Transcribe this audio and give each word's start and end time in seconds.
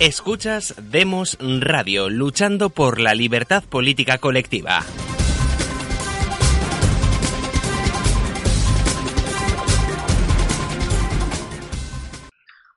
Escuchas 0.00 0.74
Demos 0.80 1.36
Radio, 1.40 2.08
luchando 2.08 2.70
por 2.70 2.98
la 2.98 3.14
libertad 3.14 3.62
política 3.62 4.16
colectiva. 4.16 4.82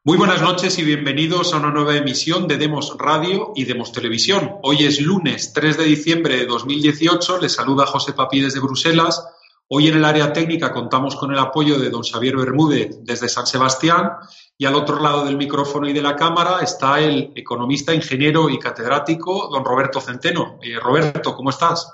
Muy 0.03 0.17
buenas 0.17 0.41
noches 0.41 0.77
y 0.79 0.83
bienvenidos 0.83 1.53
a 1.53 1.59
una 1.59 1.71
nueva 1.71 1.95
emisión 1.95 2.45
de 2.45 2.57
Demos 2.57 2.97
Radio 2.99 3.53
y 3.55 3.63
Demos 3.63 3.93
Televisión. 3.93 4.55
Hoy 4.61 4.83
es 4.83 4.99
lunes 4.99 5.53
3 5.53 5.77
de 5.77 5.85
diciembre 5.85 6.35
de 6.35 6.45
2018. 6.45 7.39
Les 7.39 7.53
saluda 7.53 7.85
José 7.85 8.11
Papí 8.11 8.41
desde 8.41 8.59
Bruselas. 8.59 9.25
Hoy 9.69 9.87
en 9.87 9.95
el 9.95 10.03
área 10.03 10.33
técnica 10.33 10.73
contamos 10.73 11.15
con 11.15 11.31
el 11.31 11.39
apoyo 11.39 11.79
de 11.79 11.89
don 11.89 12.03
Xavier 12.03 12.35
Bermúdez 12.35 12.97
desde 13.03 13.29
San 13.29 13.47
Sebastián 13.47 14.11
y 14.57 14.65
al 14.65 14.75
otro 14.75 15.01
lado 15.01 15.25
del 15.25 15.37
micrófono 15.37 15.87
y 15.87 15.93
de 15.93 16.01
la 16.01 16.15
cámara 16.15 16.59
está 16.61 16.99
el 16.99 17.31
economista, 17.35 17.93
ingeniero 17.93 18.49
y 18.49 18.59
catedrático 18.59 19.49
don 19.51 19.65
Roberto 19.65 19.99
Centeno. 19.99 20.59
Eh, 20.61 20.79
Roberto, 20.79 21.35
¿cómo 21.35 21.49
estás? 21.49 21.91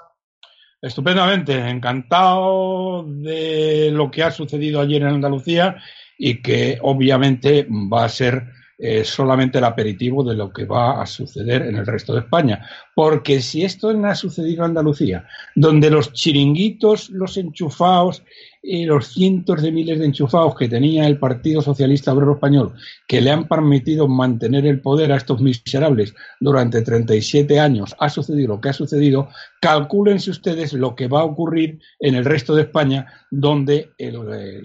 Estupendamente, 0.82 1.58
encantado 1.58 3.04
de 3.06 3.92
lo 3.92 4.10
que 4.10 4.24
ha 4.24 4.32
sucedido 4.32 4.80
ayer 4.80 5.02
en 5.02 5.10
Andalucía 5.10 5.76
y 6.18 6.42
que 6.42 6.78
obviamente 6.82 7.68
va 7.70 8.06
a 8.06 8.10
ser 8.10 8.46
eh, 8.78 9.04
solamente 9.04 9.58
el 9.58 9.66
aperitivo 9.66 10.24
de 10.24 10.36
lo 10.36 10.54
que 10.54 10.64
va 10.64 11.02
a 11.02 11.06
suceder 11.06 11.64
en 11.64 11.76
el 11.76 11.86
resto 11.86 12.14
de 12.14 12.22
España. 12.22 12.66
Porque 12.96 13.42
si 13.42 13.66
esto 13.66 13.92
no 13.94 14.08
ha 14.08 14.16
sucedido 14.16 14.64
en 14.64 14.70
Andalucía, 14.70 15.28
donde 15.54 15.90
los 15.90 16.14
chiringuitos, 16.14 17.10
los 17.10 17.36
enchufados 17.36 18.24
y 18.62 18.86
los 18.86 19.08
cientos 19.08 19.62
de 19.62 19.72
miles 19.72 20.00
de 20.00 20.06
enchufados 20.06 20.56
que 20.56 20.68
tenía 20.68 21.08
el 21.08 21.18
Partido 21.18 21.62
Socialista 21.62 22.14
Obrero 22.14 22.34
Español, 22.34 22.74
que 23.08 23.22
le 23.22 23.32
han 23.32 23.48
permitido 23.48 24.08
mantener 24.08 24.66
el 24.66 24.82
poder 24.82 25.12
a 25.12 25.18
estos 25.18 25.42
miserables 25.42 26.14
durante 26.40 26.82
37 26.82 27.60
años, 27.60 27.96
ha 28.00 28.10
sucedido 28.10 28.56
lo 28.56 28.62
que 28.62 28.70
ha 28.70 28.74
sucedido, 28.74 29.30
calcúlense 29.62 30.32
ustedes 30.32 30.74
lo 30.74 30.96
que 30.96 31.08
va 31.08 31.22
a 31.22 31.26
ocurrir 31.26 31.80
en 32.00 32.16
el 32.16 32.26
resto 32.26 32.54
de 32.54 32.64
España, 32.64 33.08
donde 33.32 33.92
el, 33.98 34.20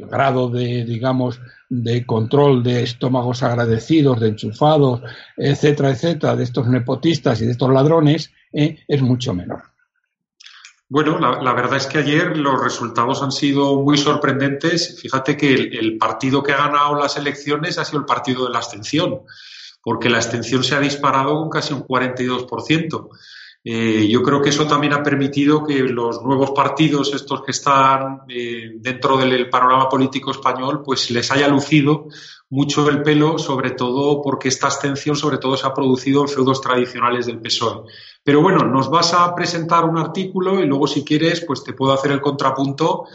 grado 0.08 0.50
de, 0.50 0.84
digamos, 0.84 1.40
de 1.68 2.04
control 2.04 2.62
de 2.62 2.82
estómagos 2.82 3.42
agradecidos, 3.42 4.20
de 4.20 4.28
enchufados, 4.28 5.02
etcétera, 5.36 5.90
etcétera, 5.90 6.36
de 6.36 6.44
estos 6.44 6.66
nepotistas 6.68 7.40
y 7.40 7.46
de 7.46 7.52
estos 7.52 7.70
ladrones, 7.70 8.32
eh, 8.52 8.78
es 8.88 9.02
mucho 9.02 9.34
menor. 9.34 9.73
Bueno, 10.94 11.18
la, 11.18 11.52
verdad 11.54 11.78
es 11.78 11.88
que 11.88 11.98
ayer 11.98 12.36
los 12.36 12.62
resultados 12.62 13.20
han 13.20 13.32
sido 13.32 13.82
muy 13.82 13.98
sorprendentes. 13.98 14.96
Fíjate 15.02 15.36
que 15.36 15.52
el, 15.52 15.98
partido 15.98 16.40
que 16.40 16.52
ha 16.52 16.68
ganado 16.68 16.94
las 16.94 17.16
elecciones 17.16 17.78
ha 17.78 17.84
sido 17.84 17.98
el 17.98 18.04
partido 18.04 18.44
de 18.44 18.52
la 18.52 18.58
abstención, 18.58 19.22
porque 19.82 20.08
la 20.08 20.18
abstención 20.18 20.62
se 20.62 20.76
ha 20.76 20.78
disparado 20.78 21.34
con 21.34 21.50
casi 21.50 21.74
un 21.74 21.84
42%. 21.84 23.08
Eh, 23.64 24.06
yo 24.08 24.22
creo 24.22 24.40
que 24.40 24.50
eso 24.50 24.68
también 24.68 24.92
ha 24.92 25.02
permitido 25.02 25.64
que 25.64 25.80
los 25.80 26.22
nuevos 26.22 26.52
partidos, 26.52 27.12
estos 27.12 27.42
que 27.42 27.50
están 27.50 28.20
eh, 28.28 28.74
dentro 28.76 29.16
del 29.16 29.50
panorama 29.50 29.88
político 29.88 30.30
español, 30.30 30.80
pues 30.84 31.10
les 31.10 31.28
haya 31.32 31.48
lucido 31.48 32.06
mucho 32.54 32.88
el 32.88 33.02
pelo, 33.02 33.36
sobre 33.36 33.72
todo 33.72 34.22
porque 34.22 34.46
esta 34.46 34.68
abstención, 34.68 35.16
sobre 35.16 35.38
todo, 35.38 35.56
se 35.56 35.66
ha 35.66 35.74
producido 35.74 36.22
en 36.22 36.28
feudos 36.28 36.60
tradicionales 36.60 37.26
del 37.26 37.40
PSOE. 37.40 37.90
Pero 38.22 38.42
bueno, 38.42 38.64
nos 38.64 38.88
vas 38.88 39.12
a 39.12 39.34
presentar 39.34 39.84
un 39.84 39.98
artículo 39.98 40.60
y 40.62 40.66
luego, 40.66 40.86
si 40.86 41.04
quieres, 41.04 41.44
pues 41.44 41.64
te 41.64 41.72
puedo 41.72 41.92
hacer 41.92 42.12
el 42.12 42.20
contrapunto 42.20 43.06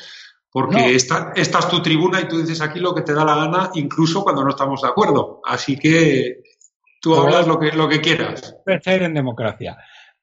porque 0.51 0.93
esta, 0.93 1.31
esta, 1.35 1.59
es 1.59 1.67
tu 1.69 1.81
tribuna 1.81 2.19
y 2.19 2.27
tú 2.27 2.39
dices 2.39 2.59
aquí 2.59 2.79
lo 2.79 2.93
que 2.93 3.03
te 3.03 3.13
da 3.13 3.23
la 3.23 3.35
gana, 3.35 3.69
incluso 3.75 4.23
cuando 4.23 4.43
no 4.43 4.49
estamos 4.49 4.81
de 4.81 4.89
acuerdo. 4.89 5.41
Así 5.45 5.77
que 5.77 6.41
tú 6.99 7.15
hablas 7.15 7.47
lo 7.47 7.57
que, 7.57 7.71
lo 7.71 7.87
que 7.87 8.01
quieras. 8.01 8.57
Crecer 8.65 9.03
en 9.03 9.13
democracia. 9.13 9.77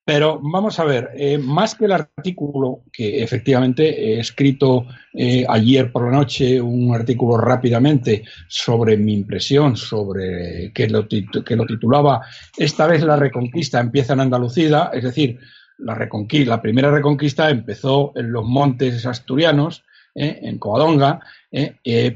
Pero 0.06 0.38
vamos 0.40 0.78
a 0.78 0.84
ver, 0.84 1.10
eh, 1.16 1.36
más 1.36 1.74
que 1.74 1.86
el 1.86 1.90
artículo, 1.90 2.82
que 2.92 3.24
efectivamente 3.24 4.12
he 4.14 4.20
escrito 4.20 4.86
eh, 5.12 5.44
ayer 5.48 5.90
por 5.90 6.04
la 6.04 6.16
noche 6.16 6.60
un 6.60 6.94
artículo 6.94 7.36
rápidamente 7.38 8.22
sobre 8.46 8.96
mi 8.96 9.14
impresión, 9.14 9.76
sobre 9.76 10.70
que 10.72 10.88
lo, 10.88 11.08
que 11.08 11.56
lo 11.56 11.66
titulaba 11.66 12.20
Esta 12.56 12.86
vez 12.86 13.02
la 13.02 13.16
reconquista 13.16 13.80
empieza 13.80 14.12
en 14.12 14.20
Andalucía, 14.20 14.90
es 14.94 15.02
decir, 15.02 15.40
la, 15.78 15.96
reconquista, 15.96 16.50
la 16.50 16.62
primera 16.62 16.92
reconquista 16.92 17.50
empezó 17.50 18.12
en 18.14 18.30
los 18.30 18.44
montes 18.44 19.04
asturianos, 19.06 19.82
eh, 20.14 20.38
en 20.40 20.60
Covadonga, 20.60 21.18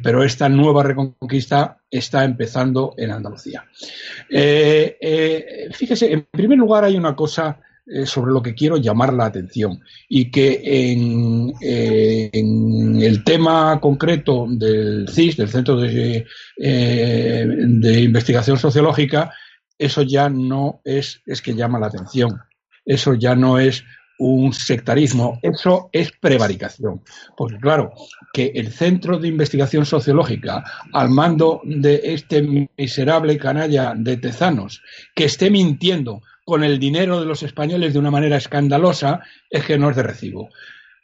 pero 0.01 0.23
esta 0.23 0.49
nueva 0.49 0.85
reconquista 0.85 1.79
está 1.91 2.25
empezando 2.25 2.95
en 2.97 3.11
Andalucía. 3.11 3.65
fíjese, 5.73 6.13
en 6.13 6.29
primer 6.31 6.59
lugar 6.59 6.85
hay 6.85 6.97
una 6.97 7.17
cosa 7.17 7.59
eh, 7.87 8.07
sobre 8.07 8.33
lo 8.33 8.43
que 8.43 8.55
quiero 8.55 8.77
llamar 8.77 9.13
la 9.13 9.27
atención 9.27 9.81
y 10.09 10.31
que 10.31 10.61
en, 10.63 11.53
eh, 11.61 12.31
el 12.33 13.25
tema 13.25 13.81
concreto 13.81 14.47
del 14.49 15.09
CIS, 15.09 15.37
del 15.39 15.49
Centro 15.49 15.77
de, 15.77 16.27
eh, 16.59 17.47
de, 17.47 18.01
Investigación 18.01 18.59
Sociológica, 18.59 19.33
eso 19.79 20.03
ya 20.03 20.29
no 20.29 20.81
es, 20.85 21.23
es 21.27 21.43
que 21.43 21.55
llama 21.55 21.79
la 21.79 21.87
atención. 21.87 22.39
Eso 22.85 23.15
ya 23.15 23.35
no 23.35 23.59
es 23.59 23.83
un 24.21 24.53
sectarismo, 24.53 25.41
eso 25.43 25.89
es 25.93 26.13
prevaricación. 26.13 27.03
Porque 27.37 27.59
claro, 27.59 27.93
que 28.33 28.53
el 28.55 28.71
Centro 28.71 29.19
de 29.19 29.29
Investigación 29.29 29.87
Sociológica, 29.87 30.63
al 30.93 31.09
mando 31.09 31.63
de 31.65 32.01
este 32.05 32.43
miserable 32.77 33.39
canalla 33.39 33.95
de 33.97 34.19
Tezanos, 34.19 34.83
que 35.15 35.25
esté 35.25 35.51
mintiendo 35.51 36.21
con 36.51 36.65
el 36.65 36.81
dinero 36.81 37.21
de 37.21 37.27
los 37.27 37.45
españoles 37.45 37.93
de 37.93 38.01
una 38.01 38.11
manera 38.11 38.37
escandalosa 38.37 39.21
es 39.49 39.65
que 39.65 39.79
no 39.79 39.89
es 39.89 39.95
de 39.95 40.03
recibo. 40.03 40.49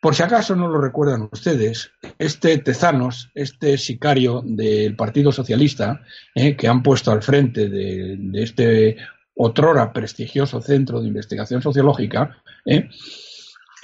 Por 0.02 0.16
si 0.16 0.24
acaso 0.24 0.56
no 0.56 0.66
lo 0.66 0.80
recuerdan 0.80 1.28
ustedes, 1.30 1.92
este 2.18 2.58
Tezanos, 2.58 3.30
este 3.32 3.78
sicario 3.78 4.42
del 4.44 4.96
Partido 4.96 5.30
Socialista, 5.30 6.00
eh, 6.34 6.56
que 6.56 6.66
han 6.66 6.82
puesto 6.82 7.12
al 7.12 7.22
frente 7.22 7.68
de, 7.68 8.18
este 8.34 8.96
otrora 9.36 9.92
prestigioso 9.92 10.60
centro 10.60 11.00
de 11.00 11.06
investigación 11.06 11.62
sociológica, 11.62 12.42
eh, 12.64 12.88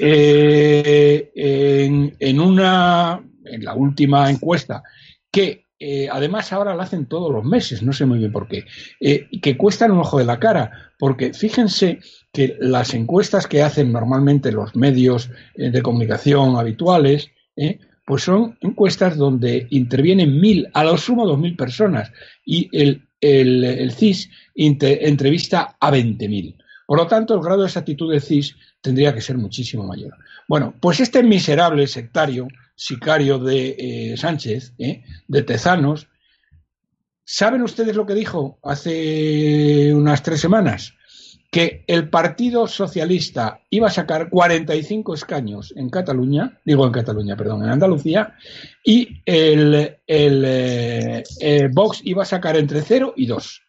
eh, 0.01 1.31
en, 1.37 2.17
en, 2.19 2.41
una, 2.41 3.23
en 3.45 3.65
la 3.65 3.75
última 3.75 4.29
encuesta 4.29 4.83
que 5.31 5.62
eh, 5.85 6.09
además 6.09 6.53
ahora 6.53 6.77
la 6.77 6.85
hacen 6.85 7.07
todos 7.07 7.33
los 7.33 7.45
meses, 7.45 7.83
no 7.83 7.93
sé 7.93 8.07
muy 8.07 8.21
bien 8.21 8.31
por 8.31 8.47
qué, 8.47 8.67
eh, 9.01 9.27
que 9.43 9.57
cuestan 9.57 9.91
un 9.91 9.99
ojo 9.99 10.19
de 10.19 10.25
la 10.25 10.39
cara, 10.39 10.93
porque 10.97 11.35
fíjense 11.35 11.99
que 12.33 12.57
las 12.61 12.95
encuestas 12.95 13.49
que 13.49 13.63
hacen 13.63 13.91
normalmente 13.91 14.53
los 14.53 14.77
medios 14.77 15.31
eh, 15.57 15.71
de 15.71 15.83
comunicación 15.83 16.55
habituales, 16.57 17.31
pues 18.07 18.23
son 18.23 18.57
encuestas 18.61 19.17
donde 19.17 19.67
intervienen 19.71 20.41
mil, 20.41 20.69
a 20.73 20.85
lo 20.85 20.97
sumo 20.97 21.27
dos 21.27 21.39
mil 21.39 21.57
personas, 21.57 22.13
y 22.47 22.69
el, 22.73 23.09
el, 23.21 23.93
CIS 23.93 24.31
entrevista 24.55 25.77
a 25.81 25.91
veinte 25.91 26.29
mil. 26.29 26.57
Por 26.87 26.99
lo 26.99 27.07
tanto, 27.09 27.35
el 27.35 27.43
grado 27.43 27.63
de 27.63 27.67
exactitud 27.67 28.11
del 28.11 28.23
CIS 28.23 28.57
tendría 28.81 29.15
que 29.15 29.21
ser 29.21 29.37
muchísimo 29.37 29.85
mayor. 29.85 30.15
Bueno, 30.49 30.75
pues 30.81 31.01
este 31.01 31.23
miserable 31.23 31.87
sectario 31.87 32.47
sicario 32.75 33.39
de 33.39 33.77
eh, 33.79 34.17
Sánchez, 34.17 34.75
¿eh? 34.79 35.03
de 35.29 35.43
Tezanos. 35.43 36.09
¿Saben 37.25 37.63
ustedes 37.63 37.97
lo 37.97 38.07
que 38.07 38.15
dijo 38.15 38.59
hace 38.63 39.93
unas 39.95 40.23
tres 40.23 40.41
semanas? 40.41 40.95
Que 41.51 41.85
el 41.87 42.09
Partido 42.09 42.67
Socialista 42.67 43.61
iba 43.69 43.89
a 43.89 43.93
sacar 43.93 44.31
45 44.31 45.15
escaños 45.15 45.73
en 45.77 45.91
Cataluña, 45.91 46.61
digo 46.65 46.87
en 46.87 46.93
Cataluña, 46.93 47.37
perdón, 47.37 47.63
en 47.63 47.71
Andalucía, 47.71 48.35
y 48.83 49.21
el, 49.27 49.99
el 50.07 50.45
eh, 50.47 51.69
Vox 51.71 52.01
iba 52.05 52.23
a 52.23 52.27
sacar 52.27 52.57
entre 52.57 52.81
0 52.81 53.15
y 53.17 53.27
2. 53.27 53.63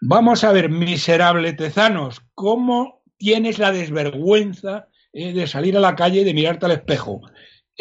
Vamos 0.00 0.42
a 0.42 0.52
ver, 0.52 0.68
miserable 0.68 1.52
Tezanos, 1.52 2.22
¿cómo 2.34 3.02
tienes 3.16 3.58
la 3.58 3.70
desvergüenza 3.70 4.88
de 5.12 5.46
salir 5.46 5.76
a 5.76 5.80
la 5.80 5.94
calle 5.94 6.22
y 6.22 6.24
de 6.24 6.34
mirarte 6.34 6.66
al 6.66 6.72
espejo? 6.72 7.20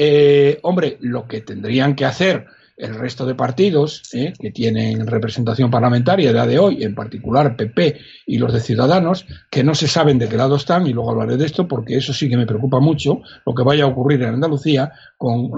Eh, 0.02 0.60
hombre, 0.62 0.96
lo 1.02 1.28
que 1.28 1.42
tendrían 1.42 1.94
que 1.94 2.06
hacer 2.06 2.46
el 2.78 2.96
resto 2.96 3.26
de 3.26 3.36
partidos 3.36 4.04
eh, 4.14 4.32
que 4.40 4.52
tienen 4.52 5.06
representación 5.06 5.70
parlamentaria 5.70 6.32
de, 6.32 6.48
de 6.48 6.58
hoy, 6.58 6.86
en 6.86 6.96
particular 6.96 7.58
PP 7.58 8.00
y 8.26 8.38
los 8.38 8.54
de 8.54 8.62
Ciudadanos, 8.62 9.26
que 9.52 9.62
no 9.62 9.76
se 9.76 9.90
saben 9.90 10.18
de 10.18 10.30
qué 10.30 10.38
lado 10.38 10.56
están, 10.56 10.88
y 10.88 10.94
luego 10.94 11.12
hablaré 11.12 11.36
de 11.36 11.46
esto 11.46 11.68
porque 11.68 11.98
eso 11.98 12.14
sí 12.14 12.30
que 12.30 12.38
me 12.38 12.46
preocupa 12.46 12.80
mucho, 12.80 13.20
lo 13.46 13.54
que 13.54 13.64
vaya 13.64 13.84
a 13.84 13.88
ocurrir 13.88 14.22
en 14.22 14.36
Andalucía 14.36 14.94
con 15.18 15.52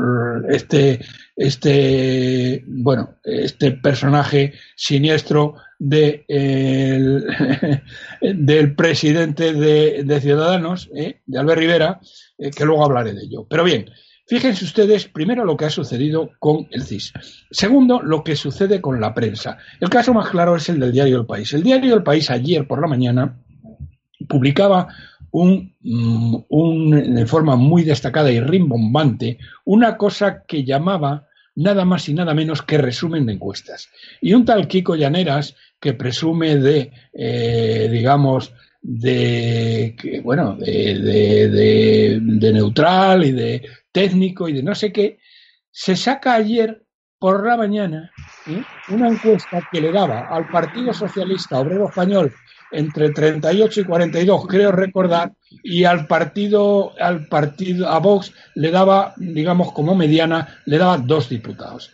este, 0.49 1.05
este, 1.35 2.63
bueno, 2.65 3.17
este 3.23 3.73
personaje 3.73 4.53
siniestro 4.75 5.53
de, 5.77 6.25
del 8.21 8.75
presidente 8.75 9.53
de, 9.53 10.19
Ciudadanos, 10.19 10.89
eh, 10.95 11.21
de 11.27 11.37
Albert 11.37 11.59
Rivera, 11.59 11.99
que 12.39 12.65
luego 12.65 12.83
hablaré 12.83 13.13
de 13.13 13.21
ello. 13.21 13.45
Pero 13.47 13.63
bien, 13.63 13.85
Fíjense 14.31 14.63
ustedes, 14.63 15.09
primero, 15.09 15.43
lo 15.43 15.57
que 15.57 15.65
ha 15.65 15.69
sucedido 15.69 16.31
con 16.39 16.65
el 16.71 16.83
CIS. 16.83 17.11
Segundo, 17.51 18.01
lo 18.01 18.23
que 18.23 18.37
sucede 18.37 18.79
con 18.79 19.01
la 19.01 19.13
prensa. 19.13 19.57
El 19.81 19.89
caso 19.89 20.13
más 20.13 20.29
claro 20.29 20.55
es 20.55 20.69
el 20.69 20.79
del 20.79 20.93
diario 20.93 21.17
El 21.17 21.25
País. 21.25 21.51
El 21.51 21.63
diario 21.63 21.93
El 21.93 22.01
País 22.01 22.31
ayer 22.31 22.65
por 22.65 22.79
la 22.79 22.87
mañana 22.87 23.37
publicaba 24.29 24.87
un, 25.31 25.75
mm, 25.81 27.13
de 27.13 27.25
forma 27.25 27.57
muy 27.57 27.83
destacada 27.83 28.31
y 28.31 28.39
rimbombante 28.39 29.37
una 29.65 29.97
cosa 29.97 30.43
que 30.47 30.63
llamaba 30.63 31.27
nada 31.55 31.83
más 31.83 32.07
y 32.07 32.13
nada 32.13 32.33
menos 32.33 32.61
que 32.61 32.77
resumen 32.77 33.25
de 33.25 33.33
encuestas. 33.33 33.89
Y 34.21 34.33
un 34.33 34.45
tal 34.45 34.69
Kiko 34.69 34.95
Llaneras, 34.95 35.57
que 35.77 35.93
presume 35.93 36.55
de, 36.55 36.89
eh, 37.11 37.89
digamos, 37.91 38.53
de, 38.81 40.21
bueno, 40.23 40.55
de, 40.55 42.19
neutral 42.53 43.25
y 43.25 43.31
de 43.33 43.61
técnico 43.91 44.47
y 44.47 44.53
de 44.53 44.63
no 44.63 44.75
sé 44.75 44.91
qué, 44.91 45.19
se 45.71 45.95
saca 45.95 46.33
ayer 46.33 46.83
por 47.19 47.45
la 47.45 47.55
mañana 47.55 48.11
¿eh? 48.47 48.63
una 48.89 49.09
encuesta 49.09 49.67
que 49.71 49.81
le 49.81 49.91
daba 49.91 50.27
al 50.27 50.47
Partido 50.49 50.93
Socialista 50.93 51.59
Obrero 51.59 51.87
Español 51.89 52.33
entre 52.71 53.11
38 53.11 53.81
y 53.81 53.83
42, 53.83 54.47
creo 54.47 54.71
recordar, 54.71 55.33
y 55.61 55.83
al 55.83 56.07
partido, 56.07 56.93
al 56.99 57.27
partido, 57.27 57.89
a 57.89 57.99
Vox 57.99 58.33
le 58.55 58.71
daba, 58.71 59.13
digamos, 59.17 59.73
como 59.73 59.93
mediana, 59.93 60.57
le 60.65 60.77
daba 60.77 60.97
dos 60.97 61.29
diputados. 61.29 61.91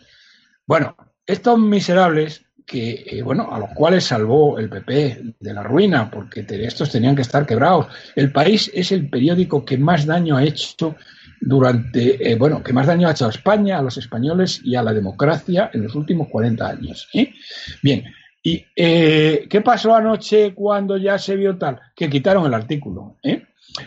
Bueno, 0.65 0.95
estos 1.25 1.59
miserables 1.59 2.45
que, 2.65 3.05
eh, 3.07 3.21
bueno, 3.21 3.51
a 3.51 3.59
los 3.59 3.69
cuales 3.69 4.05
salvó 4.05 4.59
el 4.59 4.69
PP 4.69 5.35
de 5.39 5.53
la 5.53 5.63
ruina, 5.63 6.11
porque 6.11 6.45
estos 6.47 6.91
tenían 6.91 7.15
que 7.15 7.21
estar 7.21 7.45
quebrados. 7.45 7.87
El 8.15 8.31
país 8.31 8.69
es 8.73 8.91
el 8.91 9.09
periódico 9.09 9.65
que 9.65 9.77
más 9.77 10.05
daño 10.05 10.37
ha 10.37 10.43
hecho 10.43 10.95
durante, 11.39 12.31
eh, 12.31 12.35
bueno, 12.35 12.63
que 12.63 12.73
más 12.73 12.87
daño 12.87 13.07
ha 13.07 13.11
hecho 13.11 13.27
a 13.27 13.29
España, 13.29 13.77
a 13.77 13.81
los 13.81 13.97
españoles 13.97 14.61
y 14.63 14.75
a 14.75 14.83
la 14.83 14.93
democracia 14.93 15.69
en 15.73 15.83
los 15.83 15.95
últimos 15.95 16.27
40 16.29 16.67
años. 16.67 17.07
¿eh? 17.13 17.33
Bien, 17.81 18.03
¿y 18.43 18.65
qué 18.75 19.61
pasó 19.63 19.95
anoche 19.95 20.53
cuando 20.53 20.97
ya 20.97 21.17
se 21.17 21.35
vio 21.35 21.57
tal? 21.57 21.79
Que 21.95 22.09
quitaron 22.09 22.45
el 22.45 22.53
artículo. 22.53 23.17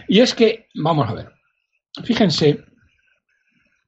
Y 0.07 0.21
es 0.21 0.35
que, 0.35 0.69
vamos 0.75 1.09
a 1.09 1.15
ver, 1.15 1.33
fíjense 2.05 2.65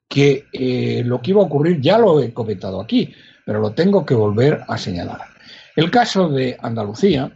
que 0.07 1.03
lo 1.05 1.21
que 1.21 1.31
iba 1.31 1.41
a 1.41 1.45
ocurrir 1.45 1.79
ya 1.79 1.97
lo 1.97 2.21
he 2.21 2.33
comentado 2.33 2.81
aquí 2.81 3.13
pero 3.45 3.59
lo 3.59 3.73
tengo 3.73 4.05
que 4.05 4.13
volver 4.13 4.61
a 4.67 4.77
señalar. 4.77 5.21
El 5.75 5.89
caso 5.91 6.29
de 6.29 6.57
Andalucía, 6.61 7.31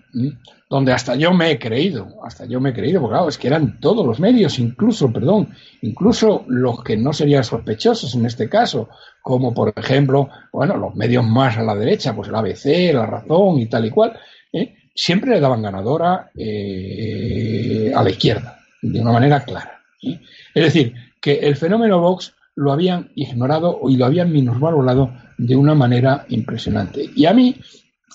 donde 0.70 0.92
hasta 0.92 1.16
yo 1.16 1.34
me 1.34 1.52
he 1.52 1.60
creído, 1.60 2.22
hasta 2.24 2.46
yo 2.46 2.60
me 2.60 2.72
he 2.72 2.74
creído, 2.74 3.00
porque 3.00 3.14
claro, 3.14 3.30
es 3.30 3.38
que 3.38 3.48
eran 3.48 3.80
todos 3.80 4.06
los 4.06 4.20
medios, 4.20 4.60
incluso, 4.60 5.12
perdón, 5.12 5.54
incluso 5.82 6.44
los 6.48 6.84
que 6.84 6.98
no 6.98 7.14
serían 7.14 7.44
sospechosos 7.44 8.16
en 8.16 8.26
este 8.26 8.50
caso, 8.50 8.90
como 9.22 9.54
por 9.54 9.74
ejemplo, 9.76 10.30
bueno, 10.52 10.76
los 10.76 10.96
medios 10.96 11.26
más 11.26 11.58
a 11.58 11.64
la 11.64 11.76
derecha, 11.76 12.16
pues 12.16 12.28
el 12.28 12.36
ABC, 12.36 12.94
La 12.94 13.06
Razón 13.06 13.60
y 13.60 13.68
tal 13.68 13.86
y 13.86 13.92
cual, 13.92 14.20
¿eh? 14.52 14.76
siempre 14.94 15.32
le 15.32 15.40
daban 15.40 15.62
ganadora 15.62 16.32
eh, 16.36 17.94
a 17.96 18.04
la 18.04 18.10
izquierda, 18.10 18.60
de 18.82 19.00
una 19.00 19.14
manera 19.14 19.44
clara. 19.46 19.82
¿eh? 20.04 20.20
Es 20.54 20.64
decir, 20.64 20.94
que 21.22 21.40
el 21.40 21.56
fenómeno 21.56 22.02
Vox 22.02 22.34
lo 22.56 22.74
habían 22.74 23.12
ignorado 23.16 23.80
y 23.88 23.96
lo 23.96 24.06
habían 24.06 24.32
minusvalorado 24.32 25.14
de 25.38 25.56
una 25.56 25.76
manera 25.76 26.26
impresionante. 26.30 27.10
Y 27.16 27.26
a 27.26 27.34
mí, 27.34 27.56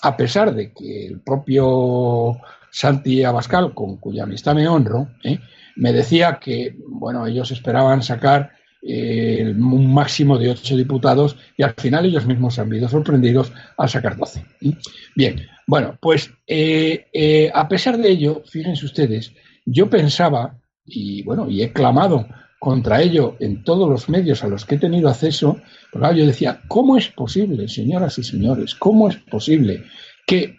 a 0.01 0.17
pesar 0.17 0.53
de 0.53 0.71
que 0.73 1.07
el 1.07 1.21
propio 1.21 2.37
Santi 2.71 3.23
Abascal, 3.23 3.73
con 3.73 3.97
cuya 3.97 4.23
amistad 4.23 4.55
me 4.55 4.67
honro, 4.67 5.09
¿eh? 5.23 5.39
me 5.75 5.93
decía 5.93 6.39
que 6.41 6.75
bueno, 6.87 7.25
ellos 7.25 7.51
esperaban 7.51 8.03
sacar 8.03 8.51
eh, 8.81 9.53
un 9.57 9.93
máximo 9.93 10.37
de 10.37 10.49
ocho 10.49 10.75
diputados 10.75 11.37
y 11.55 11.63
al 11.63 11.73
final 11.73 12.05
ellos 12.05 12.25
mismos 12.25 12.55
se 12.55 12.61
han 12.61 12.69
visto 12.69 12.89
sorprendidos 12.89 13.51
al 13.77 13.89
sacar 13.89 14.17
doce. 14.17 14.45
¿eh? 14.61 14.73
Bien, 15.15 15.41
bueno, 15.67 15.97
pues 16.01 16.29
a 17.53 17.67
pesar 17.67 17.97
de 17.97 18.09
ello, 18.09 18.43
fíjense 18.45 18.85
ustedes, 18.85 19.31
yo 19.65 19.89
pensaba, 19.89 20.59
y 20.85 21.23
bueno, 21.23 21.49
y 21.49 21.61
he 21.63 21.71
clamado 21.71 22.27
contra 22.63 23.01
ello 23.01 23.35
en 23.41 23.61
todos 23.65 23.89
los 23.89 24.07
medios 24.07 24.41
a 24.41 24.47
los 24.47 24.63
que 24.63 24.75
he 24.75 24.77
tenido 24.77 25.09
acceso, 25.09 25.57
yo 25.93 26.25
decía, 26.25 26.61
¿cómo 26.69 26.95
es 26.95 27.09
posible, 27.09 27.67
señoras 27.67 28.17
y 28.19 28.23
señores, 28.23 28.73
cómo 28.73 29.09
es 29.09 29.17
posible 29.17 29.83
que 30.25 30.55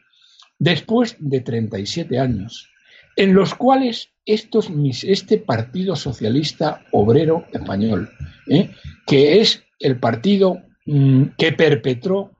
después 0.59 1.17
de 1.19 1.41
37 1.41 2.19
años, 2.19 2.69
en 3.17 3.33
los 3.33 3.55
cuales 3.55 4.11
estos, 4.27 4.69
este 5.03 5.39
Partido 5.39 5.97
Socialista 5.97 6.85
Obrero 6.93 7.47
Español, 7.55 8.11
¿eh? 8.49 8.69
que 9.07 9.41
es 9.41 9.65
el 9.81 9.97
partido 9.99 10.59
mm, 10.85 11.23
que 11.39 11.53
perpetró, 11.53 12.33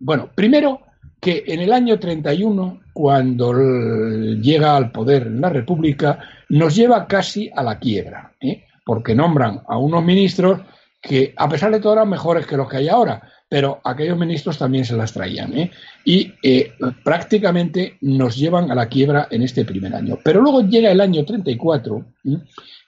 bueno, 0.00 0.28
primero 0.34 0.80
que 1.20 1.44
en 1.46 1.60
el 1.60 1.72
año 1.72 2.00
31, 2.00 2.80
cuando 2.92 3.52
llega 3.52 4.76
al 4.76 4.90
poder 4.90 5.30
la 5.30 5.50
República, 5.50 6.18
nos 6.48 6.74
lleva 6.74 7.06
casi 7.06 7.48
a 7.54 7.62
la 7.62 7.78
quiebra. 7.78 8.32
¿eh? 8.40 8.64
Porque 8.84 9.14
nombran 9.14 9.62
a 9.66 9.78
unos 9.78 10.04
ministros 10.04 10.60
que, 11.00 11.34
a 11.36 11.48
pesar 11.48 11.70
de 11.72 11.80
todo, 11.80 11.94
eran 11.94 12.08
mejores 12.08 12.46
que 12.46 12.56
los 12.56 12.68
que 12.68 12.78
hay 12.78 12.88
ahora, 12.88 13.22
pero 13.48 13.80
aquellos 13.84 14.18
ministros 14.18 14.58
también 14.58 14.84
se 14.84 14.96
las 14.96 15.12
traían. 15.12 15.56
¿eh? 15.56 15.70
Y 16.04 16.32
eh, 16.42 16.72
prácticamente 17.02 17.98
nos 18.00 18.36
llevan 18.36 18.70
a 18.70 18.74
la 18.74 18.88
quiebra 18.88 19.28
en 19.30 19.42
este 19.42 19.64
primer 19.64 19.94
año. 19.94 20.18
Pero 20.24 20.40
luego 20.40 20.62
llega 20.62 20.90
el 20.90 21.00
año 21.00 21.24
34 21.24 22.04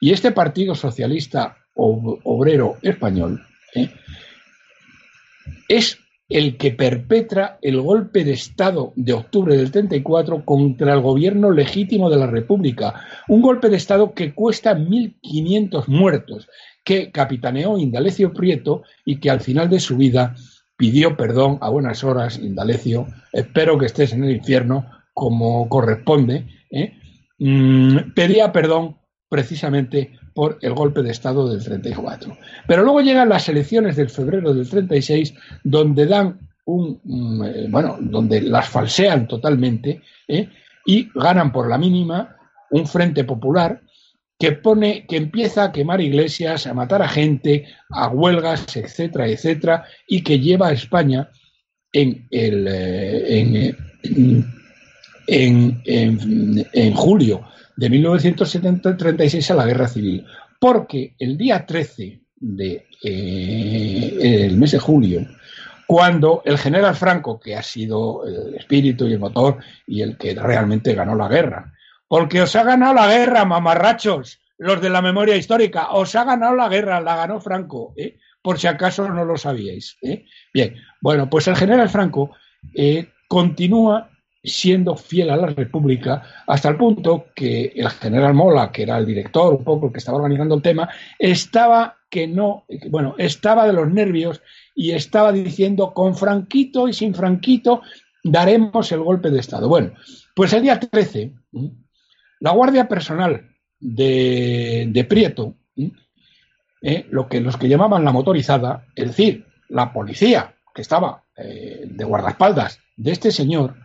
y 0.01 0.13
este 0.13 0.33
Partido 0.33 0.75
Socialista 0.75 1.57
Obrero 1.75 2.79
Español 2.81 3.45
¿eh? 3.75 3.91
es 5.69 5.99
el 6.29 6.57
que 6.57 6.73
perpetra 6.73 7.59
el 7.63 7.81
golpe 7.81 8.25
de 8.25 8.33
Estado 8.33 8.93
de 8.97 9.13
octubre 9.13 9.57
del 9.57 9.71
34 9.71 10.45
contra 10.45 10.93
el 10.93 11.01
gobierno 11.01 11.51
legítimo 11.51 12.11
de 12.11 12.17
la 12.17 12.27
República. 12.27 12.95
Un 13.29 13.43
golpe 13.43 13.69
de 13.69 13.77
Estado 13.77 14.13
que 14.13 14.35
cuesta 14.35 14.77
1.500 14.77 15.87
muertos, 15.87 16.49
que 16.85 17.13
capitaneó 17.13 17.79
Indalecio 17.79 18.33
Prieto 18.33 18.83
y 19.05 19.21
que 19.21 19.31
al 19.31 19.41
final 19.41 19.71
de 19.71 19.81
su 19.81 19.97
vida 19.97 20.35
pidió 20.77 21.17
perdón 21.17 21.59
a 21.61 21.71
buenas 21.71 22.03
horas, 22.03 22.39
Indalecio. 22.39 23.07
Espero 23.33 23.79
que 23.79 23.87
estés 23.87 24.13
en 24.13 24.25
el 24.25 24.37
infierno 24.37 24.87
como 25.15 25.69
corresponde. 25.69 26.47
¿eh? 26.71 26.93
Mm, 27.39 28.13
pedía 28.15 28.53
perdón 28.53 28.97
precisamente 29.29 30.19
por 30.37 30.59
el 30.61 30.75
golpe 30.75 31.03
de 31.03 31.13
Estado 31.13 31.49
del 31.49 31.65
34. 31.65 32.37
Pero 32.69 32.83
luego 32.83 33.01
llegan 33.01 33.31
las 33.31 33.49
elecciones 33.49 33.97
del 33.97 34.11
febrero 34.11 34.53
del 34.53 34.69
36, 34.69 35.33
donde 35.65 36.05
dan 36.05 36.39
un, 36.67 37.01
mm, 37.03 37.45
eh, 37.45 37.67
bueno, 37.71 37.97
donde 37.99 38.43
las 38.43 38.69
falsean 38.69 39.27
totalmente 39.27 40.03
¿eh? 40.29 40.51
y 40.85 41.09
ganan 41.15 41.51
por 41.51 41.71
la 41.71 41.79
mínima 41.79 42.37
un 42.71 42.87
frente 42.87 43.25
popular 43.25 43.81
que 44.39 44.53
pone, 44.53 45.07
que 45.07 45.17
empieza 45.17 45.65
a 45.65 45.73
quemar 45.73 46.03
iglesias, 46.03 46.67
a 46.67 46.75
matar 46.75 47.01
a 47.01 47.09
gente, 47.09 47.65
a 47.89 48.09
huelgas, 48.09 48.77
etcétera, 48.77 49.27
etcétera, 49.29 49.85
y 50.07 50.23
que 50.23 50.39
lleva 50.39 50.69
a 50.69 50.73
España 50.73 51.31
en 51.95 52.29
el 52.31 52.67
eh, 52.69 53.75
en, 55.29 55.83
en 55.87 56.95
julio 56.95 57.43
de 57.77 57.91
1936 57.91 59.51
a 59.51 59.55
la 59.55 59.67
Guerra 59.67 59.89
Civil, 59.89 60.27
porque 60.59 61.15
el 61.19 61.37
día 61.37 61.67
13 61.67 62.21
del 62.37 62.83
de, 63.03 64.47
eh, 64.47 64.51
mes 64.53 64.73
de 64.73 64.79
julio, 64.79 65.27
cuando 65.87 66.43
el 66.45 66.59
general 66.59 66.97
Franco, 66.97 67.39
que 67.39 67.55
ha 67.55 67.63
sido 67.63 68.27
el 68.27 68.55
espíritu 68.55 69.07
y 69.07 69.13
el 69.13 69.21
motor 69.21 69.59
y 69.87 70.01
el 70.03 70.17
que 70.17 70.35
realmente 70.35 70.95
ganó 70.95 71.15
la 71.15 71.29
guerra, 71.29 71.73
porque 72.09 72.43
os 72.43 72.57
ha 72.57 72.65
ganado 72.65 72.95
la 72.95 73.09
guerra, 73.09 73.45
mamarrachos, 73.45 74.41
los 74.59 74.81
de 74.81 74.91
la 74.91 75.03
memoria 75.03 75.37
histórica, 75.37 75.91
os 75.91 76.15
ha 76.15 76.25
ganado 76.25 76.57
la 76.57 76.69
guerra, 76.69 77.01
la 77.01 77.17
ganó 77.17 77.41
Franco, 77.41 77.93
¿eh? 77.97 78.17
por 78.43 78.59
si 78.59 78.67
acaso 78.67 79.09
no 79.09 79.25
lo 79.25 79.37
sabíais. 79.37 79.99
¿eh? 80.03 80.25
Bien, 80.53 80.77
bueno, 81.01 81.29
pues 81.29 81.47
el 81.49 81.57
general 81.57 81.89
Franco 81.89 82.31
continúa 83.29 84.11
siendo 84.47 84.97
fiel 84.97 85.31
a 85.31 85.37
la 85.37 85.49
República 85.49 86.23
hasta 86.47 86.69
el 86.69 86.77
punto 86.77 87.27
que 87.35 87.73
el 87.75 87.91
general 87.91 88.35
Mola, 88.35 88.71
que 88.71 88.85
era 88.85 88.97
el 88.99 89.07
director, 89.07 89.55
un 89.55 89.65
poco 89.65 89.87
el 89.87 89.93
que 89.93 89.99
estaba 89.99 90.19
organizando 90.19 90.55
el 90.55 90.63
tema, 90.63 90.89
estaba 91.19 91.97
que 92.09 92.27
no, 92.27 92.65
bueno, 92.89 93.15
estaba 93.19 93.67
de 93.67 93.73
los 93.73 93.93
nervios 93.93 94.41
y 94.75 94.93
estaba 94.93 95.33
diciendo 95.33 95.93
con 95.93 96.17
Franquito 96.17 96.89
y 96.89 96.93
sin 96.93 97.15
Franquito 97.15 97.83
daremos 98.23 98.91
el 98.93 99.01
golpe 99.01 99.31
de 99.31 99.41
Estado. 99.41 99.69
Bueno, 99.69 99.93
pues 100.35 100.53
el 100.53 100.63
día 100.63 100.79
13, 100.79 101.33
la 102.41 102.53
Guardia 102.53 102.89
Personal 102.89 103.51
de, 103.81 105.07
Prieto, 105.09 105.57
¿eh? 106.83 107.07
lo 107.11 107.29
que 107.29 107.41
los 107.41 107.57
que 107.57 107.69
llamaban 107.69 108.05
la 108.05 108.13
motorizada, 108.13 108.87
es 108.95 109.09
decir, 109.09 109.47
la 109.69 109.93
policía 109.93 110.55
que 110.75 110.83
estaba 110.83 111.25
eh, 111.37 111.85
de 111.87 112.05
guardaespaldas 112.05 112.81
de 112.97 113.13
este 113.13 113.31
señor, 113.31 113.77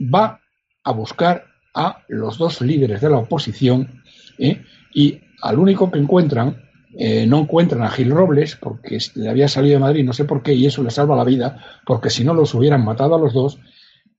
va 0.00 0.40
a 0.84 0.92
buscar 0.92 1.44
a 1.74 2.02
los 2.08 2.38
dos 2.38 2.60
líderes 2.60 3.00
de 3.00 3.10
la 3.10 3.18
oposición 3.18 4.02
¿eh? 4.38 4.62
y 4.92 5.20
al 5.42 5.58
único 5.58 5.90
que 5.90 5.98
encuentran 5.98 6.70
eh, 6.98 7.24
no 7.26 7.38
encuentran 7.38 7.82
a 7.82 7.90
Gil 7.90 8.10
Robles 8.10 8.56
porque 8.56 8.98
le 9.14 9.28
había 9.28 9.46
salido 9.46 9.74
de 9.74 9.80
Madrid, 9.80 10.04
no 10.04 10.12
sé 10.12 10.24
por 10.24 10.42
qué, 10.42 10.54
y 10.54 10.66
eso 10.66 10.82
le 10.82 10.90
salva 10.90 11.14
la 11.14 11.24
vida, 11.24 11.64
porque 11.86 12.10
si 12.10 12.24
no 12.24 12.34
los 12.34 12.52
hubieran 12.54 12.84
matado 12.84 13.14
a 13.14 13.18
los 13.18 13.32
dos, 13.32 13.60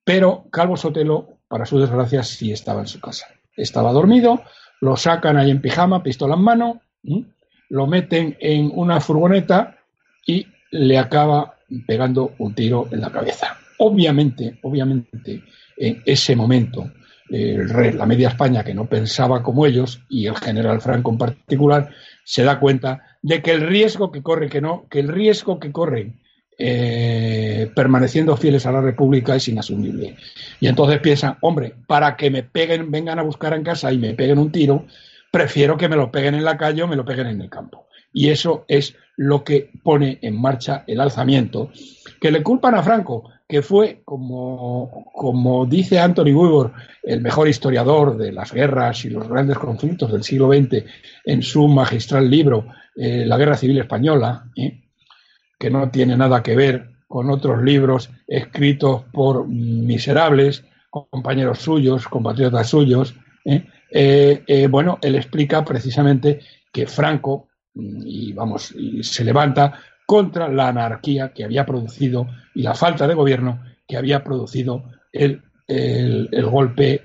pero 0.05 0.45
Calvo 0.51 0.77
Sotelo, 0.77 1.39
para 1.49 1.65
su 1.65 1.79
desgracia, 1.79 2.23
sí 2.23 2.51
estaba 2.51 2.79
en 2.79 2.87
su 2.87 3.01
casa. 3.01 3.27
Estaba 3.57 3.91
dormido, 3.91 4.41
lo 4.79 4.95
sacan 4.95 5.35
ahí 5.37 5.51
en 5.51 5.61
pijama, 5.61 6.01
pistola 6.01 6.35
en 6.35 6.41
mano, 6.41 6.81
lo 7.69 7.87
meten 7.87 8.37
en 8.39 8.71
una 8.73 9.01
furgoneta 9.01 9.77
y 10.25 10.47
le 10.71 10.97
acaba 10.97 11.55
pegando 11.85 12.33
un 12.37 12.55
tiro 12.55 12.87
en 12.91 13.01
la 13.01 13.11
cabeza. 13.11 13.57
Obviamente, 13.79 14.59
obviamente, 14.63 15.43
en 15.81 16.03
ese 16.05 16.35
momento, 16.35 16.91
el 17.27 17.67
rey, 17.69 17.91
la 17.93 18.05
media 18.05 18.29
España, 18.29 18.63
que 18.63 18.73
no 18.73 18.85
pensaba 18.85 19.41
como 19.41 19.65
ellos, 19.65 20.03
y 20.09 20.27
el 20.27 20.35
general 20.35 20.79
Franco 20.79 21.09
en 21.09 21.17
particular, 21.17 21.89
se 22.23 22.43
da 22.43 22.59
cuenta 22.59 23.01
de 23.23 23.41
que 23.41 23.51
el 23.51 23.61
riesgo 23.61 24.11
que 24.11 24.21
corre, 24.21 24.47
que 24.47 24.61
no, 24.61 24.85
que 24.89 24.99
el 24.99 25.07
riesgo 25.07 25.59
que 25.59 25.71
corren 25.71 26.19
eh, 26.59 27.71
permaneciendo 27.73 28.37
fieles 28.37 28.67
a 28.67 28.71
la 28.71 28.81
República 28.81 29.35
es 29.35 29.47
inasumible. 29.47 30.17
Y 30.59 30.67
entonces 30.67 30.99
piensa, 30.99 31.39
hombre, 31.41 31.73
para 31.87 32.15
que 32.15 32.29
me 32.29 32.43
peguen, 32.43 32.91
vengan 32.91 33.17
a 33.17 33.23
buscar 33.23 33.55
en 33.55 33.63
casa 33.63 33.91
y 33.91 33.97
me 33.97 34.13
peguen 34.13 34.37
un 34.37 34.51
tiro, 34.51 34.85
prefiero 35.31 35.77
que 35.77 35.89
me 35.89 35.95
lo 35.95 36.11
peguen 36.11 36.35
en 36.35 36.43
la 36.43 36.57
calle 36.57 36.83
o 36.83 36.87
me 36.87 36.95
lo 36.95 37.05
peguen 37.05 37.25
en 37.25 37.41
el 37.41 37.49
campo. 37.49 37.87
Y 38.13 38.29
eso 38.29 38.65
es 38.67 38.95
lo 39.17 39.43
que 39.43 39.69
pone 39.83 40.19
en 40.21 40.39
marcha 40.39 40.83
el 40.87 40.99
alzamiento, 40.99 41.69
que 42.19 42.31
le 42.31 42.43
culpan 42.43 42.75
a 42.75 42.83
Franco, 42.83 43.29
que 43.47 43.61
fue, 43.61 44.01
como, 44.05 45.11
como 45.13 45.65
dice 45.65 45.99
Anthony 45.99 46.33
Weber, 46.33 46.71
el 47.03 47.21
mejor 47.21 47.49
historiador 47.49 48.17
de 48.17 48.31
las 48.31 48.53
guerras 48.53 49.03
y 49.03 49.09
los 49.09 49.27
grandes 49.27 49.57
conflictos 49.57 50.11
del 50.11 50.23
siglo 50.23 50.53
XX, 50.53 50.85
en 51.25 51.43
su 51.43 51.67
magistral 51.67 52.29
libro, 52.29 52.67
eh, 52.95 53.25
La 53.25 53.37
Guerra 53.37 53.57
Civil 53.57 53.79
Española, 53.79 54.45
¿eh? 54.55 54.81
que 55.59 55.69
no 55.69 55.91
tiene 55.91 56.15
nada 56.15 56.41
que 56.41 56.55
ver 56.55 56.91
con 57.07 57.29
otros 57.29 57.61
libros 57.61 58.09
escritos 58.25 59.03
por 59.11 59.45
miserables, 59.47 60.63
compañeros 60.89 61.59
suyos, 61.59 62.07
compatriotas 62.07 62.69
suyos. 62.69 63.13
¿eh? 63.43 64.67
Bueno, 64.69 64.97
él 65.01 65.15
explica 65.15 65.65
precisamente 65.65 66.39
que 66.71 66.87
Franco, 66.87 67.49
y 67.73 68.33
vamos, 68.33 68.73
se 69.01 69.23
levanta 69.23 69.79
contra 70.05 70.47
la 70.49 70.69
anarquía 70.69 71.31
que 71.33 71.43
había 71.43 71.65
producido 71.65 72.27
y 72.53 72.63
la 72.63 72.75
falta 72.75 73.07
de 73.07 73.13
gobierno 73.13 73.63
que 73.87 73.97
había 73.97 74.23
producido 74.23 74.83
el, 75.11 75.41
golpe, 76.49 77.03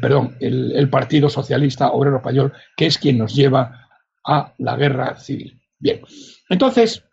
perdón, 0.00 0.36
el 0.40 0.88
Partido 0.90 1.28
Socialista 1.28 1.90
Obrero 1.90 2.16
Español, 2.16 2.52
que 2.76 2.86
es 2.86 2.98
quien 2.98 3.18
nos 3.18 3.34
lleva 3.34 3.88
a 4.24 4.54
la 4.58 4.76
guerra 4.76 5.16
civil. 5.16 5.60
Bien, 5.78 6.00
entonces, 6.48 7.04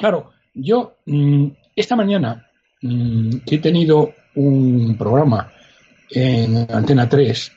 Claro, 0.00 0.32
yo 0.54 0.96
mm, 1.04 1.48
esta 1.76 1.94
mañana 1.94 2.48
mm, 2.80 3.40
que 3.46 3.56
he 3.56 3.58
tenido 3.58 4.14
un 4.34 4.96
programa 4.96 5.52
en 6.08 6.66
Antena 6.72 7.06
3, 7.06 7.52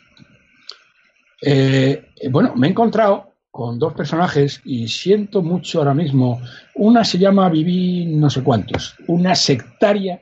eh, 1.44 2.10
bueno, 2.30 2.54
me 2.58 2.68
he 2.68 2.72
encontrado 2.72 3.33
con 3.54 3.78
dos 3.78 3.94
personajes 3.94 4.62
y 4.66 4.88
siento 4.88 5.44
mucho 5.44 5.78
ahora 5.78 5.94
mismo. 5.94 6.42
Una 6.74 7.04
se 7.04 7.20
llama 7.20 7.50
Viví 7.50 8.04
no 8.08 8.28
sé 8.28 8.42
cuántos, 8.42 8.96
una 9.06 9.36
sectaria 9.36 10.20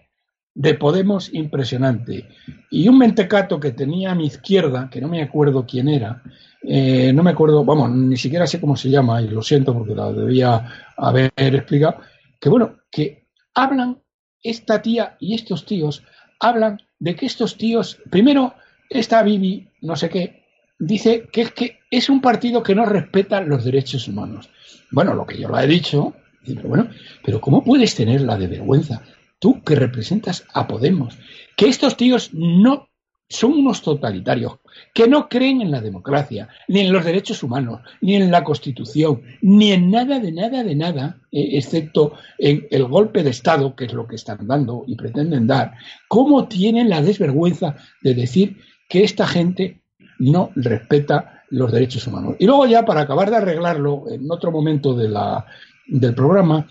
de 0.53 0.73
Podemos 0.73 1.33
impresionante. 1.33 2.27
Y 2.69 2.89
un 2.89 2.97
mentecato 2.97 3.57
que 3.57 3.71
tenía 3.71 4.11
a 4.11 4.15
mi 4.15 4.25
izquierda, 4.25 4.89
que 4.91 4.99
no 4.99 5.07
me 5.07 5.21
acuerdo 5.21 5.65
quién 5.65 5.87
era, 5.87 6.21
eh, 6.61 7.13
no 7.13 7.23
me 7.23 7.31
acuerdo, 7.31 7.63
vamos, 7.63 7.89
ni 7.91 8.17
siquiera 8.17 8.45
sé 8.45 8.59
cómo 8.59 8.75
se 8.75 8.89
llama, 8.89 9.21
y 9.21 9.29
lo 9.29 9.41
siento 9.41 9.73
porque 9.73 9.95
la 9.95 10.11
debía 10.11 10.91
haber 10.97 11.31
explicado, 11.37 11.99
que 12.37 12.49
bueno, 12.49 12.79
que 12.91 13.29
hablan, 13.55 14.01
esta 14.43 14.81
tía 14.81 15.15
y 15.21 15.35
estos 15.35 15.65
tíos 15.65 16.03
hablan 16.41 16.81
de 16.99 17.15
que 17.15 17.27
estos 17.27 17.55
tíos, 17.55 17.97
primero, 18.09 18.55
esta 18.89 19.23
Bibi, 19.23 19.69
no 19.83 19.95
sé 19.95 20.09
qué, 20.09 20.40
dice 20.81 21.29
que 21.31 21.41
es 21.41 21.51
que 21.51 21.79
es 21.89 22.09
un 22.09 22.21
partido 22.21 22.63
que 22.63 22.75
no 22.75 22.85
respeta 22.85 23.39
los 23.41 23.63
derechos 23.63 24.07
humanos. 24.07 24.49
Bueno, 24.89 25.13
lo 25.13 25.25
que 25.25 25.39
yo 25.39 25.47
lo 25.47 25.59
he 25.59 25.67
dicho, 25.67 26.13
pero 26.45 26.67
bueno, 26.67 26.89
pero 27.23 27.39
¿cómo 27.39 27.63
puedes 27.63 27.95
tener 27.95 28.21
la 28.21 28.37
de 28.37 28.47
vergüenza? 28.47 29.03
Tú 29.39 29.63
que 29.63 29.75
representas 29.75 30.43
a 30.53 30.67
Podemos, 30.67 31.17
que 31.55 31.67
estos 31.67 31.95
tíos 31.97 32.31
no 32.33 32.89
son 33.29 33.53
unos 33.53 33.81
totalitarios 33.81 34.57
que 34.93 35.07
no 35.07 35.29
creen 35.29 35.61
en 35.61 35.71
la 35.71 35.79
democracia, 35.79 36.49
ni 36.67 36.81
en 36.81 36.91
los 36.91 37.05
derechos 37.05 37.43
humanos, 37.43 37.79
ni 38.01 38.15
en 38.15 38.29
la 38.29 38.43
Constitución, 38.43 39.21
ni 39.41 39.71
en 39.71 39.89
nada 39.89 40.19
de 40.19 40.33
nada 40.33 40.63
de 40.63 40.75
nada, 40.75 41.21
eh, 41.31 41.51
excepto 41.53 42.13
en 42.37 42.67
el 42.71 42.85
golpe 42.85 43.23
de 43.23 43.29
Estado, 43.29 43.75
que 43.75 43.85
es 43.85 43.93
lo 43.93 44.05
que 44.07 44.15
están 44.15 44.47
dando 44.47 44.83
y 44.85 44.95
pretenden 44.95 45.47
dar. 45.47 45.75
¿Cómo 46.09 46.47
tienen 46.47 46.89
la 46.89 47.01
desvergüenza 47.01 47.77
de 48.01 48.15
decir 48.15 48.57
que 48.89 49.03
esta 49.05 49.25
gente 49.25 49.80
no 50.21 50.51
respeta 50.55 51.43
los 51.49 51.71
derechos 51.71 52.07
humanos? 52.07 52.35
Y 52.39 52.45
luego 52.45 52.65
ya, 52.65 52.85
para 52.85 53.01
acabar 53.01 53.29
de 53.29 53.37
arreglarlo, 53.37 54.05
en 54.09 54.31
otro 54.31 54.51
momento 54.51 54.93
de 54.93 55.09
la, 55.09 55.45
del 55.87 56.13
programa, 56.13 56.67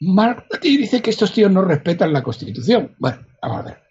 Martí 0.00 0.76
dice 0.76 1.00
que 1.00 1.10
estos 1.10 1.32
tíos 1.32 1.50
no 1.50 1.62
respetan 1.62 2.12
la 2.12 2.22
Constitución. 2.22 2.94
Bueno, 2.98 3.18
vamos 3.40 3.60
a 3.60 3.62
ver. 3.62 3.82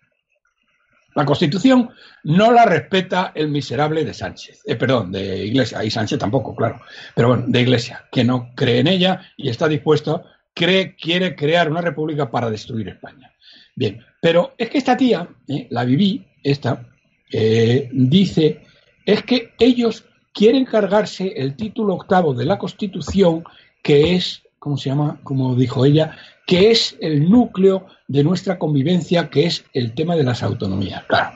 La 1.15 1.25
Constitución 1.25 1.89
no 2.23 2.51
la 2.51 2.65
respeta 2.65 3.31
el 3.35 3.49
miserable 3.49 4.05
de 4.05 4.13
Sánchez, 4.13 4.61
eh, 4.65 4.75
perdón, 4.75 5.11
de 5.11 5.45
Iglesia, 5.45 5.83
y 5.83 5.91
Sánchez 5.91 6.19
tampoco, 6.19 6.55
claro, 6.55 6.81
pero 7.15 7.29
bueno, 7.29 7.43
de 7.47 7.61
Iglesia, 7.61 8.05
que 8.11 8.23
no 8.23 8.51
cree 8.55 8.79
en 8.79 8.87
ella 8.87 9.21
y 9.35 9.49
está 9.49 9.67
dispuesto, 9.67 10.23
cree, 10.53 10.95
quiere 10.95 11.35
crear 11.35 11.69
una 11.69 11.81
república 11.81 12.31
para 12.31 12.49
destruir 12.49 12.87
España. 12.87 13.33
Bien, 13.75 14.01
pero 14.21 14.53
es 14.57 14.69
que 14.69 14.77
esta 14.77 14.95
tía, 14.95 15.27
eh, 15.47 15.67
la 15.69 15.83
viví, 15.83 16.25
esta, 16.43 16.87
eh, 17.31 17.89
dice, 17.91 18.61
es 19.05 19.23
que 19.23 19.53
ellos 19.59 20.05
quieren 20.33 20.65
cargarse 20.65 21.33
el 21.35 21.55
título 21.55 21.95
octavo 21.95 22.33
de 22.33 22.45
la 22.45 22.57
Constitución, 22.57 23.43
que 23.83 24.15
es, 24.15 24.43
¿cómo 24.59 24.77
se 24.77 24.89
llama? 24.89 25.19
Como 25.23 25.55
dijo 25.55 25.85
ella, 25.85 26.17
que 26.47 26.71
es 26.71 26.97
el 27.01 27.29
núcleo 27.29 27.85
de 28.07 28.23
nuestra 28.23 28.57
convivencia, 28.57 29.29
que 29.29 29.45
es 29.45 29.65
el 29.73 29.93
tema 29.93 30.15
de 30.15 30.23
las 30.23 30.43
autonomías. 30.43 31.03
Claro, 31.05 31.31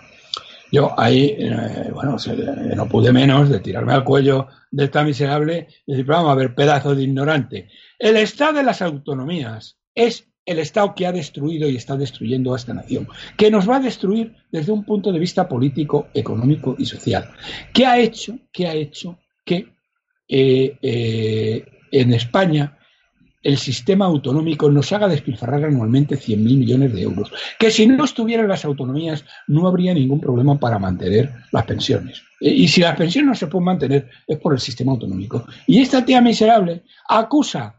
yo 0.71 0.97
ahí, 0.99 1.35
eh, 1.37 1.91
bueno, 1.93 2.17
no 2.75 2.89
pude 2.89 3.11
menos 3.11 3.49
de 3.49 3.59
tirarme 3.59 3.93
al 3.93 4.03
cuello 4.03 4.47
de 4.71 4.85
esta 4.85 5.03
miserable 5.03 5.67
y 5.85 5.93
decir, 5.93 6.05
vamos 6.05 6.31
a 6.31 6.35
ver, 6.35 6.53
pedazo 6.53 6.95
de 6.95 7.03
ignorante. 7.03 7.69
El 7.97 8.17
Estado 8.17 8.53
de 8.53 8.63
las 8.63 8.81
autonomías 8.81 9.77
es 9.93 10.27
el 10.45 10.59
Estado 10.59 10.93
que 10.95 11.07
ha 11.07 11.11
destruido 11.11 11.67
y 11.69 11.75
está 11.75 11.97
destruyendo 11.97 12.53
a 12.53 12.57
esta 12.57 12.73
nación, 12.73 13.07
que 13.37 13.49
nos 13.49 13.67
va 13.67 13.77
a 13.77 13.79
destruir 13.79 14.35
desde 14.51 14.71
un 14.71 14.83
punto 14.83 15.11
de 15.11 15.19
vista 15.19 15.47
político, 15.47 16.07
económico 16.13 16.75
y 16.77 16.85
social. 16.85 17.29
¿Qué 17.73 17.85
ha 17.85 17.97
hecho? 17.97 18.37
¿Qué 18.51 18.67
ha 18.67 18.73
hecho 18.73 19.17
que 19.43 19.67
eh, 20.27 20.77
eh, 20.81 21.65
en 21.91 22.13
España 22.13 22.77
el 23.45 23.57
sistema 23.59 24.05
autonómico 24.05 24.71
nos 24.71 24.91
haga 24.91 25.07
despilfarrar 25.07 25.65
anualmente 25.65 26.15
100.000 26.15 26.37
millones 26.37 26.93
de 26.93 27.03
euros. 27.03 27.31
Que 27.59 27.69
si 27.69 27.85
no 27.85 28.03
estuvieran 28.03 28.47
las 28.47 28.65
autonomías 28.65 29.23
no 29.47 29.67
habría 29.67 29.93
ningún 29.93 30.19
problema 30.19 30.59
para 30.59 30.79
mantener 30.79 31.31
las 31.51 31.63
pensiones. 31.65 32.23
E, 32.41 32.49
y 32.49 32.67
si 32.67 32.81
las 32.81 32.97
pensiones 32.97 33.29
no 33.29 33.35
se 33.35 33.45
pueden 33.45 33.65
mantener 33.65 34.09
es 34.25 34.39
por 34.39 34.53
el 34.53 34.59
sistema 34.59 34.93
autonómico. 34.93 35.45
Y 35.67 35.79
esta 35.79 36.03
tía 36.03 36.21
miserable 36.21 36.83
acusa 37.07 37.75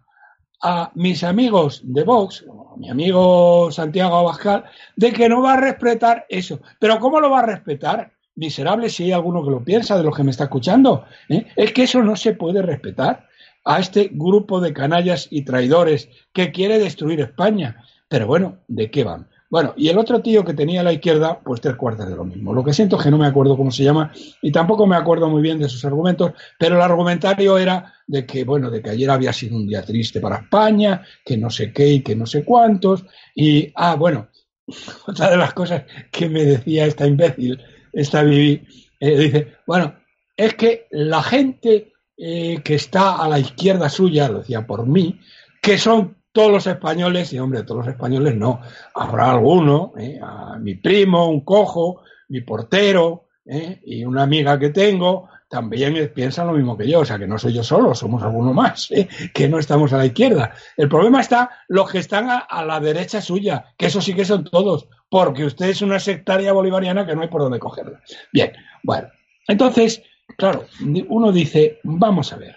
a 0.63 0.91
mis 0.95 1.23
amigos 1.23 1.83
de 1.85 2.03
Vox, 2.05 2.45
mi 2.77 2.91
amigo 2.91 3.71
Santiago 3.71 4.17
Abascal, 4.17 4.65
de 4.97 5.13
que 5.13 5.29
no 5.29 5.43
va 5.43 5.55
a 5.55 5.61
respetar 5.61 6.27
eso. 6.29 6.61
Pero 6.79 6.99
¿cómo 6.99 7.21
lo 7.21 7.31
va 7.31 7.41
a 7.41 7.47
respetar? 7.47 8.13
Miserable, 8.35 8.91
si 8.91 9.05
hay 9.05 9.13
alguno 9.13 9.43
que 9.43 9.51
lo 9.51 9.65
piensa 9.65 9.97
de 9.97 10.05
los 10.05 10.15
que 10.15 10.23
me 10.23 10.31
está 10.31 10.45
escuchando. 10.45 11.05
¿eh? 11.29 11.47
Es 11.57 11.73
que 11.73 11.85
eso 11.85 12.03
no 12.03 12.17
se 12.17 12.35
puede 12.35 12.63
respetar 12.63 13.27
a 13.65 13.81
este 13.81 14.11
grupo 14.13 14.61
de 14.61 14.73
canallas 14.73 15.27
y 15.31 15.43
traidores 15.43 16.09
que 16.33 16.53
quiere 16.53 16.79
destruir 16.79 17.21
España. 17.21 17.83
Pero 18.09 18.27
bueno, 18.27 18.59
¿de 18.69 18.91
qué 18.91 19.05
van? 19.05 19.29
Bueno, 19.49 19.75
y 19.77 19.89
el 19.89 19.99
otro 19.99 20.21
tío 20.21 20.45
que 20.45 20.55
tenía 20.55 20.81
a 20.81 20.85
la 20.85 20.93
izquierda, 20.93 21.41
pues 21.41 21.61
tres 21.61 21.77
cuartas 21.77 22.09
de 22.09 22.17
lo 22.17 22.25
mismo. 22.25 22.53
Lo 22.53 22.65
que 22.65 22.73
siento 22.73 22.97
es 22.97 23.05
que 23.05 23.11
no 23.11 23.19
me 23.19 23.27
acuerdo 23.27 23.57
cómo 23.57 23.71
se 23.71 23.85
llama 23.85 24.13
y 24.43 24.51
tampoco 24.51 24.87
me 24.87 24.97
acuerdo 24.97 25.29
muy 25.29 25.41
bien 25.41 25.59
de 25.59 25.69
sus 25.69 25.85
argumentos, 25.85 26.33
pero 26.59 26.77
el 26.77 26.83
argumentario 26.83 27.57
era 27.57 27.95
de 28.07 28.27
que, 28.27 28.45
bueno, 28.45 28.71
de 28.71 28.83
que 28.83 28.91
ayer 28.91 29.09
había 29.11 29.33
sido 29.33 29.57
un 29.57 29.69
día 29.69 29.83
triste 29.83 30.21
para 30.21 30.39
España, 30.39 31.03
que 31.25 31.37
no 31.37 31.51
sé 31.51 31.73
qué 31.73 31.89
y 31.89 32.01
que 32.01 32.17
no 32.17 32.27
sé 32.27 32.45
cuántos. 32.45 33.05
Y, 33.35 33.73
ah, 33.77 33.95
bueno, 33.95 34.29
otra 35.07 35.31
de 35.31 35.37
las 35.37 35.53
cosas 35.55 35.85
que 36.11 36.29
me 36.29 36.45
decía 36.45 36.87
esta 36.87 37.07
imbécil, 37.07 37.61
esta 37.93 38.23
Vivi, 38.23 38.67
eh, 38.99 39.19
dice, 39.19 39.53
bueno, 39.67 39.95
es 40.37 40.55
que 40.55 40.87
la 40.91 41.23
gente 41.23 41.93
eh, 42.17 42.61
que 42.65 42.75
está 42.75 43.17
a 43.23 43.29
la 43.29 43.39
izquierda 43.39 43.89
suya, 43.89 44.29
lo 44.29 44.39
decía 44.39 44.67
por 44.67 44.87
mí, 44.87 45.21
que 45.63 45.79
son 45.79 46.17
todos 46.37 46.53
los 46.53 46.67
españoles, 46.67 47.33
y 47.33 47.39
hombre, 47.39 47.63
todos 47.63 47.87
los 47.87 47.95
españoles 47.95 48.37
no, 48.37 48.61
habrá 48.95 49.31
alguno, 49.31 49.95
eh, 49.97 50.21
a 50.23 50.59
mi 50.59 50.75
primo, 50.75 51.29
un 51.29 51.41
cojo, 51.41 52.03
mi 52.29 52.43
portero, 52.43 53.29
eh, 53.47 53.81
y 53.87 54.05
una 54.05 54.25
amiga 54.25 54.59
que 54.59 54.69
tengo, 54.69 55.31
también 55.49 56.13
piensan 56.15 56.49
lo 56.49 56.53
mismo 56.53 56.77
que 56.77 56.87
yo, 56.87 57.01
o 57.01 57.05
sea 57.07 57.19
que 57.19 57.27
no 57.27 57.39
soy 57.39 57.55
yo 57.55 57.65
solo, 57.65 57.95
somos 57.95 58.23
alguno 58.23 58.53
más, 58.53 58.91
¿eh? 58.91 59.09
que 59.33 59.49
no 59.49 59.59
estamos 59.59 59.95
a 59.95 59.97
la 59.97 60.05
izquierda. 60.05 60.53
El 60.77 60.91
problema 60.91 61.23
está 61.23 61.49
los 61.69 61.91
que 61.91 62.01
están 62.01 62.29
a, 62.29 62.65
la 62.67 62.81
derecha 62.81 63.23
suya, 63.23 63.73
que 63.79 63.87
eso 63.87 64.03
sí 64.03 64.13
que 64.13 64.27
son 64.27 64.45
todos, 64.45 64.91
porque 65.09 65.43
usted 65.43 65.71
es 65.71 65.81
una 65.81 65.99
sectaria 65.99 66.53
bolivariana 66.53 67.07
que 67.07 67.17
no 67.17 67.23
hay 67.23 67.29
por 67.29 67.41
dónde 67.41 67.59
cogerla. 67.59 68.03
Bien, 68.31 68.53
bueno, 68.83 69.09
entonces, 69.49 70.03
claro, 70.37 70.67
uno 71.09 71.33
dice, 71.33 71.81
vamos 71.83 72.35
a 72.35 72.37
ver, 72.37 72.57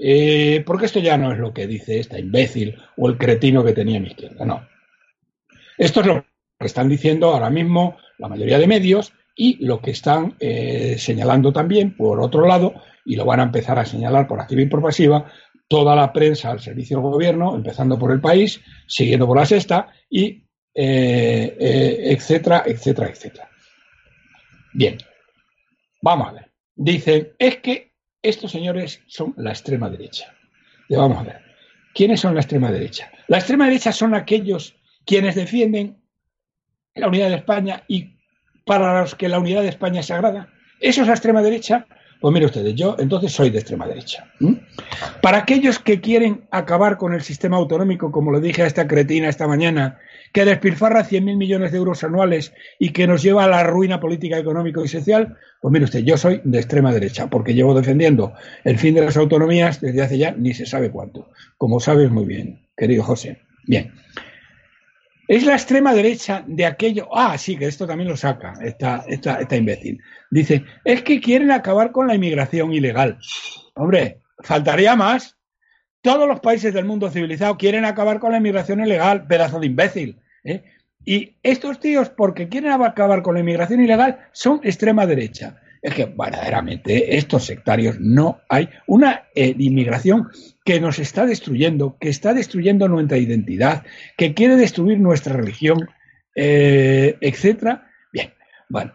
eh, 0.00 0.62
porque 0.64 0.86
esto 0.86 1.00
ya 1.00 1.18
no 1.18 1.32
es 1.32 1.38
lo 1.38 1.52
que 1.52 1.66
dice 1.66 1.98
esta 1.98 2.18
imbécil 2.18 2.76
o 2.96 3.08
el 3.08 3.18
cretino 3.18 3.64
que 3.64 3.72
tenía 3.72 3.98
a 3.98 4.00
mi 4.00 4.08
izquierda, 4.08 4.44
no. 4.44 4.66
Esto 5.76 6.00
es 6.00 6.06
lo 6.06 6.24
que 6.58 6.66
están 6.66 6.88
diciendo 6.88 7.30
ahora 7.30 7.50
mismo 7.50 7.96
la 8.18 8.28
mayoría 8.28 8.58
de 8.58 8.68
medios 8.68 9.12
y 9.34 9.64
lo 9.64 9.80
que 9.80 9.90
están 9.90 10.36
eh, 10.38 10.96
señalando 10.98 11.52
también, 11.52 11.96
por 11.96 12.20
otro 12.20 12.46
lado, 12.46 12.74
y 13.04 13.16
lo 13.16 13.24
van 13.24 13.40
a 13.40 13.44
empezar 13.44 13.78
a 13.78 13.84
señalar 13.84 14.26
por 14.28 14.40
activa 14.40 14.62
y 14.62 14.66
por 14.66 14.82
pasiva, 14.82 15.30
toda 15.68 15.94
la 15.94 16.12
prensa 16.12 16.50
al 16.50 16.60
servicio 16.60 16.98
del 16.98 17.10
gobierno, 17.10 17.54
empezando 17.54 17.98
por 17.98 18.12
el 18.12 18.20
país, 18.20 18.60
siguiendo 18.86 19.26
por 19.26 19.36
la 19.36 19.46
sexta, 19.46 19.88
y 20.08 20.44
eh, 20.74 22.06
etcétera, 22.10 22.62
etcétera, 22.66 23.08
etcétera. 23.08 23.48
Bien, 24.72 24.96
vamos 26.02 26.28
a 26.28 26.32
ver. 26.32 26.50
Dicen, 26.74 27.32
es 27.38 27.56
que 27.58 27.87
estos 28.22 28.50
señores 28.50 29.02
son 29.06 29.34
la 29.36 29.50
extrema 29.50 29.88
derecha. 29.88 30.34
Vamos 30.88 31.18
a 31.18 31.22
ver, 31.22 31.40
¿quiénes 31.94 32.20
son 32.20 32.34
la 32.34 32.40
extrema 32.40 32.70
derecha? 32.70 33.10
La 33.28 33.38
extrema 33.38 33.66
derecha 33.66 33.92
son 33.92 34.14
aquellos 34.14 34.74
quienes 35.04 35.34
defienden 35.34 35.96
la 36.94 37.08
unidad 37.08 37.28
de 37.28 37.36
España 37.36 37.84
y 37.88 38.16
para 38.64 39.00
los 39.00 39.14
que 39.14 39.28
la 39.28 39.38
unidad 39.38 39.62
de 39.62 39.68
España 39.68 40.00
es 40.00 40.06
sagrada. 40.06 40.48
¿Eso 40.80 41.02
es 41.02 41.06
la 41.08 41.14
extrema 41.14 41.42
derecha? 41.42 41.86
Pues 42.20 42.34
mire 42.34 42.46
ustedes, 42.46 42.74
yo 42.74 42.96
entonces 42.98 43.32
soy 43.32 43.50
de 43.50 43.58
extrema 43.58 43.86
derecha. 43.86 44.26
Para 45.22 45.38
aquellos 45.38 45.78
que 45.78 46.00
quieren 46.00 46.48
acabar 46.50 46.96
con 46.96 47.14
el 47.14 47.22
sistema 47.22 47.56
autonómico, 47.56 48.10
como 48.10 48.32
lo 48.32 48.40
dije 48.40 48.62
a 48.62 48.66
esta 48.66 48.88
cretina 48.88 49.28
esta 49.28 49.46
mañana, 49.46 49.98
que 50.32 50.44
despilfarra 50.44 51.04
100.000 51.04 51.36
millones 51.36 51.72
de 51.72 51.78
euros 51.78 52.04
anuales 52.04 52.52
y 52.78 52.90
que 52.90 53.06
nos 53.06 53.22
lleva 53.22 53.44
a 53.44 53.48
la 53.48 53.64
ruina 53.64 54.00
política, 54.00 54.38
económica 54.38 54.80
y 54.84 54.88
social, 54.88 55.36
pues 55.60 55.72
mire 55.72 55.84
usted, 55.84 56.00
yo 56.00 56.16
soy 56.16 56.40
de 56.44 56.58
extrema 56.58 56.92
derecha, 56.92 57.28
porque 57.28 57.54
llevo 57.54 57.74
defendiendo 57.74 58.32
el 58.64 58.78
fin 58.78 58.94
de 58.94 59.02
las 59.04 59.16
autonomías 59.16 59.80
desde 59.80 60.02
hace 60.02 60.18
ya 60.18 60.32
ni 60.32 60.54
se 60.54 60.66
sabe 60.66 60.90
cuánto, 60.90 61.30
como 61.56 61.80
sabes 61.80 62.10
muy 62.10 62.24
bien, 62.24 62.66
querido 62.76 63.02
José. 63.02 63.38
Bien, 63.66 63.92
es 65.28 65.44
la 65.44 65.52
extrema 65.52 65.92
derecha 65.92 66.42
de 66.46 66.64
aquello. 66.64 67.08
Ah, 67.12 67.36
sí, 67.36 67.56
que 67.56 67.66
esto 67.66 67.86
también 67.86 68.08
lo 68.08 68.16
saca 68.16 68.54
esta, 68.62 69.04
esta, 69.06 69.56
imbécil. 69.56 70.00
Dice, 70.30 70.64
es 70.84 71.02
que 71.02 71.20
quieren 71.20 71.50
acabar 71.50 71.92
con 71.92 72.06
la 72.06 72.14
inmigración 72.14 72.72
ilegal. 72.72 73.18
Hombre, 73.74 74.22
faltaría 74.38 74.96
más. 74.96 75.36
Todos 76.00 76.28
los 76.28 76.40
países 76.40 76.72
del 76.72 76.84
mundo 76.84 77.10
civilizado 77.10 77.56
quieren 77.56 77.84
acabar 77.84 78.20
con 78.20 78.32
la 78.32 78.38
inmigración 78.38 78.80
ilegal, 78.80 79.26
pedazo 79.26 79.60
de 79.60 79.66
imbécil. 79.66 80.20
¿eh? 80.44 80.62
Y 81.04 81.36
estos 81.42 81.80
tíos, 81.80 82.10
porque 82.10 82.48
quieren 82.48 82.72
acabar 82.72 83.22
con 83.22 83.34
la 83.34 83.40
inmigración 83.40 83.80
ilegal, 83.80 84.18
son 84.32 84.60
extrema 84.62 85.06
derecha 85.06 85.60
es 85.82 85.94
que 85.94 86.06
verdaderamente 86.06 87.16
estos 87.16 87.44
sectarios 87.44 87.98
no 88.00 88.40
hay 88.48 88.68
una 88.86 89.28
eh, 89.34 89.54
inmigración 89.58 90.28
que 90.64 90.80
nos 90.80 90.98
está 90.98 91.26
destruyendo, 91.26 91.96
que 92.00 92.08
está 92.08 92.34
destruyendo 92.34 92.88
nuestra 92.88 93.18
identidad, 93.18 93.84
que 94.16 94.34
quiere 94.34 94.56
destruir 94.56 94.98
nuestra 94.98 95.34
religión, 95.34 95.88
eh, 96.34 97.16
etcétera. 97.20 97.90
Bien, 98.12 98.32
bueno, 98.68 98.92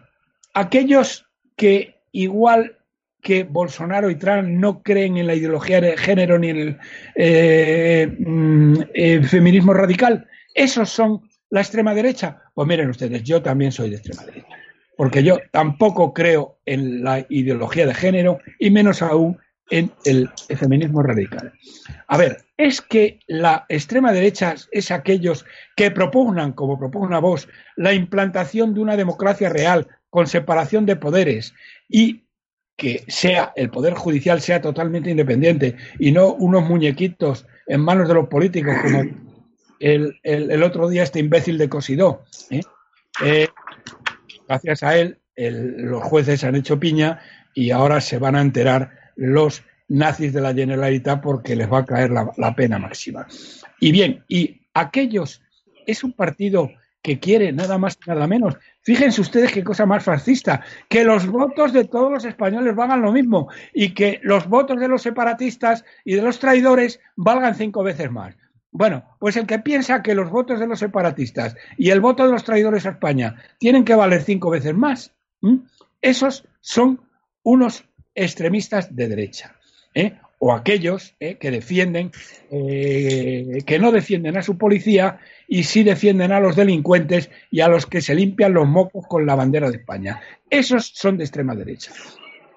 aquellos 0.52 1.26
que 1.56 2.00
igual 2.12 2.78
que 3.24 3.42
Bolsonaro 3.42 4.08
y 4.08 4.14
Trump 4.14 4.46
no 4.48 4.82
creen 4.82 5.16
en 5.16 5.26
la 5.26 5.34
ideología 5.34 5.80
de 5.80 5.96
género 5.96 6.38
ni 6.38 6.50
en 6.50 6.56
el 6.56 6.78
eh, 7.16 8.16
mm, 8.16 9.24
feminismo 9.24 9.74
radical, 9.74 10.28
esos 10.54 10.90
son 10.90 11.28
la 11.50 11.62
extrema 11.62 11.92
derecha. 11.94 12.42
Pues 12.54 12.68
miren 12.68 12.90
ustedes, 12.90 13.24
yo 13.24 13.42
también 13.42 13.72
soy 13.72 13.90
de 13.90 13.96
extrema 13.96 14.24
derecha 14.24 14.56
porque 14.96 15.22
yo 15.22 15.38
tampoco 15.50 16.12
creo 16.12 16.58
en 16.66 17.02
la 17.02 17.24
ideología 17.28 17.86
de 17.86 17.94
género 17.94 18.38
y 18.58 18.70
menos 18.70 19.02
aún 19.02 19.38
en 19.70 19.90
el 20.04 20.30
feminismo 20.56 21.02
radical. 21.02 21.52
A 22.06 22.18
ver, 22.18 22.44
es 22.56 22.80
que 22.80 23.20
la 23.26 23.64
extrema 23.68 24.12
derecha 24.12 24.54
es 24.70 24.90
aquellos 24.90 25.46
que 25.74 25.90
propugnan, 25.90 26.52
como 26.52 26.78
propugna 26.78 27.18
vos, 27.18 27.48
la 27.76 27.94
implantación 27.94 28.74
de 28.74 28.80
una 28.80 28.96
democracia 28.96 29.48
real 29.48 29.88
con 30.10 30.26
separación 30.26 30.86
de 30.86 30.96
poderes 30.96 31.54
y 31.88 32.23
que 32.76 33.04
sea 33.08 33.52
el 33.56 33.70
poder 33.70 33.94
judicial 33.94 34.40
sea 34.40 34.60
totalmente 34.60 35.10
independiente 35.10 35.76
y 35.98 36.12
no 36.12 36.32
unos 36.34 36.64
muñequitos 36.64 37.46
en 37.66 37.80
manos 37.80 38.08
de 38.08 38.14
los 38.14 38.28
políticos 38.28 38.74
como 38.82 39.04
el, 39.80 40.62
otro 40.62 40.88
día 40.88 41.02
este 41.02 41.20
imbécil 41.20 41.58
de 41.58 41.68
Cosidó. 41.68 42.24
¿eh? 42.50 42.60
Eh, 43.22 43.48
gracias 44.48 44.82
a 44.82 44.96
él, 44.96 45.18
los 45.36 46.02
jueces 46.02 46.44
han 46.44 46.56
hecho 46.56 46.80
piña 46.80 47.20
y 47.54 47.70
ahora 47.70 48.00
se 48.00 48.18
van 48.18 48.36
a 48.36 48.40
enterar 48.40 48.90
los 49.16 49.62
nazis 49.88 50.32
de 50.32 50.40
la 50.40 50.54
Generalitat 50.54 51.22
porque 51.22 51.56
les 51.56 51.70
va 51.70 51.78
a 51.78 51.84
caer 51.84 52.10
la, 52.10 52.54
pena 52.54 52.78
máxima. 52.78 53.26
Y 53.80 53.92
bien, 53.92 54.24
y 54.28 54.62
aquellos, 54.74 55.42
es 55.86 56.02
un 56.02 56.12
partido 56.12 56.70
que 57.02 57.20
quiere 57.20 57.52
nada 57.52 57.78
más 57.78 57.98
y 58.04 58.08
nada 58.08 58.26
menos. 58.26 58.56
Fíjense 58.84 59.22
ustedes 59.22 59.50
qué 59.50 59.64
cosa 59.64 59.86
más 59.86 60.04
fascista, 60.04 60.62
que 60.88 61.04
los 61.04 61.26
votos 61.26 61.72
de 61.72 61.84
todos 61.84 62.12
los 62.12 62.24
españoles 62.26 62.76
valgan 62.76 63.00
lo 63.00 63.12
mismo 63.12 63.48
y 63.72 63.94
que 63.94 64.20
los 64.22 64.46
votos 64.46 64.78
de 64.78 64.88
los 64.88 65.00
separatistas 65.00 65.84
y 66.04 66.14
de 66.14 66.22
los 66.22 66.38
traidores 66.38 67.00
valgan 67.16 67.54
cinco 67.54 67.82
veces 67.82 68.10
más. 68.10 68.36
Bueno, 68.70 69.16
pues 69.18 69.36
el 69.36 69.46
que 69.46 69.60
piensa 69.60 70.02
que 70.02 70.14
los 70.14 70.30
votos 70.30 70.60
de 70.60 70.66
los 70.66 70.80
separatistas 70.80 71.56
y 71.78 71.90
el 71.90 72.00
voto 72.00 72.26
de 72.26 72.32
los 72.32 72.44
traidores 72.44 72.84
a 72.84 72.90
España 72.90 73.36
tienen 73.58 73.84
que 73.84 73.94
valer 73.94 74.22
cinco 74.22 74.50
veces 74.50 74.74
más, 74.74 75.14
esos 76.02 76.46
son 76.60 77.00
unos 77.42 77.84
extremistas 78.14 78.94
de 78.94 79.08
derecha. 79.08 79.56
¿eh? 79.94 80.18
O 80.38 80.52
aquellos 80.52 81.14
¿eh? 81.20 81.36
que 81.38 81.50
defienden, 81.50 82.10
eh, 82.50 83.58
que 83.66 83.78
no 83.78 83.92
defienden 83.92 84.36
a 84.36 84.42
su 84.42 84.58
policía 84.58 85.18
y 85.48 85.64
sí 85.64 85.82
defienden 85.82 86.32
a 86.32 86.40
los 86.40 86.56
delincuentes 86.56 87.30
y 87.50 87.60
a 87.60 87.68
los 87.68 87.86
que 87.86 88.00
se 88.00 88.14
limpian 88.14 88.54
los 88.54 88.66
mocos 88.66 89.06
con 89.06 89.26
la 89.26 89.34
bandera 89.34 89.70
de 89.70 89.78
España. 89.78 90.20
Esos 90.50 90.92
son 90.94 91.16
de 91.16 91.24
extrema 91.24 91.54
derecha. 91.54 91.92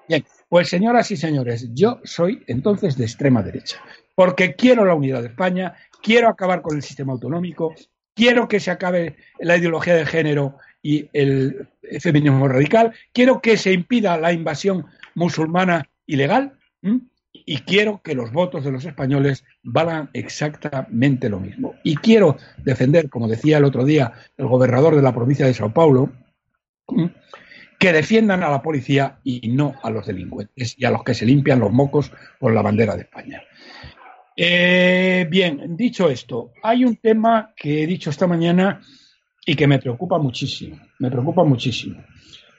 Bien, 0.08 0.24
pues 0.48 0.68
señoras 0.68 1.10
y 1.10 1.16
señores, 1.16 1.68
yo 1.74 2.00
soy 2.04 2.42
entonces 2.46 2.96
de 2.96 3.04
extrema 3.04 3.42
derecha, 3.42 3.82
porque 4.14 4.54
quiero 4.54 4.84
la 4.84 4.94
unidad 4.94 5.20
de 5.20 5.28
España, 5.28 5.74
quiero 6.02 6.28
acabar 6.28 6.62
con 6.62 6.76
el 6.76 6.82
sistema 6.82 7.12
autonómico, 7.12 7.74
quiero 8.14 8.48
que 8.48 8.58
se 8.58 8.70
acabe 8.70 9.16
la 9.38 9.56
ideología 9.56 9.94
de 9.94 10.06
género 10.06 10.56
y 10.82 11.08
el 11.12 11.68
feminismo 12.00 12.48
radical, 12.48 12.94
quiero 13.12 13.42
que 13.42 13.56
se 13.56 13.72
impida 13.72 14.16
la 14.16 14.32
invasión 14.32 14.86
musulmana 15.14 15.88
ilegal 16.06 16.58
y 17.32 17.58
quiero 17.58 18.00
que 18.02 18.14
los 18.14 18.32
votos 18.32 18.64
de 18.64 18.72
los 18.72 18.84
españoles 18.84 19.44
valgan 19.62 20.10
exactamente 20.12 21.28
lo 21.28 21.40
mismo. 21.40 21.74
Y 21.82 21.96
quiero 21.96 22.36
defender, 22.58 23.08
como 23.08 23.28
decía 23.28 23.58
el 23.58 23.64
otro 23.64 23.84
día 23.84 24.12
el 24.36 24.46
gobernador 24.46 24.96
de 24.96 25.02
la 25.02 25.14
provincia 25.14 25.46
de 25.46 25.54
Sao 25.54 25.72
Paulo, 25.72 26.10
que 27.78 27.92
defiendan 27.92 28.42
a 28.42 28.50
la 28.50 28.62
policía 28.62 29.18
y 29.22 29.48
no 29.48 29.74
a 29.82 29.90
los 29.90 30.06
delincuentes 30.06 30.74
y 30.76 30.84
a 30.84 30.90
los 30.90 31.04
que 31.04 31.14
se 31.14 31.26
limpian 31.26 31.60
los 31.60 31.72
mocos 31.72 32.10
con 32.40 32.54
la 32.54 32.62
bandera 32.62 32.96
de 32.96 33.02
España. 33.02 33.42
Eh, 34.36 35.26
bien, 35.28 35.76
dicho 35.76 36.08
esto, 36.08 36.52
hay 36.62 36.84
un 36.84 36.96
tema 36.96 37.52
que 37.56 37.82
he 37.82 37.86
dicho 37.86 38.10
esta 38.10 38.26
mañana 38.26 38.80
y 39.44 39.54
que 39.54 39.66
me 39.66 39.78
preocupa 39.78 40.18
muchísimo, 40.18 40.78
me 40.98 41.10
preocupa 41.10 41.44
muchísimo, 41.44 42.04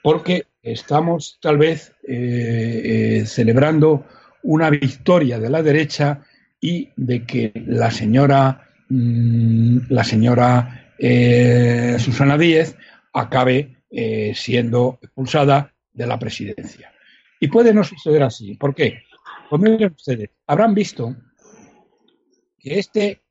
porque 0.03 0.47
estamos 0.61 1.37
tal 1.41 1.57
vez 1.57 1.93
eh, 2.07 2.81
eh, 3.21 3.25
celebrando 3.25 4.05
una 4.43 4.69
victoria 4.69 5.39
de 5.39 5.49
la 5.49 5.61
derecha 5.61 6.21
y 6.59 6.89
de 6.95 7.25
que 7.25 7.51
la 7.67 7.91
señora, 7.91 8.69
mm, 8.89 9.79
la 9.89 10.03
señora 10.03 10.85
Susana 11.97 12.37
Díez 12.37 12.75
acabe 13.13 13.77
siendo 14.33 14.99
expulsada 15.01 15.73
de 15.93 16.05
la 16.05 16.19
presidencia. 16.19 16.91
Y 17.39 17.47
puede 17.47 17.73
no 17.73 17.85
suceder 17.85 18.23
así. 18.23 18.55
¿Por 18.55 18.75
qué? 18.75 19.03
Pues 19.49 19.91
ustedes, 19.95 20.29
habrán 20.45 20.75
visto 20.75 21.15
que 22.59 22.77
este 22.77 23.21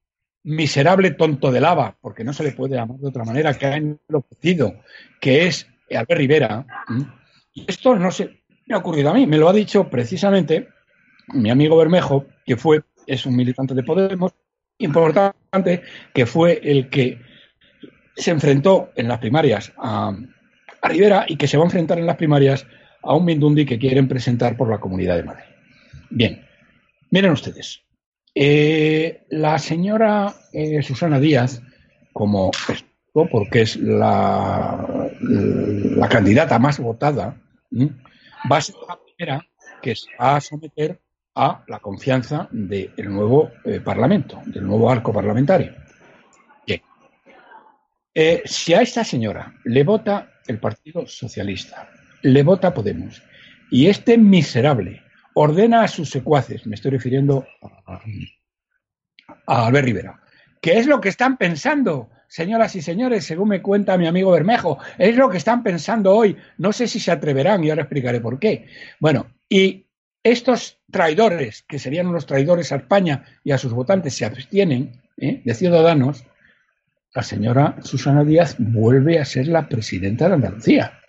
miserable 0.44 1.12
tonto 1.12 1.52
de 1.52 1.60
lava, 1.60 1.96
porque 2.00 2.24
no 2.24 2.32
se 2.32 2.42
le 2.42 2.52
puede 2.52 2.76
llamar 2.76 2.98
de 2.98 3.08
otra 3.08 3.24
manera, 3.24 3.54
que 3.54 3.66
ha 3.66 3.76
enloquecido, 3.76 4.80
que 5.20 5.46
es 5.46 5.68
Albert 5.90 6.18
Rivera, 6.18 6.66
y 7.52 7.64
esto 7.68 7.94
no 7.96 8.10
se 8.10 8.42
me 8.66 8.74
ha 8.74 8.78
ocurrido 8.78 9.10
a 9.10 9.14
mí, 9.14 9.26
me 9.26 9.38
lo 9.38 9.48
ha 9.48 9.52
dicho 9.52 9.88
precisamente 9.88 10.68
mi 11.32 11.50
amigo 11.50 11.76
Bermejo, 11.76 12.26
que 12.44 12.56
fue, 12.56 12.82
es 13.06 13.26
un 13.26 13.36
militante 13.36 13.74
de 13.74 13.82
Podemos, 13.82 14.32
importante, 14.78 15.82
que 16.14 16.26
fue 16.26 16.60
el 16.62 16.88
que 16.88 17.20
se 18.16 18.30
enfrentó 18.30 18.90
en 18.96 19.08
las 19.08 19.18
primarias 19.18 19.72
a, 19.76 20.16
Rivera 20.80 21.24
y 21.26 21.36
que 21.36 21.48
se 21.48 21.56
va 21.56 21.64
a 21.64 21.66
enfrentar 21.66 21.98
en 21.98 22.06
las 22.06 22.16
primarias 22.16 22.64
a 23.02 23.14
un 23.14 23.24
Mindundi 23.24 23.66
que 23.66 23.80
quieren 23.80 24.06
presentar 24.06 24.56
por 24.56 24.70
la 24.70 24.78
Comunidad 24.78 25.16
de 25.16 25.24
Madrid. 25.24 25.44
Bien, 26.08 26.46
miren 27.10 27.32
ustedes. 27.32 27.82
Eh, 28.32 29.24
la 29.30 29.58
señora 29.58 30.32
eh, 30.52 30.80
Susana 30.82 31.18
Díaz, 31.18 31.60
como 32.12 32.52
porque 33.12 33.62
es 33.62 33.76
la, 33.76 35.10
la 35.20 36.08
candidata 36.08 36.60
más 36.60 36.78
votada, 36.78 37.36
va 38.50 38.56
a 38.56 38.60
ser 38.60 38.76
la 38.88 38.98
primera 39.04 39.46
que 39.82 39.96
se 39.96 40.06
va 40.20 40.36
a 40.36 40.40
someter 40.40 41.00
a 41.38 41.62
la 41.68 41.78
confianza 41.78 42.48
del 42.50 42.92
nuevo 43.08 43.52
eh, 43.64 43.78
Parlamento, 43.78 44.42
del 44.44 44.66
nuevo 44.66 44.90
arco 44.90 45.12
parlamentario. 45.12 45.72
Bien. 46.66 46.82
Eh, 48.12 48.42
si 48.44 48.74
a 48.74 48.82
esta 48.82 49.04
señora 49.04 49.54
le 49.64 49.84
vota 49.84 50.32
el 50.48 50.58
Partido 50.58 51.06
Socialista, 51.06 51.88
le 52.22 52.42
vota 52.42 52.74
Podemos, 52.74 53.22
y 53.70 53.86
este 53.86 54.18
miserable 54.18 55.04
ordena 55.34 55.84
a 55.84 55.88
sus 55.88 56.10
secuaces, 56.10 56.66
me 56.66 56.74
estoy 56.74 56.90
refiriendo 56.90 57.46
a, 57.86 58.02
a 59.46 59.66
Albert 59.66 59.84
Rivera, 59.84 60.20
¿qué 60.60 60.78
es 60.78 60.86
lo 60.88 61.00
que 61.00 61.08
están 61.08 61.36
pensando? 61.36 62.10
señoras 62.30 62.76
y 62.76 62.82
señores, 62.82 63.24
según 63.24 63.48
me 63.48 63.62
cuenta 63.62 63.96
mi 63.96 64.06
amigo 64.06 64.32
Bermejo, 64.32 64.76
es 64.98 65.16
lo 65.16 65.30
que 65.30 65.38
están 65.38 65.62
pensando 65.62 66.14
hoy. 66.14 66.36
No 66.58 66.74
sé 66.74 66.86
si 66.86 67.00
se 67.00 67.10
atreverán 67.10 67.64
y 67.64 67.70
ahora 67.70 67.84
explicaré 67.84 68.20
por 68.20 68.38
qué. 68.38 68.66
Bueno, 69.00 69.28
y 69.48 69.87
estos 70.30 70.78
traidores, 70.90 71.62
que 71.62 71.78
serían 71.78 72.06
unos 72.06 72.26
traidores 72.26 72.72
a 72.72 72.76
España 72.76 73.24
y 73.44 73.52
a 73.52 73.58
sus 73.58 73.72
votantes, 73.72 74.14
se 74.14 74.24
abstienen 74.24 75.00
¿eh? 75.16 75.42
de 75.44 75.54
ciudadanos, 75.54 76.24
la 77.14 77.22
señora 77.22 77.76
Susana 77.82 78.24
Díaz 78.24 78.56
vuelve 78.58 79.18
a 79.18 79.24
ser 79.24 79.48
la 79.48 79.68
presidenta 79.68 80.28
de 80.28 80.34
Andalucía. 80.34 81.00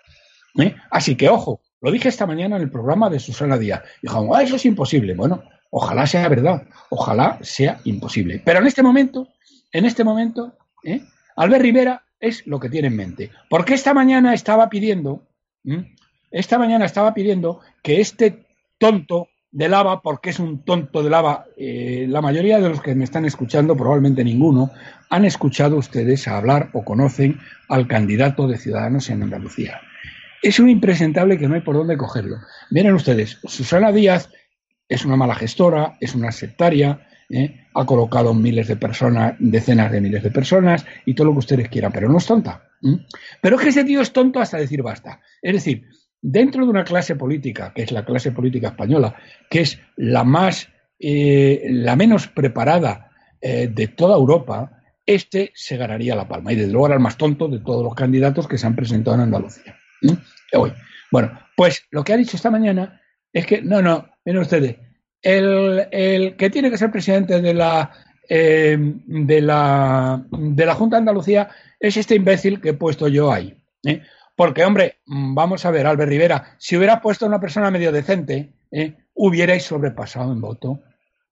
¿eh? 0.60 0.76
Así 0.92 1.16
que, 1.16 1.30
ojo, 1.30 1.62
lo 1.82 1.92
dije 1.92 2.10
esta 2.10 2.26
mañana 2.26 2.58
en 2.58 2.64
el 2.64 2.72
programa 2.72 3.10
de 3.10 3.20
Susana 3.20 3.58
Díaz. 3.58 3.84
Dijo, 4.02 4.36
ah, 4.36 4.44
eso 4.44 4.56
es 4.56 4.66
imposible. 4.66 5.14
Bueno, 5.14 5.44
ojalá 5.72 6.08
sea 6.08 6.28
verdad, 6.28 6.64
ojalá 6.90 7.40
sea 7.42 7.80
imposible. 7.84 8.42
Pero 8.44 8.60
en 8.60 8.68
este 8.68 8.84
momento, 8.84 9.30
en 9.72 9.86
este 9.86 10.04
momento, 10.04 10.58
¿eh? 10.84 11.02
Albert 11.36 11.62
Rivera 11.62 12.04
es 12.20 12.46
lo 12.48 12.60
que 12.60 12.70
tiene 12.70 12.90
en 12.90 12.96
mente. 12.96 13.32
Porque 13.50 13.74
esta 13.74 13.94
mañana 13.94 14.34
estaba 14.34 14.70
pidiendo, 14.70 15.24
esta 16.32 16.58
mañana 16.58 16.86
estaba 16.86 17.14
pidiendo 17.14 17.62
que 17.82 18.02
este 18.02 18.46
tonto 18.80 19.28
de 19.52 19.70
lava, 19.70 20.02
porque 20.02 20.30
es 20.30 20.40
un 20.40 20.64
tonto 20.64 21.04
de 21.04 21.10
lava, 21.10 21.46
eh, 21.58 22.06
la 22.08 22.22
mayoría 22.22 22.60
de 22.60 22.70
los 22.70 22.82
que 22.82 22.96
me 22.96 23.04
están 23.04 23.26
escuchando, 23.26 23.76
probablemente 23.76 24.24
ninguno, 24.24 24.72
han 25.10 25.26
escuchado 25.26 25.78
ustedes 25.78 26.28
hablar 26.28 26.70
o 26.74 26.84
conocen 26.84 27.40
al 27.68 27.88
candidato 27.88 28.48
de 28.48 28.58
Ciudadanos 28.58 29.10
en 29.10 29.24
Andalucía. 29.24 29.82
Es 30.42 30.60
un 30.60 30.70
impresentable 30.70 31.38
que 31.38 31.48
no 31.48 31.56
hay 31.56 31.62
por 31.62 31.76
dónde 31.76 31.98
cogerlo. 31.98 32.38
Miren 32.70 32.94
ustedes, 32.94 33.40
Susana 33.44 33.92
Díaz 33.92 34.30
es 34.88 35.04
una 35.04 35.16
mala 35.16 35.36
gestora, 35.36 35.98
es 36.00 36.16
una 36.16 36.32
sectaria, 36.32 37.08
¿eh? 37.30 37.68
ha 37.74 37.86
colocado 37.86 38.34
miles 38.34 38.68
de 38.68 38.76
personas, 38.76 39.36
decenas 39.40 39.92
de 39.92 40.02
miles 40.02 40.24
de 40.24 40.32
personas 40.32 40.86
y 41.06 41.14
todo 41.14 41.28
lo 41.28 41.34
que 41.34 41.40
ustedes 41.40 41.70
quieran, 41.70 41.92
pero 41.92 42.10
no 42.10 42.18
es 42.18 42.26
tonta. 42.26 42.64
Pero 43.42 43.58
es 43.58 43.62
que 43.62 43.70
ese 43.70 43.84
tío 43.84 44.02
es 44.02 44.14
tonto 44.14 44.40
hasta 44.40 44.58
decir 44.58 44.82
basta. 44.82 45.20
Es 45.42 45.54
decir, 45.54 45.86
dentro 46.22 46.64
de 46.64 46.70
una 46.70 46.84
clase 46.84 47.16
política, 47.16 47.74
que 47.74 47.84
es 47.84 47.92
la 47.92 48.06
clase 48.06 48.32
política 48.32 48.70
española, 48.70 49.16
que 49.50 49.62
es 49.62 49.80
la 49.96 50.24
más, 50.24 50.70
eh, 51.00 51.68
la 51.70 51.96
menos 51.96 52.28
preparada 52.28 53.12
eh, 53.42 53.70
de 53.74 53.88
toda 53.88 54.16
Europa, 54.16 54.82
este 55.06 55.52
se 55.56 55.78
ganaría 55.78 56.16
la 56.16 56.28
palma. 56.28 56.52
Y 56.52 56.56
desde 56.56 56.72
luego 56.72 56.88
era 56.88 56.96
el 56.96 57.02
más 57.02 57.18
tonto 57.18 57.48
de 57.48 57.60
todos 57.60 57.84
los 57.84 57.96
candidatos 57.96 58.48
que 58.48 58.58
se 58.58 58.68
han 58.68 58.76
presentado 58.76 59.16
en 59.16 59.24
Andalucía. 59.24 59.76
Hoy. 60.54 60.72
Bueno, 61.12 61.40
pues 61.56 61.88
lo 61.92 62.04
que 62.04 62.14
ha 62.14 62.18
dicho 62.18 62.38
esta 62.38 62.52
mañana 62.52 63.02
es 63.34 63.46
que, 63.46 63.62
no, 63.62 63.82
no, 63.82 64.08
miren 64.26 64.42
ustedes, 64.42 64.78
el, 65.22 66.36
que 66.38 66.50
tiene 66.50 66.70
que 66.70 66.78
ser 66.78 66.92
presidente 66.92 67.42
de 67.42 67.54
la, 67.54 67.92
eh, 68.28 68.78
de 68.80 69.42
la, 69.42 70.24
de 70.30 70.66
la 70.66 70.76
Junta 70.76 70.98
de 70.98 71.00
Andalucía 71.00 71.50
es 71.80 71.98
este 71.98 72.16
imbécil 72.16 72.62
que 72.62 72.70
he 72.70 72.74
puesto 72.74 73.08
yo 73.08 73.32
ahí. 73.32 73.58
¿eh? 73.86 74.02
Porque, 74.40 74.64
hombre, 74.64 75.00
vamos 75.06 75.66
a 75.66 75.72
ver, 75.72 75.86
Albert 75.86 76.08
Rivera, 76.08 76.56
si 76.58 76.78
hubiera 76.78 77.02
puesto 77.02 77.26
a 77.26 77.28
una 77.28 77.42
persona 77.42 77.70
medio 77.72 77.92
decente, 77.92 78.54
¿eh? 78.72 78.96
hubierais 79.14 79.64
sobrepasado 79.64 80.32
en 80.32 80.40
voto, 80.40 80.80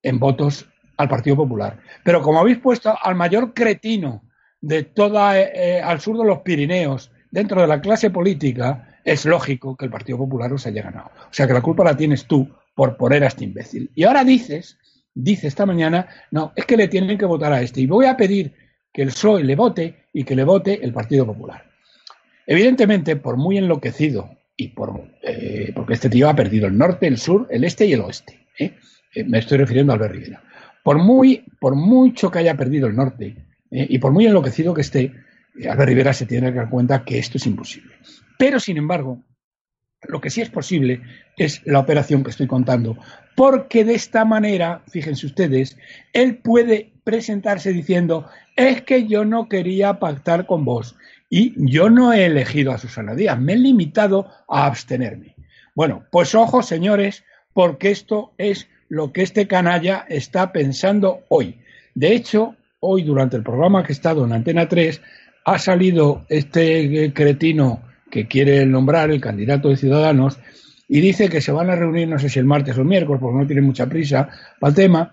en 0.02 0.18
votos 0.18 0.66
al 0.98 1.08
Partido 1.08 1.34
Popular. 1.34 1.78
Pero 2.04 2.20
como 2.20 2.38
habéis 2.38 2.58
puesto 2.58 2.94
al 3.02 3.14
mayor 3.14 3.54
cretino 3.54 4.24
de 4.60 4.82
toda 4.82 5.36
al 5.84 6.00
sur 6.02 6.18
de 6.18 6.26
los 6.26 6.40
Pirineos 6.40 7.10
dentro 7.30 7.62
de 7.62 7.66
la 7.66 7.80
clase 7.80 8.10
política, 8.10 9.00
es 9.02 9.24
lógico 9.24 9.74
que 9.74 9.86
el 9.86 9.90
Partido 9.90 10.18
Popular 10.18 10.52
os 10.52 10.66
haya 10.66 10.82
ganado. 10.82 11.10
O 11.30 11.32
sea 11.32 11.46
que 11.46 11.54
la 11.54 11.62
culpa 11.62 11.84
la 11.84 11.96
tienes 11.96 12.26
tú 12.26 12.46
por 12.74 12.98
poner 12.98 13.24
a 13.24 13.28
este 13.28 13.44
imbécil. 13.44 13.90
Y 13.94 14.04
ahora 14.04 14.22
dices, 14.22 14.76
dice 15.14 15.46
esta 15.46 15.64
mañana, 15.64 16.08
no, 16.30 16.52
es 16.54 16.66
que 16.66 16.76
le 16.76 16.88
tienen 16.88 17.16
que 17.16 17.24
votar 17.24 17.54
a 17.54 17.62
este. 17.62 17.80
Y 17.80 17.86
voy 17.86 18.04
a 18.04 18.18
pedir 18.18 18.52
que 18.92 19.00
el 19.00 19.08
PSOE 19.08 19.44
le 19.44 19.56
vote 19.56 20.08
y 20.12 20.24
que 20.24 20.36
le 20.36 20.44
vote 20.44 20.84
el 20.84 20.92
Partido 20.92 21.24
Popular. 21.24 21.67
Evidentemente, 22.50 23.14
por 23.16 23.36
muy 23.36 23.58
enloquecido 23.58 24.30
y 24.56 24.68
por, 24.68 25.02
eh, 25.22 25.70
porque 25.74 25.92
este 25.92 26.08
tío 26.08 26.30
ha 26.30 26.34
perdido 26.34 26.66
el 26.66 26.78
norte, 26.78 27.06
el 27.06 27.18
sur, 27.18 27.46
el 27.50 27.62
este 27.62 27.84
y 27.84 27.92
el 27.92 28.00
oeste. 28.00 28.46
¿eh? 28.58 28.72
Eh, 29.14 29.24
me 29.24 29.38
estoy 29.38 29.58
refiriendo 29.58 29.92
a 29.92 29.96
Albert 29.96 30.14
Rivera. 30.14 30.42
Por, 30.82 30.96
muy, 30.96 31.44
por 31.60 31.76
mucho 31.76 32.30
que 32.30 32.38
haya 32.38 32.56
perdido 32.56 32.88
el 32.88 32.96
norte 32.96 33.36
y 33.70 33.98
por 33.98 34.12
muy 34.12 34.26
enloquecido 34.26 34.72
que 34.72 34.80
esté, 34.80 35.12
Albert 35.68 35.90
Rivera 35.90 36.14
se 36.14 36.24
tiene 36.24 36.50
que 36.50 36.56
dar 36.56 36.70
cuenta 36.70 37.04
que 37.04 37.18
esto 37.18 37.36
es 37.36 37.46
imposible. 37.46 37.92
Pero, 38.38 38.58
sin 38.58 38.78
embargo, 38.78 39.22
lo 40.08 40.22
que 40.22 40.30
sí 40.30 40.40
es 40.40 40.48
posible 40.48 41.02
es 41.36 41.60
la 41.66 41.80
operación 41.80 42.24
que 42.24 42.30
estoy 42.30 42.46
contando, 42.46 42.96
porque 43.36 43.84
de 43.84 43.94
esta 43.94 44.24
manera, 44.24 44.82
fíjense 44.88 45.26
ustedes, 45.26 45.76
él 46.14 46.38
puede 46.38 46.94
presentarse 47.04 47.74
diciendo, 47.74 48.26
es 48.56 48.80
que 48.80 49.06
yo 49.06 49.26
no 49.26 49.50
quería 49.50 49.98
pactar 49.98 50.46
con 50.46 50.64
vos 50.64 50.96
y 51.30 51.52
yo 51.56 51.90
no 51.90 52.12
he 52.12 52.26
elegido 52.26 52.72
a 52.72 52.78
Susana 52.78 53.14
Díaz, 53.14 53.38
me 53.38 53.54
he 53.54 53.58
limitado 53.58 54.30
a 54.48 54.66
abstenerme. 54.66 55.34
Bueno, 55.74 56.04
pues 56.10 56.34
ojo, 56.34 56.62
señores, 56.62 57.24
porque 57.52 57.90
esto 57.90 58.32
es 58.38 58.68
lo 58.88 59.12
que 59.12 59.22
este 59.22 59.46
canalla 59.46 60.06
está 60.08 60.52
pensando 60.52 61.20
hoy. 61.28 61.58
De 61.94 62.14
hecho, 62.14 62.56
hoy 62.80 63.02
durante 63.02 63.36
el 63.36 63.42
programa 63.42 63.82
que 63.82 63.92
he 63.92 63.94
estado 63.94 64.24
en 64.24 64.32
Antena 64.32 64.68
3, 64.68 65.00
ha 65.44 65.58
salido 65.58 66.24
este 66.28 67.12
cretino 67.12 67.82
que 68.10 68.26
quiere 68.26 68.64
nombrar 68.66 69.10
el 69.10 69.20
candidato 69.20 69.68
de 69.68 69.76
Ciudadanos 69.76 70.38
y 70.88 71.00
dice 71.00 71.28
que 71.28 71.40
se 71.40 71.52
van 71.52 71.70
a 71.70 71.76
reunir, 71.76 72.08
no 72.08 72.18
sé 72.18 72.28
si 72.28 72.38
el 72.38 72.46
martes 72.46 72.76
o 72.76 72.80
el 72.80 72.86
miércoles, 72.86 73.20
porque 73.20 73.38
no 73.38 73.46
tiene 73.46 73.62
mucha 73.62 73.86
prisa 73.86 74.28
para 74.58 74.70
el 74.70 74.74
tema, 74.74 75.12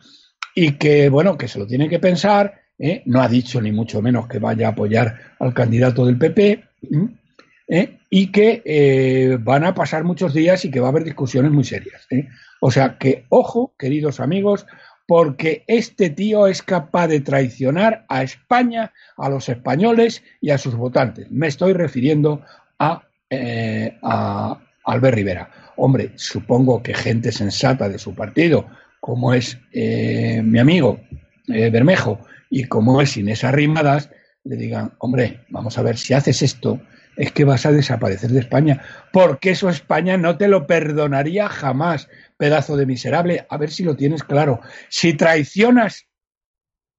y 0.53 0.73
que, 0.73 1.09
bueno, 1.09 1.37
que 1.37 1.49
se 1.49 1.59
lo 1.59 1.67
tiene 1.67 1.89
que 1.89 1.99
pensar, 1.99 2.61
¿eh? 2.79 3.03
no 3.05 3.21
ha 3.21 3.27
dicho 3.27 3.61
ni 3.61 3.71
mucho 3.71 4.01
menos 4.01 4.27
que 4.27 4.39
vaya 4.39 4.67
a 4.67 4.71
apoyar 4.71 5.19
al 5.39 5.53
candidato 5.53 6.05
del 6.05 6.17
PP, 6.17 6.63
¿eh? 7.67 7.97
y 8.09 8.31
que 8.31 8.61
eh, 8.65 9.37
van 9.39 9.63
a 9.63 9.73
pasar 9.73 10.03
muchos 10.03 10.33
días 10.33 10.65
y 10.65 10.71
que 10.71 10.79
va 10.79 10.87
a 10.87 10.89
haber 10.91 11.03
discusiones 11.03 11.51
muy 11.51 11.63
serias. 11.63 12.07
O 12.61 12.71
sea 12.71 12.97
que, 12.97 13.25
ojo, 13.29 13.73
queridos 13.77 14.19
amigos, 14.19 14.65
porque 15.07 15.63
este 15.67 16.09
tío 16.09 16.47
es 16.47 16.63
capaz 16.63 17.07
de 17.07 17.19
traicionar 17.19 18.05
a 18.09 18.23
España, 18.23 18.91
a 19.17 19.29
los 19.29 19.49
españoles 19.49 20.23
y 20.41 20.49
a 20.49 20.57
sus 20.57 20.75
votantes. 20.75 21.29
Me 21.29 21.47
estoy 21.47 21.73
refiriendo 21.73 22.41
eh, 23.29 23.97
a, 24.01 24.59
Albert 24.85 25.15
Rivera. 25.15 25.49
Hombre, 25.77 26.11
supongo 26.15 26.81
que 26.81 26.93
gente 26.93 27.31
sensata 27.31 27.89
de 27.89 27.99
su 27.99 28.15
partido, 28.15 28.65
como 28.99 29.33
es 29.33 29.57
eh, 29.71 30.41
mi 30.43 30.59
amigo 30.59 30.99
eh, 31.47 31.69
Bermejo 31.69 32.19
y 32.49 32.65
como 32.65 33.01
es 33.01 33.17
Inés 33.17 33.43
Arrimadas, 33.43 34.09
le 34.43 34.55
digan, 34.55 34.93
hombre, 34.99 35.41
vamos 35.49 35.77
a 35.77 35.81
ver, 35.81 35.97
si 35.97 36.13
haces 36.13 36.41
esto, 36.41 36.79
es 37.17 37.31
que 37.31 37.45
vas 37.45 37.65
a 37.65 37.71
desaparecer 37.71 38.31
de 38.31 38.39
España, 38.39 38.81
porque 39.11 39.51
eso 39.51 39.69
España 39.69 40.17
no 40.17 40.37
te 40.37 40.47
lo 40.47 40.67
perdonaría 40.67 41.49
jamás, 41.49 42.09
pedazo 42.37 42.77
de 42.77 42.85
miserable. 42.85 43.45
A 43.49 43.57
ver 43.57 43.71
si 43.71 43.83
lo 43.83 43.95
tienes 43.95 44.23
claro. 44.23 44.59
Si 44.89 45.13
traicionas 45.13 46.07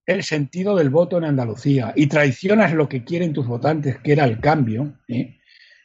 el 0.07 0.23
sentido 0.23 0.77
del 0.77 0.91
voto 0.91 1.19
en 1.19 1.25
Andalucía 1.25 1.93
y 1.97 2.07
traicionas 2.07 2.73
lo 2.73 2.89
que 2.89 3.05
quieren 3.05 3.33
tus 3.33 3.47
votantes, 3.47 3.99
que 3.99 4.13
era 4.13 4.25
el 4.25 4.41
cambio, 4.41 4.99
¿eh? 5.09 5.39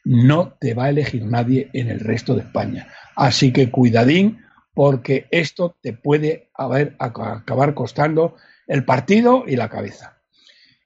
no 0.04 0.56
te 0.60 0.74
va 0.74 0.84
a 0.84 0.90
elegir 0.90 1.24
nadie 1.24 1.70
en 1.72 1.88
el 1.88 2.00
resto 2.00 2.34
de 2.34 2.42
España. 2.42 2.88
Así 3.16 3.52
que 3.52 3.70
cuidadín, 3.70 4.42
porque 4.74 5.26
esto 5.30 5.76
te 5.82 5.92
puede 5.92 6.50
acabar 6.54 7.74
costando 7.74 8.36
el 8.72 8.84
partido 8.84 9.44
y 9.46 9.56
la 9.56 9.68
cabeza. 9.68 10.16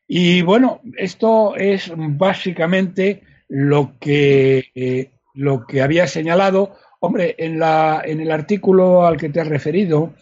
Y 0.08 0.42
bueno, 0.42 0.80
esto 0.96 1.54
es 1.54 1.92
básicamente 1.96 3.22
lo 3.48 3.92
que, 4.00 4.64
eh, 4.74 5.10
lo 5.34 5.64
que 5.66 5.82
había 5.82 6.08
señalado. 6.08 6.74
Hombre, 6.98 7.36
en, 7.38 7.60
la, 7.60 8.02
en 8.04 8.18
el 8.20 8.32
artículo 8.32 9.06
al 9.06 9.16
que 9.16 9.28
te 9.28 9.40
has 9.40 9.46
referido 9.46 10.14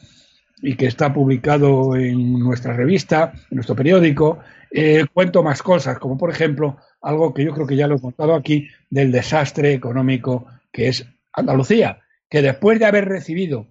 y 0.60 0.76
que 0.76 0.86
está 0.86 1.14
publicado 1.14 1.96
en 1.96 2.38
nuestra 2.38 2.74
revista, 2.74 3.32
en 3.50 3.56
nuestro 3.56 3.74
periódico, 3.74 4.40
eh, 4.70 5.06
cuento 5.10 5.42
más 5.42 5.62
cosas, 5.62 5.98
como 5.98 6.18
por 6.18 6.30
ejemplo 6.30 6.76
algo 7.00 7.32
que 7.32 7.46
yo 7.46 7.54
creo 7.54 7.66
que 7.66 7.76
ya 7.76 7.86
lo 7.86 7.96
he 7.96 8.00
contado 8.00 8.34
aquí, 8.34 8.68
del 8.90 9.10
desastre 9.10 9.72
económico 9.72 10.46
que 10.70 10.88
es 10.88 11.06
Andalucía, 11.32 12.02
que 12.28 12.42
después 12.42 12.78
de 12.78 12.84
haber 12.84 13.06
recibido 13.06 13.68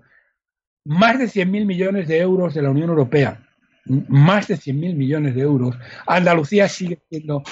más 0.84 1.20
de 1.20 1.26
100.000 1.26 1.66
millones 1.66 2.08
de 2.08 2.20
euros 2.20 2.56
de 2.56 2.64
la 2.64 2.72
Unión 2.72 2.90
Europea, 2.90 3.40
más 3.86 4.48
de 4.48 4.56
100.000 4.56 4.96
millones 4.96 5.36
de 5.36 5.42
euros, 5.42 5.76
Andalucía 6.08 6.70
sigue 6.70 7.00
siendo 7.10 7.44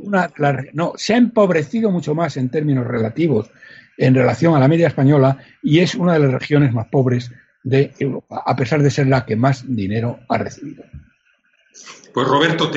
una... 0.00 0.30
No, 0.72 0.92
se 0.96 1.14
ha 1.14 1.16
empobrecido 1.16 1.90
mucho 1.90 2.14
más 2.14 2.36
en 2.36 2.50
términos 2.50 2.86
relativos 2.86 3.50
en 3.96 4.14
relación 4.14 4.54
a 4.54 4.58
la 4.58 4.68
media 4.68 4.88
española 4.88 5.38
y 5.62 5.80
es 5.80 5.94
una 5.94 6.14
de 6.14 6.20
las 6.20 6.32
regiones 6.32 6.72
más 6.72 6.88
pobres 6.88 7.30
de 7.62 7.92
Europa, 7.98 8.42
a 8.44 8.56
pesar 8.56 8.82
de 8.82 8.90
ser 8.90 9.06
la 9.06 9.24
que 9.24 9.36
más 9.36 9.64
dinero 9.66 10.18
ha 10.28 10.38
recibido. 10.38 10.84
Pues 12.12 12.26
Roberto, 12.26 12.70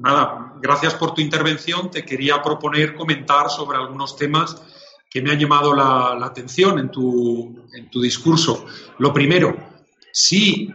nada, 0.00 0.54
gracias 0.60 0.94
por 0.94 1.14
tu 1.14 1.20
intervención. 1.20 1.90
Te 1.90 2.04
quería 2.04 2.40
proponer 2.42 2.94
comentar 2.94 3.50
sobre 3.50 3.78
algunos 3.78 4.16
temas 4.16 4.62
que 5.10 5.20
me 5.20 5.32
han 5.32 5.38
llamado 5.38 5.74
la, 5.74 6.24
atención 6.24 6.78
en 6.78 6.90
tu, 6.90 7.66
en 7.74 7.90
tu 7.90 8.00
discurso. 8.00 8.64
Lo 8.98 9.12
primero, 9.12 9.54
si 10.10 10.72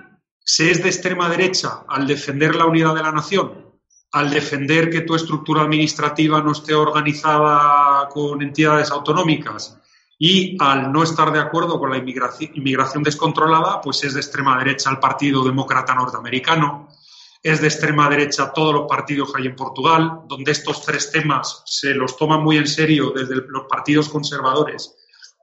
se 0.49 0.71
es 0.71 0.81
de 0.81 0.87
extrema 0.87 1.27
derecha 1.27 1.83
al 1.89 2.07
defender 2.07 2.55
la 2.55 2.65
unidad 2.65 2.95
de 2.95 3.03
la 3.03 3.11
nación, 3.11 3.65
al 4.13 4.29
defender 4.29 4.89
que 4.89 5.01
tu 5.01 5.13
estructura 5.13 5.63
administrativa 5.63 6.41
no 6.41 6.53
esté 6.53 6.73
organizada 6.73 8.07
con 8.07 8.41
entidades 8.41 8.89
autonómicas 8.89 9.77
y 10.17 10.55
al 10.61 10.89
no 10.93 11.03
estar 11.03 11.33
de 11.33 11.41
acuerdo 11.41 11.77
con 11.77 11.89
la 11.89 11.97
inmigración, 11.97 12.51
inmigración 12.53 13.03
descontrolada, 13.03 13.81
pues 13.81 14.01
es 14.05 14.13
de 14.13 14.21
extrema 14.21 14.57
derecha 14.57 14.89
el 14.89 14.99
Partido 14.99 15.43
Demócrata 15.43 15.93
Norteamericano, 15.93 16.87
es 17.43 17.59
de 17.59 17.67
extrema 17.67 18.09
derecha 18.09 18.53
todos 18.53 18.73
los 18.73 18.87
partidos 18.87 19.33
que 19.33 19.41
hay 19.41 19.47
en 19.49 19.55
Portugal, 19.55 20.21
donde 20.29 20.53
estos 20.53 20.81
tres 20.81 21.11
temas 21.11 21.61
se 21.65 21.93
los 21.93 22.15
toman 22.15 22.41
muy 22.41 22.55
en 22.55 22.67
serio 22.67 23.11
desde 23.13 23.35
los 23.35 23.65
partidos 23.67 24.07
conservadores 24.07 24.96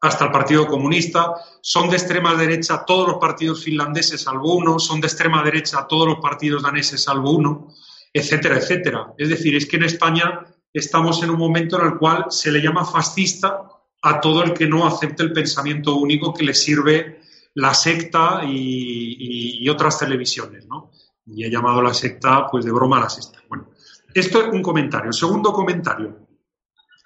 hasta 0.04 0.26
el 0.26 0.32
Partido 0.32 0.66
Comunista, 0.66 1.34
son 1.62 1.88
de 1.88 1.96
extrema 1.96 2.34
derecha 2.34 2.84
todos 2.84 3.08
los 3.08 3.16
partidos 3.16 3.64
finlandeses 3.64 4.20
salvo 4.20 4.56
uno, 4.56 4.78
son 4.78 5.00
de 5.00 5.06
extrema 5.06 5.42
derecha 5.42 5.86
todos 5.88 6.06
los 6.06 6.18
partidos 6.18 6.62
daneses 6.62 7.02
salvo 7.02 7.30
uno, 7.30 7.68
etcétera, 8.12 8.58
etcétera. 8.58 9.14
Es 9.16 9.30
decir, 9.30 9.56
es 9.56 9.66
que 9.66 9.76
en 9.76 9.84
España 9.84 10.44
estamos 10.74 11.22
en 11.22 11.30
un 11.30 11.38
momento 11.38 11.80
en 11.80 11.86
el 11.86 11.96
cual 11.96 12.26
se 12.28 12.52
le 12.52 12.60
llama 12.60 12.84
fascista 12.84 13.62
a 14.02 14.20
todo 14.20 14.44
el 14.44 14.52
que 14.52 14.66
no 14.66 14.86
acepte 14.86 15.22
el 15.22 15.32
pensamiento 15.32 15.96
único 15.96 16.34
que 16.34 16.44
le 16.44 16.52
sirve 16.52 17.20
la 17.54 17.72
secta 17.72 18.42
y, 18.46 19.66
otras 19.70 19.98
televisiones, 19.98 20.66
¿no? 20.66 20.90
y 21.26 21.44
he 21.44 21.50
llamado 21.50 21.80
la 21.80 21.94
secta, 21.94 22.46
pues 22.50 22.66
de 22.66 22.72
broma 22.72 22.98
a 22.98 23.04
la 23.04 23.08
secta. 23.08 23.38
Bueno, 23.48 23.70
esto 24.12 24.42
es 24.42 24.52
un 24.52 24.62
comentario. 24.62 25.10
Segundo 25.12 25.50
comentario. 25.50 26.26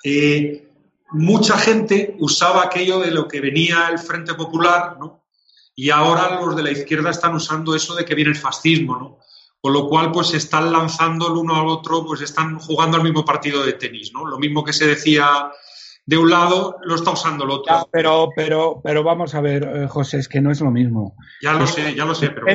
Eh, 0.02 0.67
mucha 1.10 1.56
gente 1.58 2.16
usaba 2.18 2.64
aquello 2.64 2.98
de 3.00 3.10
lo 3.10 3.28
que 3.28 3.40
venía 3.40 3.88
el 3.88 3.98
Frente 3.98 4.34
Popular, 4.34 4.96
¿no? 4.98 5.24
Y 5.74 5.90
ahora 5.90 6.40
los 6.40 6.56
de 6.56 6.62
la 6.62 6.70
izquierda 6.70 7.10
están 7.10 7.34
usando 7.34 7.74
eso 7.74 7.94
de 7.94 8.04
que 8.04 8.14
viene 8.14 8.30
el 8.30 8.36
fascismo, 8.36 8.96
¿no? 8.96 9.18
Con 9.60 9.72
lo 9.72 9.88
cual, 9.88 10.12
pues 10.12 10.34
están 10.34 10.72
lanzando 10.72 11.28
el 11.28 11.34
uno 11.34 11.56
al 11.56 11.66
otro, 11.68 12.04
pues 12.04 12.20
están 12.20 12.58
jugando 12.58 12.96
al 12.96 13.02
mismo 13.02 13.24
partido 13.24 13.64
de 13.64 13.72
tenis, 13.72 14.12
¿no? 14.12 14.24
Lo 14.24 14.38
mismo 14.38 14.64
que 14.64 14.72
se 14.72 14.86
decía 14.86 15.50
de 16.06 16.16
un 16.16 16.30
lado, 16.30 16.76
lo 16.84 16.94
está 16.94 17.10
usando 17.10 17.44
el 17.44 17.50
otro. 17.50 17.88
pero, 17.92 18.30
pero, 18.34 18.80
pero 18.82 19.02
vamos 19.02 19.34
a 19.34 19.40
ver, 19.40 19.64
eh, 19.64 19.88
José, 19.88 20.18
es 20.18 20.28
que 20.28 20.40
no 20.40 20.50
es 20.50 20.60
lo 20.60 20.70
mismo. 20.70 21.16
Ya 21.42 21.52
lo 21.52 21.66
sé, 21.66 21.94
ya 21.94 22.04
lo 22.04 22.14
sé, 22.14 22.30
pero 22.30 22.46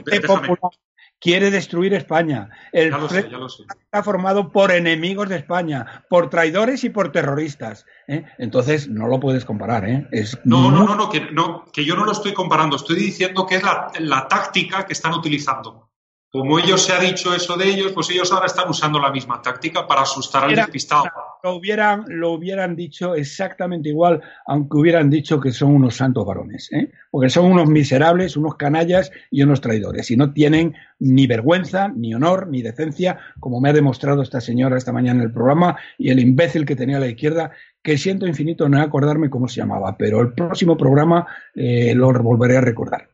quiere 1.23 1.51
destruir 1.51 1.93
España. 1.93 2.49
El 2.73 2.93
está 2.93 4.03
formado 4.03 4.51
por 4.51 4.73
enemigos 4.73 5.29
de 5.29 5.37
España, 5.37 6.03
por 6.09 6.29
traidores 6.29 6.83
y 6.83 6.89
por 6.89 7.13
terroristas. 7.13 7.85
¿eh? 8.09 8.25
Entonces 8.37 8.89
no 8.89 9.07
lo 9.07 9.21
puedes 9.21 9.45
comparar. 9.45 9.87
¿eh? 9.87 10.05
Es 10.11 10.37
no, 10.43 10.69
no, 10.69 10.83
no, 10.83 10.95
no 10.95 11.09
que, 11.09 11.21
no, 11.31 11.63
que 11.71 11.85
yo 11.85 11.95
no 11.95 12.03
lo 12.03 12.11
estoy 12.11 12.33
comparando. 12.33 12.75
Estoy 12.75 12.97
diciendo 12.97 13.45
que 13.45 13.55
es 13.55 13.63
la, 13.63 13.89
la 13.99 14.27
táctica 14.27 14.85
que 14.85 14.91
están 14.91 15.13
utilizando. 15.13 15.92
Como 16.35 16.57
ellos 16.57 16.83
se 16.83 16.91
ha 16.93 16.99
dicho 16.99 17.31
eso 17.35 17.55
de 17.57 17.69
ellos, 17.69 17.91
pues 17.91 18.09
ellos 18.09 18.31
ahora 18.31 18.47
están 18.47 18.67
usando 18.67 18.99
la 18.99 19.11
misma 19.11 19.39
táctica 19.39 19.85
para 19.85 20.01
asustar 20.01 20.45
al 20.45 20.55
despistado. 20.55 21.03
Lo 21.43 21.57
hubieran, 21.57 22.05
lo 22.07 22.31
hubieran 22.31 22.75
dicho 22.75 23.13
exactamente 23.13 23.89
igual, 23.89 24.19
aunque 24.47 24.77
hubieran 24.77 25.11
dicho 25.11 25.39
que 25.39 25.51
son 25.51 25.75
unos 25.75 25.95
santos 25.97 26.25
varones, 26.25 26.71
¿eh? 26.71 26.89
porque 27.11 27.29
son 27.29 27.51
unos 27.51 27.69
miserables, 27.69 28.35
unos 28.35 28.55
canallas 28.55 29.11
y 29.29 29.43
unos 29.43 29.61
traidores, 29.61 30.09
y 30.09 30.17
no 30.17 30.33
tienen 30.33 30.73
ni 30.97 31.27
vergüenza, 31.27 31.89
ni 31.89 32.15
honor, 32.15 32.47
ni 32.47 32.63
decencia, 32.63 33.19
como 33.39 33.61
me 33.61 33.69
ha 33.69 33.73
demostrado 33.73 34.23
esta 34.23 34.41
señora 34.41 34.75
esta 34.75 34.91
mañana 34.91 35.19
en 35.19 35.27
el 35.27 35.33
programa, 35.33 35.77
y 35.99 36.09
el 36.09 36.19
imbécil 36.19 36.65
que 36.65 36.75
tenía 36.75 36.97
a 36.97 37.01
la 37.01 37.09
izquierda, 37.09 37.51
que 37.83 37.99
siento 37.99 38.25
infinito 38.25 38.67
no 38.67 38.81
acordarme 38.81 39.29
cómo 39.29 39.47
se 39.47 39.57
llamaba, 39.57 39.95
pero 39.99 40.19
el 40.19 40.33
próximo 40.33 40.75
programa 40.77 41.27
eh, 41.53 41.93
lo 41.93 42.11
volveré 42.11 42.57
a 42.57 42.61
recordar. 42.61 43.12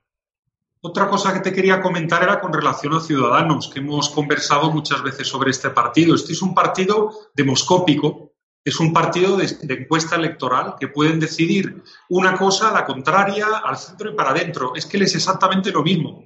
Otra 0.81 1.09
cosa 1.09 1.33
que 1.33 1.41
te 1.41 1.51
quería 1.51 1.81
comentar 1.81 2.23
era 2.23 2.39
con 2.39 2.53
relación 2.53 2.93
a 2.93 3.01
Ciudadanos, 3.01 3.67
que 3.67 3.79
hemos 3.79 4.09
conversado 4.09 4.71
muchas 4.71 5.03
veces 5.03 5.27
sobre 5.27 5.51
este 5.51 5.71
partido. 5.71 6.15
Este 6.15 6.31
es 6.31 6.41
un 6.41 6.55
partido 6.55 7.11
demoscópico, 7.33 8.31
es 8.63 8.79
un 8.79 8.93
partido 8.93 9.35
de, 9.35 9.57
encuesta 9.61 10.15
electoral 10.15 10.75
que 10.79 10.87
pueden 10.87 11.19
decidir 11.19 11.83
una 12.07 12.37
cosa, 12.37 12.71
la 12.71 12.85
contraria, 12.85 13.47
al 13.57 13.77
centro 13.77 14.11
y 14.11 14.15
para 14.15 14.29
adentro. 14.29 14.71
Es 14.73 14.85
que 14.85 14.97
les 14.97 15.09
es 15.09 15.15
exactamente 15.17 15.69
lo 15.71 15.83
mismo. 15.83 16.23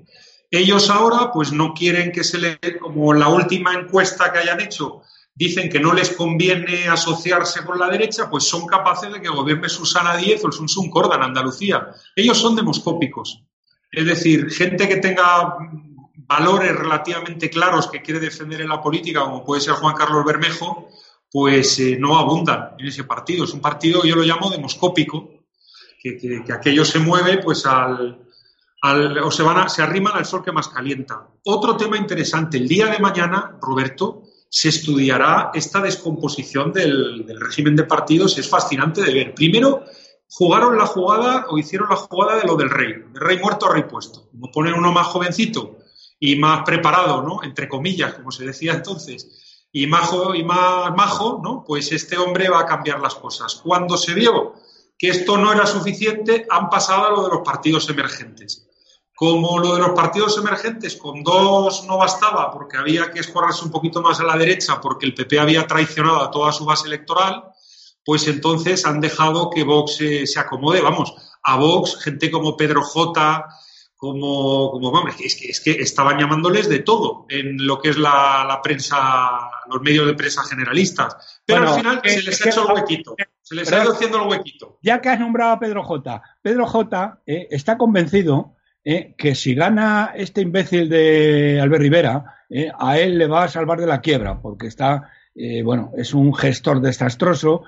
Ellos 0.52 0.92
ahora, 0.92 1.32
pues 1.32 1.52
no 1.52 1.74
quieren 1.74 2.12
que 2.12 2.24
se 2.24 2.38
le, 2.38 2.60
como 2.80 3.12
la 3.16 3.30
última 3.30 3.74
encuesta 3.74 4.32
que 4.32 4.38
hayan 4.38 4.62
hecho, 4.62 5.02
dicen 5.34 5.68
que 5.68 5.80
no 5.80 5.94
les 5.94 6.12
conviene 6.12 6.88
asociarse 6.90 7.66
con 7.66 7.80
la 7.80 7.90
derecha, 7.90 8.30
pues 8.30 8.44
son 8.44 8.68
capaces 8.68 9.12
de 9.12 9.20
que 9.20 9.30
gobierne 9.30 9.68
Susana 9.68 10.16
Díez 10.16 10.44
o 10.44 10.48
el 10.48 10.54
Sun 10.54 10.92
Corda 10.92 11.16
en 11.16 11.24
Andalucía. 11.24 11.88
Ellos 12.16 12.38
son 12.38 12.56
demoscópicos. 12.56 13.44
Es 13.94 14.06
decir, 14.06 14.50
gente 14.50 14.90
que 14.90 14.98
tenga 14.98 15.56
valores 16.28 16.76
relativamente 16.76 17.48
claros 17.52 17.88
que 17.88 18.02
quiere 18.02 18.20
defender 18.20 18.62
en 18.62 18.70
la 18.70 18.82
política, 18.82 19.22
como 19.22 19.46
puede 19.46 19.62
ser 19.62 19.76
Juan 19.76 19.96
Carlos 19.96 20.26
Bermejo, 20.26 20.90
pues 21.32 21.78
eh, 21.80 21.96
no 22.00 22.18
abundan 22.18 22.72
en 22.80 22.88
ese 22.88 23.04
partido. 23.04 23.44
Es 23.44 23.54
un 23.54 23.62
partido, 23.62 24.04
yo 24.04 24.16
lo 24.16 24.24
llamo 24.24 24.50
demoscópico, 24.50 25.30
que, 26.02 26.44
aquello 26.52 26.84
se 26.84 26.98
mueve 26.98 27.38
pues 27.38 27.68
al, 27.68 28.20
o 29.24 29.32
se, 29.32 29.44
van 29.44 29.70
se 29.70 29.84
arriman 29.84 30.18
al 30.18 30.26
sol 30.26 30.44
que 30.44 30.52
más 30.52 30.70
calienta. 30.70 31.28
Otro 31.46 31.78
tema 31.78 31.96
interesante, 31.96 32.58
el 32.58 32.68
día 32.68 32.88
de 32.88 32.98
mañana, 32.98 33.58
Roberto, 33.62 34.24
se 34.50 34.70
estudiará 34.70 35.52
esta 35.54 35.82
descomposición 35.82 36.74
del, 36.74 37.26
del 37.28 37.40
régimen 37.40 37.76
de 37.76 37.84
partidos. 37.84 38.38
Es 38.40 38.50
fascinante 38.50 39.04
de 39.04 39.14
ver. 39.14 39.36
Primero, 39.36 39.86
jugaron 40.30 40.78
la 40.78 40.86
jugada 40.86 41.46
o 41.50 41.58
hicieron 41.58 41.90
la 41.90 41.96
jugada 41.96 42.40
de 42.40 42.48
lo 42.48 42.56
del 42.56 42.70
rey, 42.70 42.94
de 43.12 43.20
rey 43.20 43.40
muerto, 43.40 43.70
rey 43.70 43.84
puesto. 43.84 44.28
Como 44.32 44.52
ponen 44.52 44.74
uno 44.74 44.92
más 44.92 45.08
jovencito 45.08 45.78
y 46.20 46.36
más 46.38 46.64
preparado, 46.64 47.22
¿no? 47.22 47.44
Entre 47.44 47.68
comillas, 47.68 48.14
como 48.14 48.32
se 48.32 48.46
decía 48.46 48.74
entonces, 48.74 49.68
y, 49.72 49.88
majo, 49.88 50.36
y 50.36 50.44
más 50.44 50.96
majo, 50.96 51.42
¿no? 51.44 51.64
Pues 51.66 51.92
este 51.92 52.18
hombre 52.18 52.50
va 52.50 52.62
a 52.62 52.66
cambiar 52.66 53.00
las 53.00 53.16
cosas. 53.16 53.56
Cuando 53.56 53.98
se 53.98 54.14
vio 54.14 54.54
que 54.98 55.10
esto 55.10 55.38
no 55.38 55.52
era 55.52 55.66
suficiente, 55.66 56.46
han 56.50 56.70
pasado 56.70 57.08
a 57.08 57.10
lo 57.10 57.24
de 57.24 57.36
los 57.36 57.42
partidos 57.42 57.90
emergentes. 57.90 58.70
Como 59.16 59.60
lo 59.60 59.76
de 59.76 59.82
los 59.82 59.92
partidos 59.92 60.38
emergentes 60.38 60.96
con 60.96 61.24
dos 61.24 61.86
no 61.86 61.98
bastaba 61.98 62.52
porque 62.52 62.78
había 62.78 63.12
que 63.12 63.20
escorrarse 63.20 63.64
un 63.66 63.72
poquito 63.72 64.02
más 64.02 64.20
a 64.20 64.24
la 64.24 64.38
derecha 64.38 64.82
porque 64.82 65.06
el 65.06 65.14
PP 65.14 65.40
había 65.40 65.68
traicionado 65.68 66.22
a 66.22 66.32
toda 66.32 66.52
su 66.52 66.66
base 66.66 66.88
electoral, 66.88 67.44
pues 68.06 68.28
entonces 68.28 68.86
han 68.86 69.02
dejado 69.02 69.50
que 69.50 69.64
Vox 69.64 69.98
se 70.26 70.40
acomode. 70.40 70.82
Vamos, 70.82 71.14
a 71.44 71.58
Vox, 71.58 72.02
gente 72.02 72.32
como 72.32 72.58
Pedro 72.58 72.82
J., 72.82 73.46
como, 74.04 74.72
como 74.72 74.92
vamos, 74.92 75.16
es 75.22 75.38
que, 75.38 75.48
es 75.48 75.62
que 75.62 75.72
estaban 75.72 76.18
llamándoles 76.18 76.68
de 76.68 76.80
todo 76.80 77.26
en 77.30 77.66
lo 77.66 77.80
que 77.80 77.88
es 77.88 77.98
la, 77.98 78.60
prensa, 78.62 79.00
los 79.72 79.82
medios 79.82 80.06
de 80.06 80.14
prensa 80.14 80.44
generalistas. 80.44 81.42
Pero 81.46 81.70
al 81.70 81.76
final 81.80 82.02
se 82.04 82.22
les 82.22 82.46
ha 82.46 82.50
hecho 82.50 82.68
el 82.68 82.74
huequito. 82.74 83.16
Se 83.42 83.56
les 83.56 83.72
ha 83.72 83.82
ido 83.82 83.94
haciendo 83.94 84.22
el 84.22 84.30
huequito. 84.30 84.78
Ya 84.82 85.00
que 85.00 85.08
has 85.08 85.22
nombrado 85.22 85.54
a 85.54 85.60
Pedro 85.60 85.84
J. 85.84 86.22
Pedro 86.42 86.68
J. 86.68 87.22
Eh, 87.26 87.48
está 87.50 87.78
convencido 87.78 88.58
eh, 88.84 89.16
que 89.18 89.36
si 89.36 89.56
gana 89.56 90.12
este 90.14 90.42
imbécil 90.42 90.90
de 90.90 91.62
Albert 91.62 91.82
Rivera, 91.82 92.26
eh, 92.50 92.72
a 92.78 93.00
él 93.00 93.18
le 93.18 93.28
va 93.28 93.46
a 93.46 93.48
salvar 93.48 93.80
de 93.80 93.88
la 93.88 94.02
quiebra, 94.02 94.42
porque 94.42 94.68
está, 94.68 95.10
bueno, 95.64 95.92
es 95.96 96.14
un 96.14 96.36
gestor 96.36 96.82
desastroso 96.82 97.64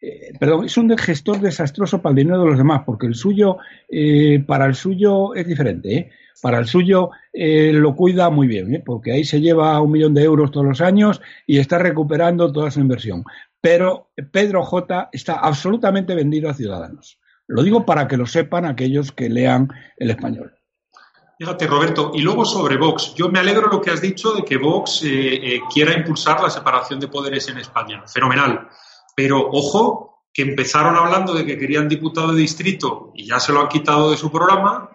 eh, 0.00 0.32
perdón, 0.38 0.66
es 0.66 0.76
un 0.76 0.96
gestor 0.96 1.40
desastroso 1.40 2.02
para 2.02 2.10
el 2.10 2.16
dinero 2.16 2.40
de 2.40 2.50
los 2.50 2.58
demás, 2.58 2.82
porque 2.84 3.06
el 3.06 3.14
suyo, 3.14 3.58
eh, 3.88 4.42
para 4.46 4.66
el 4.66 4.74
suyo 4.74 5.34
es 5.34 5.46
diferente. 5.46 5.94
¿eh? 5.94 6.10
Para 6.42 6.58
el 6.58 6.66
suyo 6.66 7.10
lo 7.32 7.96
cuida 7.96 8.28
muy 8.28 8.46
bien, 8.46 8.82
porque 8.84 9.12
ahí 9.12 9.24
se 9.24 9.40
lleva 9.40 9.80
un 9.80 9.90
millón 9.90 10.12
de 10.12 10.22
euros 10.22 10.50
todos 10.50 10.66
los 10.66 10.80
años 10.82 11.20
y 11.46 11.58
está 11.58 11.78
recuperando 11.78 12.52
toda 12.52 12.70
su 12.70 12.80
inversión. 12.80 13.24
Pero 13.60 14.10
Pedro 14.32 14.62
J 14.62 15.08
está 15.12 15.36
absolutamente 15.36 16.14
vendido 16.14 16.50
a 16.50 16.54
Ciudadanos. 16.54 17.18
Lo 17.46 17.62
digo 17.62 17.86
para 17.86 18.06
que 18.06 18.18
lo 18.18 18.26
sepan 18.26 18.66
aquellos 18.66 19.12
que 19.12 19.30
lean 19.30 19.68
el 19.96 20.10
español. 20.10 20.52
Fíjate, 21.38 21.66
Roberto, 21.66 22.12
y 22.14 22.20
luego 22.20 22.44
sobre 22.44 22.76
Vox. 22.76 23.14
Yo 23.14 23.30
me 23.30 23.38
alegro 23.38 23.68
lo 23.68 23.80
que 23.80 23.90
has 23.90 24.02
dicho 24.02 24.32
de 24.34 24.44
que 24.44 24.58
Vox 24.58 25.02
quiera 25.72 25.94
impulsar 25.94 26.42
la 26.42 26.50
separación 26.50 27.00
de 27.00 27.08
poderes 27.08 27.48
en 27.48 27.58
España. 27.58 28.04
Fenomenal. 28.06 28.68
Pero 29.16 29.48
ojo, 29.50 30.22
que 30.32 30.42
empezaron 30.42 30.94
hablando 30.94 31.34
de 31.34 31.44
que 31.44 31.58
querían 31.58 31.88
diputado 31.88 32.32
de 32.32 32.42
distrito 32.42 33.10
y 33.14 33.26
ya 33.26 33.40
se 33.40 33.52
lo 33.52 33.62
han 33.62 33.68
quitado 33.68 34.10
de 34.10 34.16
su 34.16 34.30
programa, 34.30 34.90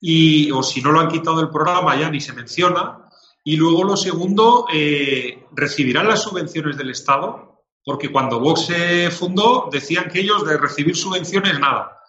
y, 0.00 0.50
o 0.50 0.62
si 0.62 0.82
no 0.82 0.92
lo 0.92 1.00
han 1.00 1.08
quitado 1.08 1.38
del 1.38 1.50
programa 1.50 1.96
ya 1.96 2.10
ni 2.10 2.20
se 2.20 2.32
menciona. 2.32 3.06
Y 3.44 3.56
luego 3.56 3.84
lo 3.84 3.96
segundo, 3.96 4.66
eh, 4.72 5.44
recibirán 5.52 6.08
las 6.08 6.22
subvenciones 6.22 6.76
del 6.76 6.90
Estado, 6.90 7.62
porque 7.84 8.10
cuando 8.10 8.40
Vox 8.40 8.66
se 8.66 9.10
fundó 9.10 9.68
decían 9.72 10.08
que 10.08 10.20
ellos 10.20 10.44
de 10.44 10.58
recibir 10.58 10.96
subvenciones 10.96 11.58
nada. 11.58 12.00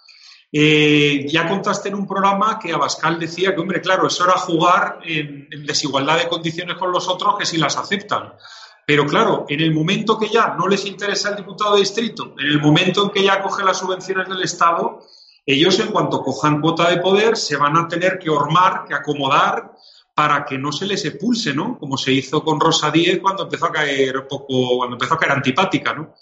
Eh, 0.54 1.26
ya 1.30 1.48
contaste 1.48 1.88
en 1.88 1.96
un 1.96 2.06
programa 2.06 2.60
que 2.60 2.74
Abascal 2.74 3.18
decía 3.18 3.56
que, 3.56 3.62
hombre, 3.62 3.80
claro, 3.80 4.08
eso 4.08 4.26
era 4.26 4.34
jugar 4.34 5.00
en, 5.04 5.48
desigualdad 5.66 6.18
de 6.18 6.28
condiciones 6.28 6.78
con 6.78 6.92
los 6.92 7.08
otros 7.08 7.38
que 7.38 7.46
si 7.46 7.58
las 7.58 7.78
aceptan. 7.78 8.34
Pero 8.86 9.06
claro, 9.06 9.46
en 9.48 9.62
el 9.62 9.74
momento 9.74 10.18
que 10.18 10.30
ya 10.30 10.56
no 10.58 10.68
les 10.68 10.86
interesa 10.86 11.30
el 11.30 11.38
diputado 11.38 11.74
de 11.74 11.82
distrito, 11.82 12.34
en 12.38 12.48
el 12.48 12.60
momento 12.60 13.04
en 13.04 13.10
que 13.10 13.24
ya 13.24 13.42
coge 13.42 13.64
las 13.64 13.80
subvenciones 13.80 14.28
del 14.28 14.42
Estado, 14.42 15.00
ellos 15.46 15.80
en 15.80 15.88
cuanto 15.92 16.22
cojan 16.22 16.62
cuota 16.62 16.90
de 16.90 16.98
poder 16.98 17.38
se 17.38 17.58
van 17.58 17.78
a 17.78 17.88
tener 17.88 18.20
que 18.20 18.30
ormar, 18.30 18.86
que 18.88 18.94
acomodar 18.94 19.72
para 20.14 20.46
que 20.46 20.58
no 20.58 20.72
se 20.72 20.86
les 20.86 21.04
expulse, 21.06 21.54
¿no? 21.54 21.78
Como 21.80 21.98
se 21.98 22.12
hizo 22.12 22.44
con 22.44 22.60
Rosa 22.60 22.92
Díez 22.92 23.20
cuando 23.20 23.44
empezó 23.44 23.68
a 23.68 23.72
caer 23.72 24.28
poco, 24.28 24.78
cuando 24.78 24.96
empezó 24.96 25.14
a 25.16 25.18
caer 25.18 25.32
antipática, 25.32 25.94
¿no? 25.94 26.14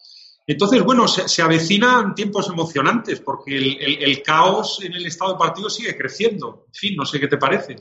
Entonces, 0.49 0.81
bueno, 0.83 1.07
se, 1.07 1.41
avecinan 1.43 2.15
tiempos 2.15 2.49
emocionantes 2.49 3.19
porque 3.19 3.55
el, 3.55 4.23
caos 4.23 4.81
en 4.83 4.93
el 4.93 5.05
estado 5.05 5.33
de 5.33 5.37
partido 5.37 5.69
sigue 5.69 5.95
creciendo. 5.95 6.65
En 6.67 6.73
fin, 6.73 6.95
no 6.95 7.05
sé 7.05 7.19
qué 7.19 7.27
te 7.27 7.37
parece. 7.37 7.75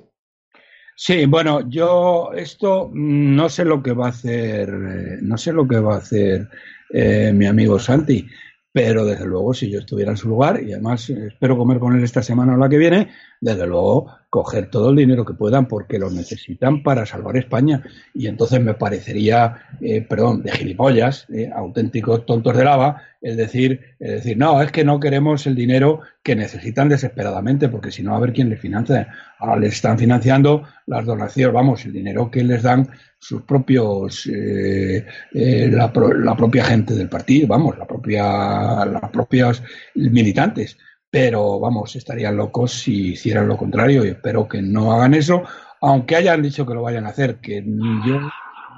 Sí, 1.01 1.27
bueno, 1.27 1.61
yo 1.71 2.33
esto 2.35 2.91
no 2.93 3.49
sé 3.49 3.65
lo 3.65 3.81
que 3.81 3.93
va 3.93 4.07
a 4.07 4.09
hacer, 4.09 4.69
eh, 4.69 5.19
no 5.23 5.39
sé 5.39 5.53
lo 5.53 5.67
que 5.69 5.79
va 5.79 5.95
a 5.95 5.99
hacer 5.99 6.49
eh, 6.91 7.31
mi 7.33 7.47
amigo 7.47 7.79
Santi, 7.79 8.27
pero 8.73 9.05
desde 9.05 9.25
luego 9.25 9.55
si 9.55 9.71
yo 9.71 9.79
estuviera 9.79 10.11
en 10.11 10.17
su 10.17 10.29
lugar 10.29 10.61
y 10.61 10.73
además 10.73 11.09
espero 11.09 11.57
comer 11.57 11.79
con 11.79 11.97
él 11.97 12.03
esta 12.03 12.21
semana 12.21 12.55
o 12.55 12.57
la 12.57 12.69
que 12.69 12.79
viene, 12.79 13.13
desde 13.41 13.67
luego 13.67 14.19
coger 14.31 14.69
todo 14.69 14.91
el 14.91 14.97
dinero 14.97 15.25
que 15.25 15.33
puedan 15.33 15.67
porque 15.67 15.99
lo 15.99 16.11
necesitan 16.11 16.83
para 16.83 17.07
salvar 17.07 17.37
España. 17.37 17.83
Y 18.13 18.27
entonces 18.27 18.61
me 18.61 18.75
parecería, 18.75 19.63
eh, 19.81 20.03
perdón, 20.03 20.43
de 20.43 20.53
gilipollas, 20.53 21.27
eh, 21.31 21.51
auténticos 21.55 22.27
tontos 22.27 22.57
de 22.57 22.65
lava, 22.65 23.03
es 23.23 23.37
decir, 23.37 23.81
es 23.99 24.11
decir, 24.11 24.37
no, 24.37 24.61
es 24.61 24.71
que 24.71 24.85
no 24.85 25.01
queremos 25.01 25.47
el 25.47 25.55
dinero 25.55 26.01
que 26.23 26.37
necesitan 26.37 26.89
desesperadamente, 26.89 27.69
porque 27.69 27.91
si 27.91 28.03
no, 28.03 28.15
a 28.15 28.21
ver 28.21 28.33
quién 28.33 28.51
les 28.51 28.61
financia. 28.61 29.09
Ahora 29.39 29.61
les 29.61 29.75
están 29.75 29.99
financiando 29.99 30.65
las 30.87 31.07
donaciones, 31.07 31.55
vamos, 31.55 31.85
el 31.87 31.93
dinero 31.93 32.31
que 32.31 32.45
les 32.45 32.63
dan 32.63 32.89
sus 33.19 33.43
propios, 33.43 34.29
eh, 34.33 35.05
la, 35.33 35.91
la, 36.17 36.37
propia 36.37 36.65
gente 36.65 36.95
del 36.95 37.09
partido, 37.09 37.49
vamos, 37.49 37.77
la 37.79 37.87
propia, 37.87 38.85
las 38.85 39.11
propias 39.11 39.63
militantes 39.95 40.77
pero 41.11 41.59
vamos, 41.59 41.97
estarían 41.97 42.37
locos 42.37 42.73
si 42.73 43.13
hicieran 43.13 43.49
lo 43.49 43.57
contrario 43.57 44.05
y 44.05 44.09
espero 44.09 44.47
que 44.47 44.61
no 44.61 44.93
hagan 44.93 45.15
eso, 45.15 45.43
aunque 45.81 46.17
hayan 46.17 46.43
dicho 46.43 46.67
que 46.67 46.75
lo 46.75 46.83
vayan 46.83 47.07
a 47.07 47.11
hacer, 47.11 47.37
que 47.37 47.63
ni 47.63 48.09
yo 48.09 48.21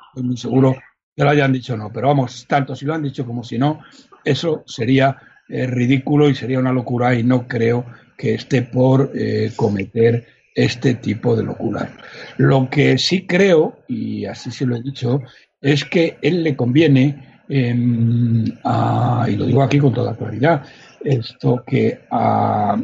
estoy 0.09 0.23
muy 0.23 0.37
seguro 0.37 0.77
que 1.17 1.25
lo 1.25 1.31
hayan 1.31 1.53
dicho 1.53 1.77
no, 1.77 1.91
pero 1.93 2.09
vamos, 2.09 2.47
tanto 2.47 2.77
si 2.77 2.85
lo 2.85 2.95
han 2.95 3.03
dicho 3.03 3.27
como 3.27 3.43
si 3.43 3.59
no, 3.59 3.81
eso 4.25 4.63
sería 4.67 5.17
eh, 5.49 5.67
ridículo 5.67 6.29
y 6.29 6.35
sería 6.35 6.61
una 6.61 6.73
locura 6.73 7.15
y 7.15 7.25
no 7.25 7.49
creo 7.49 7.85
que 8.17 8.35
esté 8.35 8.63
por 8.63 9.11
eh, 9.15 9.53
cometer 9.57 10.27
este 10.55 10.95
tipo 10.95 11.35
de 11.35 11.43
locura. 11.43 11.91
Lo 12.37 12.69
que 12.69 12.99
sí 12.99 13.27
creo, 13.27 13.79
y 13.89 14.27
así 14.27 14.51
se 14.51 14.67
lo 14.67 14.77
he 14.77 14.83
dicho, 14.83 15.21
es 15.61 15.85
que 15.85 16.19
él 16.23 16.43
le 16.43 16.55
conviene, 16.55 17.43
em, 17.49 18.45
y 18.45 19.37
lo 19.37 19.47
digo 19.47 19.63
aquí 19.63 19.79
con 19.79 19.93
toda 19.93 20.17
claridad, 20.17 20.65
esto 21.05 21.63
que 21.67 22.01
a, 22.11 22.77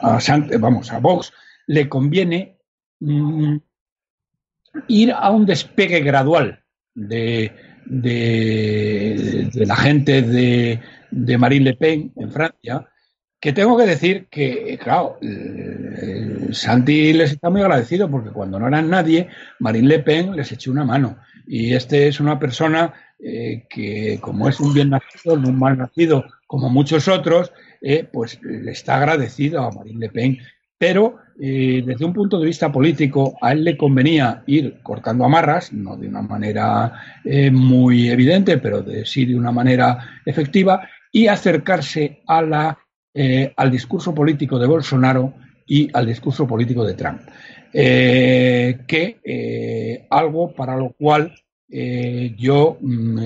a, 0.00 0.18
vamos, 0.58 0.92
a 0.92 0.98
Vox 0.98 1.32
le 1.66 1.88
conviene 1.88 2.58
mm, 3.00 3.56
ir 4.88 5.12
a 5.12 5.30
un 5.30 5.46
despegue 5.46 6.00
gradual 6.00 6.62
de, 6.94 7.52
de, 7.86 9.50
la 9.54 9.76
gente 9.76 10.22
de, 10.22 10.80
de, 11.10 11.38
Marine 11.38 11.66
Le 11.66 11.76
Pen 11.76 12.12
en 12.16 12.30
Francia, 12.30 12.86
que 13.40 13.52
tengo 13.52 13.76
que 13.76 13.86
decir 13.86 14.26
que, 14.30 14.78
claro, 14.82 15.18
Santi 16.52 17.12
les 17.12 17.32
está 17.32 17.48
muy 17.50 17.62
agradecido 17.62 18.10
porque 18.10 18.30
cuando 18.30 18.58
no 18.58 18.68
eran 18.68 18.90
nadie, 18.90 19.28
Marine 19.60 19.88
Le 19.88 19.98
Pen 20.00 20.36
les 20.36 20.52
echó 20.52 20.70
una 20.70 20.84
mano. 20.84 21.18
Y 21.46 21.74
este 21.74 22.06
es 22.06 22.20
una 22.20 22.38
persona 22.38 22.92
eh, 23.18 23.66
que, 23.68 24.18
como 24.20 24.48
es 24.48 24.60
un 24.60 24.74
bien 24.74 24.90
nacido, 24.90 25.36
no 25.36 25.48
un 25.48 25.58
mal 25.58 25.78
nacido, 25.78 26.24
como 26.50 26.68
muchos 26.68 27.06
otros, 27.06 27.52
eh, 27.80 28.04
pues 28.12 28.40
le 28.42 28.72
está 28.72 28.96
agradecido 28.96 29.62
a 29.62 29.70
Marine 29.70 30.00
Le 30.00 30.08
Pen. 30.08 30.36
Pero 30.76 31.18
eh, 31.40 31.80
desde 31.86 32.04
un 32.04 32.12
punto 32.12 32.40
de 32.40 32.46
vista 32.46 32.72
político, 32.72 33.36
a 33.40 33.52
él 33.52 33.62
le 33.62 33.76
convenía 33.76 34.42
ir 34.48 34.80
cortando 34.82 35.24
amarras, 35.24 35.72
no 35.72 35.96
de 35.96 36.08
una 36.08 36.22
manera 36.22 37.20
eh, 37.24 37.52
muy 37.52 38.10
evidente, 38.10 38.58
pero 38.58 38.82
de, 38.82 39.06
sí 39.06 39.26
de 39.26 39.36
una 39.36 39.52
manera 39.52 40.20
efectiva, 40.26 40.88
y 41.12 41.28
acercarse 41.28 42.20
a 42.26 42.42
la, 42.42 42.76
al 43.56 43.70
discurso 43.70 44.12
político 44.12 44.58
de 44.58 44.66
Bolsonaro 44.66 45.34
y 45.68 45.88
al 45.92 46.06
discurso 46.06 46.48
político 46.48 46.84
de 46.84 46.94
Trump. 46.94 47.20
que 47.72 48.80
algo 50.10 50.52
para 50.52 50.76
lo 50.76 50.90
cual 50.98 51.32
yo 51.68 52.76
mm, 52.80 53.18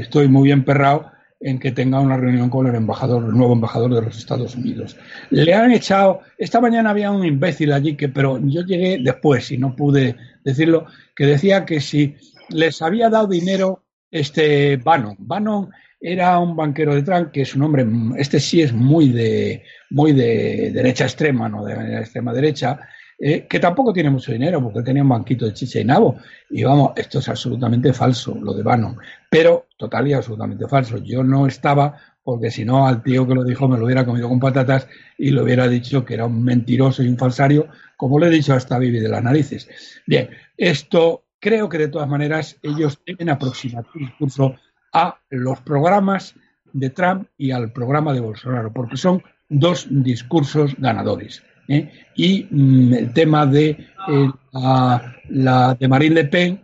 estoy 0.00 0.28
muy 0.28 0.52
emperrado 0.52 1.15
en 1.40 1.58
que 1.58 1.72
tenga 1.72 2.00
una 2.00 2.16
reunión 2.16 2.48
con 2.48 2.66
el 2.66 2.74
embajador, 2.74 3.24
el 3.24 3.32
nuevo 3.32 3.52
embajador 3.52 3.94
de 3.94 4.02
los 4.02 4.16
Estados 4.16 4.54
Unidos. 4.54 4.96
Le 5.30 5.52
han 5.54 5.70
echado, 5.70 6.20
esta 6.38 6.60
mañana 6.60 6.90
había 6.90 7.10
un 7.10 7.24
imbécil 7.24 7.72
allí 7.72 7.94
que, 7.96 8.08
pero 8.08 8.40
yo 8.42 8.62
llegué 8.62 8.98
después 9.02 9.50
y 9.50 9.58
no 9.58 9.76
pude 9.76 10.16
decirlo, 10.44 10.86
que 11.14 11.26
decía 11.26 11.64
que 11.64 11.80
si 11.80 12.16
les 12.48 12.80
había 12.80 13.10
dado 13.10 13.26
dinero 13.26 13.84
este 14.10 14.76
Bannon, 14.76 15.16
Bannon 15.18 15.70
era 16.00 16.38
un 16.38 16.56
banquero 16.56 16.94
de 16.94 17.02
Trump 17.02 17.30
que 17.32 17.44
su 17.44 17.58
nombre, 17.58 17.86
este 18.16 18.40
sí 18.40 18.62
es 18.62 18.72
muy 18.72 19.10
de, 19.10 19.64
muy 19.90 20.12
de 20.12 20.70
derecha 20.72 21.04
extrema, 21.04 21.48
no 21.48 21.64
de 21.64 21.98
extrema 21.98 22.32
derecha, 22.32 22.78
eh, 23.18 23.46
que 23.48 23.58
tampoco 23.58 23.92
tiene 23.92 24.10
mucho 24.10 24.32
dinero 24.32 24.62
porque 24.62 24.82
tenía 24.82 25.02
un 25.02 25.08
banquito 25.08 25.46
de 25.46 25.54
chicha 25.54 25.80
y 25.80 25.84
nabo. 25.84 26.16
Y 26.50 26.64
vamos, 26.64 26.92
esto 26.96 27.18
es 27.18 27.28
absolutamente 27.28 27.92
falso, 27.92 28.34
lo 28.40 28.52
de 28.52 28.62
Bannon. 28.62 28.96
Pero 29.30 29.68
total 29.76 30.08
y 30.08 30.12
absolutamente 30.12 30.68
falso. 30.68 30.98
Yo 30.98 31.24
no 31.24 31.46
estaba 31.46 31.96
porque 32.22 32.50
si 32.50 32.64
no 32.64 32.88
al 32.88 33.04
tío 33.04 33.26
que 33.26 33.36
lo 33.36 33.44
dijo 33.44 33.68
me 33.68 33.78
lo 33.78 33.84
hubiera 33.84 34.04
comido 34.04 34.28
con 34.28 34.40
patatas 34.40 34.88
y 35.16 35.30
le 35.30 35.42
hubiera 35.42 35.68
dicho 35.68 36.04
que 36.04 36.14
era 36.14 36.26
un 36.26 36.42
mentiroso 36.42 37.02
y 37.04 37.08
un 37.08 37.16
falsario, 37.16 37.68
como 37.96 38.18
le 38.18 38.26
he 38.26 38.30
dicho 38.30 38.52
hasta 38.52 38.80
Vivi 38.80 38.98
de 38.98 39.08
las 39.08 39.22
narices. 39.22 39.68
Bien, 40.06 40.28
esto 40.56 41.24
creo 41.38 41.68
que 41.68 41.78
de 41.78 41.86
todas 41.86 42.08
maneras 42.08 42.58
ellos 42.62 43.00
deben 43.06 43.30
aproximar 43.30 43.84
su 43.92 44.00
discurso 44.00 44.56
a 44.92 45.20
los 45.30 45.60
programas 45.60 46.34
de 46.72 46.90
Trump 46.90 47.28
y 47.38 47.52
al 47.52 47.72
programa 47.72 48.12
de 48.12 48.20
Bolsonaro, 48.20 48.72
porque 48.72 48.96
son 48.96 49.22
dos 49.48 49.86
discursos 49.88 50.74
ganadores. 50.78 51.44
¿Eh? 51.68 51.90
y 52.14 52.46
mm, 52.50 52.94
el 52.94 53.12
tema 53.12 53.46
de 53.46 53.68
eh, 53.68 54.30
la, 54.52 55.76
de 55.78 55.88
Marine 55.88 56.14
Le 56.14 56.24
Pen, 56.24 56.60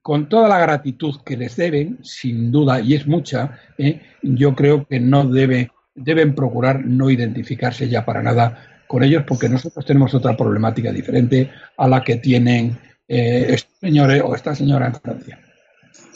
con 0.00 0.28
toda 0.28 0.48
la 0.48 0.58
gratitud 0.58 1.20
que 1.24 1.36
les 1.36 1.56
deben, 1.56 1.98
sin 2.02 2.50
duda, 2.50 2.80
y 2.80 2.94
es 2.94 3.06
mucha, 3.06 3.58
¿eh? 3.78 4.00
yo 4.22 4.54
creo 4.54 4.86
que 4.86 4.98
no 4.98 5.24
debe, 5.24 5.70
deben 5.94 6.34
procurar 6.34 6.84
no 6.84 7.08
identificarse 7.08 7.88
ya 7.88 8.04
para 8.04 8.22
nada 8.22 8.82
con 8.86 9.02
ellos, 9.02 9.24
porque 9.26 9.48
nosotros 9.48 9.86
tenemos 9.86 10.12
otra 10.14 10.36
problemática 10.36 10.92
diferente 10.92 11.50
a 11.76 11.88
la 11.88 12.02
que 12.02 12.16
tienen 12.16 12.78
estos 13.08 13.78
señores 13.78 14.22
o 14.24 14.34
esta 14.34 14.54
señora 14.54 14.86
en 14.86 14.94
Francia. 14.94 15.38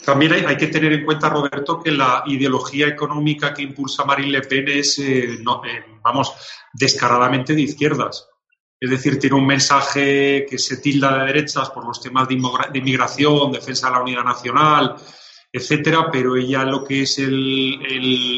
También 0.04 0.32
hay, 0.32 0.56
que 0.56 0.68
tener 0.68 0.92
en 0.92 1.04
cuenta, 1.04 1.28
Roberto, 1.28 1.80
que 1.82 1.90
la 1.90 2.22
ideología 2.26 2.86
económica 2.86 3.52
que 3.52 3.62
impulsa 3.62 4.04
Marine 4.04 4.30
Le 4.30 4.40
Pen 4.42 4.68
es, 4.68 4.98
vamos, 6.06 6.32
descaradamente 6.72 7.54
de 7.54 7.62
izquierdas. 7.62 8.28
Es 8.78 8.90
decir, 8.90 9.18
tiene 9.18 9.36
un 9.36 9.46
mensaje 9.46 10.46
que 10.48 10.58
se 10.58 10.76
tilda 10.76 11.18
de 11.18 11.26
derechas 11.26 11.70
por 11.70 11.86
los 11.86 12.00
temas 12.00 12.28
de, 12.28 12.34
inmigración, 12.34 13.50
defensa 13.50 13.88
de 13.88 13.94
la 13.94 14.02
unidad 14.02 14.24
nacional, 14.24 14.96
etcétera, 15.50 16.10
pero 16.12 16.36
ella 16.36 16.62
lo 16.64 16.84
que 16.84 17.02
es 17.02 17.18
el, 17.18 17.80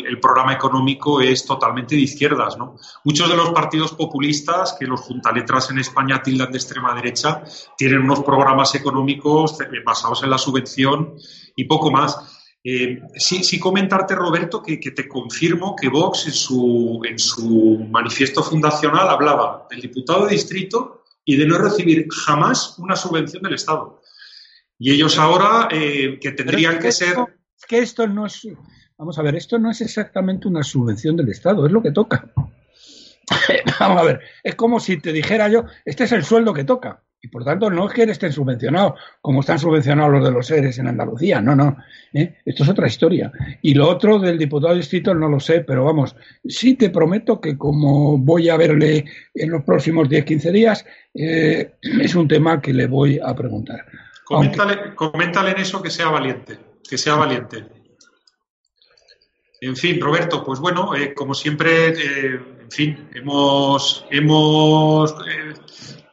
el, 0.07 0.21
programa 0.21 0.53
económico 0.53 1.21
es 1.21 1.45
totalmente 1.45 1.97
de 1.97 2.03
izquierdas, 2.03 2.57
¿no? 2.57 2.77
Muchos 3.05 3.29
de 3.29 3.37
los 3.37 3.51
partidos 3.51 3.93
populistas 3.93 4.77
que 4.79 4.87
los 4.87 5.01
juntaletras 5.01 5.71
en 5.71 5.79
España 5.79 6.23
tildan 6.23 6.53
de 6.53 6.59
extrema 6.59 6.95
derecha 6.95 7.43
tienen 7.77 8.01
unos 8.01 8.23
programas 8.23 8.75
económicos 8.77 9.57
basados 9.85 10.23
en 10.23 10.31
la 10.31 10.39
subvención 10.39 11.15
y 11.57 11.65
poco 11.65 11.91
más. 11.91 12.38
Eh, 12.65 13.01
sí, 13.15 13.45
sí, 13.45 13.59
comentarte, 13.59 14.15
Roberto, 14.15 14.63
que, 14.63 14.81
que, 14.81 14.91
te 14.91 15.07
confirmo 15.07 15.77
que 15.77 15.89
Vox 15.89 16.27
en 16.27 16.33
su, 16.33 17.01
en 17.09 17.19
su 17.19 17.87
manifiesto 17.89 18.43
fundacional 18.43 19.09
hablaba 19.09 19.67
del 19.71 19.81
diputado 19.81 20.27
de 20.27 20.33
distrito 20.33 21.05
y 21.25 21.37
de 21.37 21.47
no 21.47 21.59
recibir 21.59 22.07
jamás 22.11 22.79
una 22.79 22.97
subvención 22.97 23.43
del 23.43 23.55
Estado. 23.55 24.01
Y 24.79 24.93
ellos 24.93 25.19
ahora, 25.19 25.69
eh, 25.71 26.19
que 26.21 26.33
tendrían 26.33 26.79
que, 26.79 26.93
ser... 26.93 27.17
Es 27.57 27.67
que 27.67 27.79
esto 27.79 28.07
no 28.07 28.27
es... 28.27 28.47
vamos 28.97 29.19
a 29.19 29.23
ver, 29.23 29.37
esto 29.37 29.59
no 29.59 29.71
es 29.71 29.81
exactamente 29.81 30.49
una 30.49 30.63
subvención 30.63 31.17
del 31.17 31.29
Estado, 31.29 31.67
es 31.67 31.73
lo 31.73 31.83
que 31.83 31.93
toca. 31.93 32.33
vamos 33.81 34.01
a 34.01 34.05
ver, 34.05 34.21
es 34.43 34.55
como 34.55 34.81
si 34.81 34.99
te 34.99 35.13
dijera 35.13 35.49
yo, 35.49 35.65
este 35.85 36.05
es 36.05 36.13
el 36.13 36.25
sueldo 36.25 36.55
que 36.55 36.65
toca. 36.65 37.05
Y 37.29 37.31
por 37.31 37.45
tanto, 37.45 37.69
no 37.69 37.87
es 37.87 37.93
que 37.93 38.05
estén 38.05 38.33
subvencionados 38.33 38.99
como 39.21 39.41
están 39.41 39.59
subvencionados 39.59 40.13
los 40.13 40.25
de 40.25 40.31
los 40.31 40.47
seres 40.47 40.79
en 40.79 40.87
Andalucía, 40.87 41.43
no, 41.43 41.55
no. 41.55 41.77
¿eh? 42.15 42.39
Esto 42.43 42.63
es 42.63 42.71
otra 42.71 42.87
historia. 42.87 43.31
Y 43.61 43.75
lo 43.75 43.87
otro 43.87 44.19
del 44.19 44.39
diputado 44.39 44.73
de 44.73 44.79
distrito 44.79 45.15
no 45.15 45.29
lo 45.29 45.39
sé, 45.39 45.61
pero 45.61 45.85
vamos, 45.85 46.17
sí 46.47 46.75
te 46.75 46.89
prometo 46.89 47.39
que 47.39 47.59
como 47.59 48.17
voy 48.17 48.49
a 48.49 48.57
verle 48.57 49.05
en 49.35 49.51
los 49.51 49.63
próximos 49.63 50.09
10-15 50.09 50.53
días, 50.53 50.87
eh, 51.13 51.75
es 51.83 52.15
un 52.15 52.27
tema 52.27 52.63
que 52.63 52.73
le 52.73 52.87
voy 52.87 53.21
a 53.23 53.35
preguntar. 53.35 53.85
Coméntale, 54.25 55.51
en 55.51 55.59
eso 55.59 55.83
que 55.83 55.91
sea 55.91 56.09
valiente, 56.09 56.59
que 56.89 56.97
sea 56.97 57.15
valiente. 57.15 57.67
En 59.61 59.77
fin, 59.77 60.01
Roberto, 60.01 60.43
pues 60.43 60.61
bueno, 60.61 60.95
eh, 60.95 61.13
como 61.13 61.35
siempre, 61.35 61.89
en 61.89 62.71
fin, 62.71 63.09
hemos, 63.13 64.07
hemos 64.11 65.15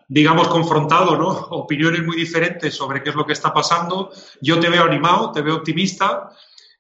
digamos, 0.08 0.47
confrontado 0.47 1.18
¿no? 1.18 1.28
opiniones 1.51 2.03
muy 2.03 2.16
diferentes 2.16 2.74
sobre 2.76 3.01
qué 3.01 3.10
es 3.10 3.16
lo 3.16 3.26
que 3.26 3.34
está 3.34 3.53
pasando. 3.53 4.12
Yo 4.41 4.60
te 4.60 4.70
veo 4.70 4.84
animado, 4.84 5.32
te 5.32 5.41
veo 5.41 5.58
optimista. 5.58 6.30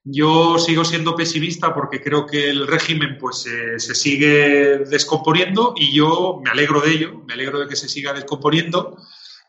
Yo 0.03 0.59
sigo 0.59 0.85
siendo 0.85 1.15
pesimista 1.15 1.73
porque 1.73 1.99
creo 1.99 2.27
que 2.27 2.49
el 2.49 2.67
régimen 2.67 3.17
pues 3.19 3.47
se 3.77 3.95
sigue 3.95 4.77
descomponiendo 4.87 5.73
y 5.75 5.91
yo 5.93 6.39
me 6.43 6.51
alegro 6.51 6.79
de 6.79 6.91
ello, 6.91 7.23
me 7.25 7.33
alegro 7.33 7.59
de 7.59 7.67
que 7.67 7.75
se 7.75 7.89
siga 7.89 8.13
descomponiendo. 8.13 8.97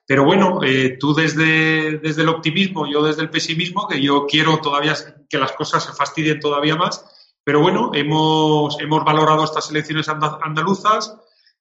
Pero 0.07 0.25
bueno, 0.25 0.61
eh, 0.63 0.97
tú 1.01 1.15
desde, 1.15 1.99
desde 1.99 2.23
el 2.23 2.29
optimismo, 2.29 2.87
yo 2.87 3.03
desde 3.03 3.23
el 3.23 3.31
pesimismo, 3.31 3.89
que 3.89 4.01
yo 4.01 4.27
quiero 4.27 4.59
todavía 4.59 4.95
que 5.29 5.39
las 5.39 5.53
cosas 5.53 5.85
se 5.85 5.93
fastidien 5.93 6.39
todavía 6.39 6.77
más. 6.77 7.05
Pero 7.43 7.61
bueno, 7.61 7.91
hemos, 7.93 8.81
hemos 8.81 9.05
valorado 9.05 9.45
estas 9.45 9.69
elecciones 9.71 10.09
andaluzas, 10.09 11.17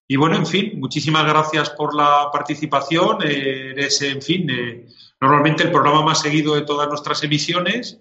y 0.08 0.18
bueno, 0.18 0.36
en 0.36 0.45
fin, 0.45 0.80
muchísimas 0.80 1.26
gracias 1.26 1.72
por 1.72 1.95
la 1.95 2.30
participación. 2.32 3.24
Eh, 3.24 3.72
eres, 3.72 3.99
en 4.03 4.22
fin, 4.22 4.47
eh, 4.49 4.86
normalmente 5.20 5.64
el 5.64 5.72
programa 5.72 6.03
más 6.03 6.22
seguido 6.22 6.53
de 6.53 6.62
todas 6.62 6.88
nuestras 6.88 7.24
emisiones. 7.24 7.99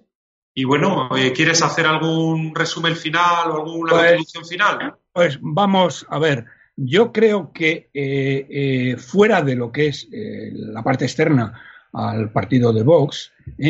Y 0.54 0.64
bueno, 0.64 1.08
eh, 1.16 1.32
¿quieres 1.32 1.62
hacer 1.62 1.86
algún 1.86 2.54
resumen 2.54 2.94
final 2.94 3.50
o 3.50 3.62
alguna 3.62 3.92
pues, 3.92 4.08
conclusión 4.08 4.44
final? 4.44 4.94
Pues 5.12 5.38
vamos 5.40 6.06
a 6.10 6.18
ver. 6.18 6.44
Yo 6.76 7.12
creo 7.12 7.52
que 7.52 8.96
fuera 8.98 9.42
de 9.42 9.54
lo 9.54 9.72
que 9.72 9.86
es 9.86 10.08
la 10.10 10.82
parte 10.82 11.04
externa 11.04 11.60
al 11.92 12.32
partido 12.32 12.72
de 12.72 12.82
Vox, 12.82 13.32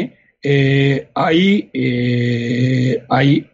hay, 1.15 1.71
hay, 3.09 3.51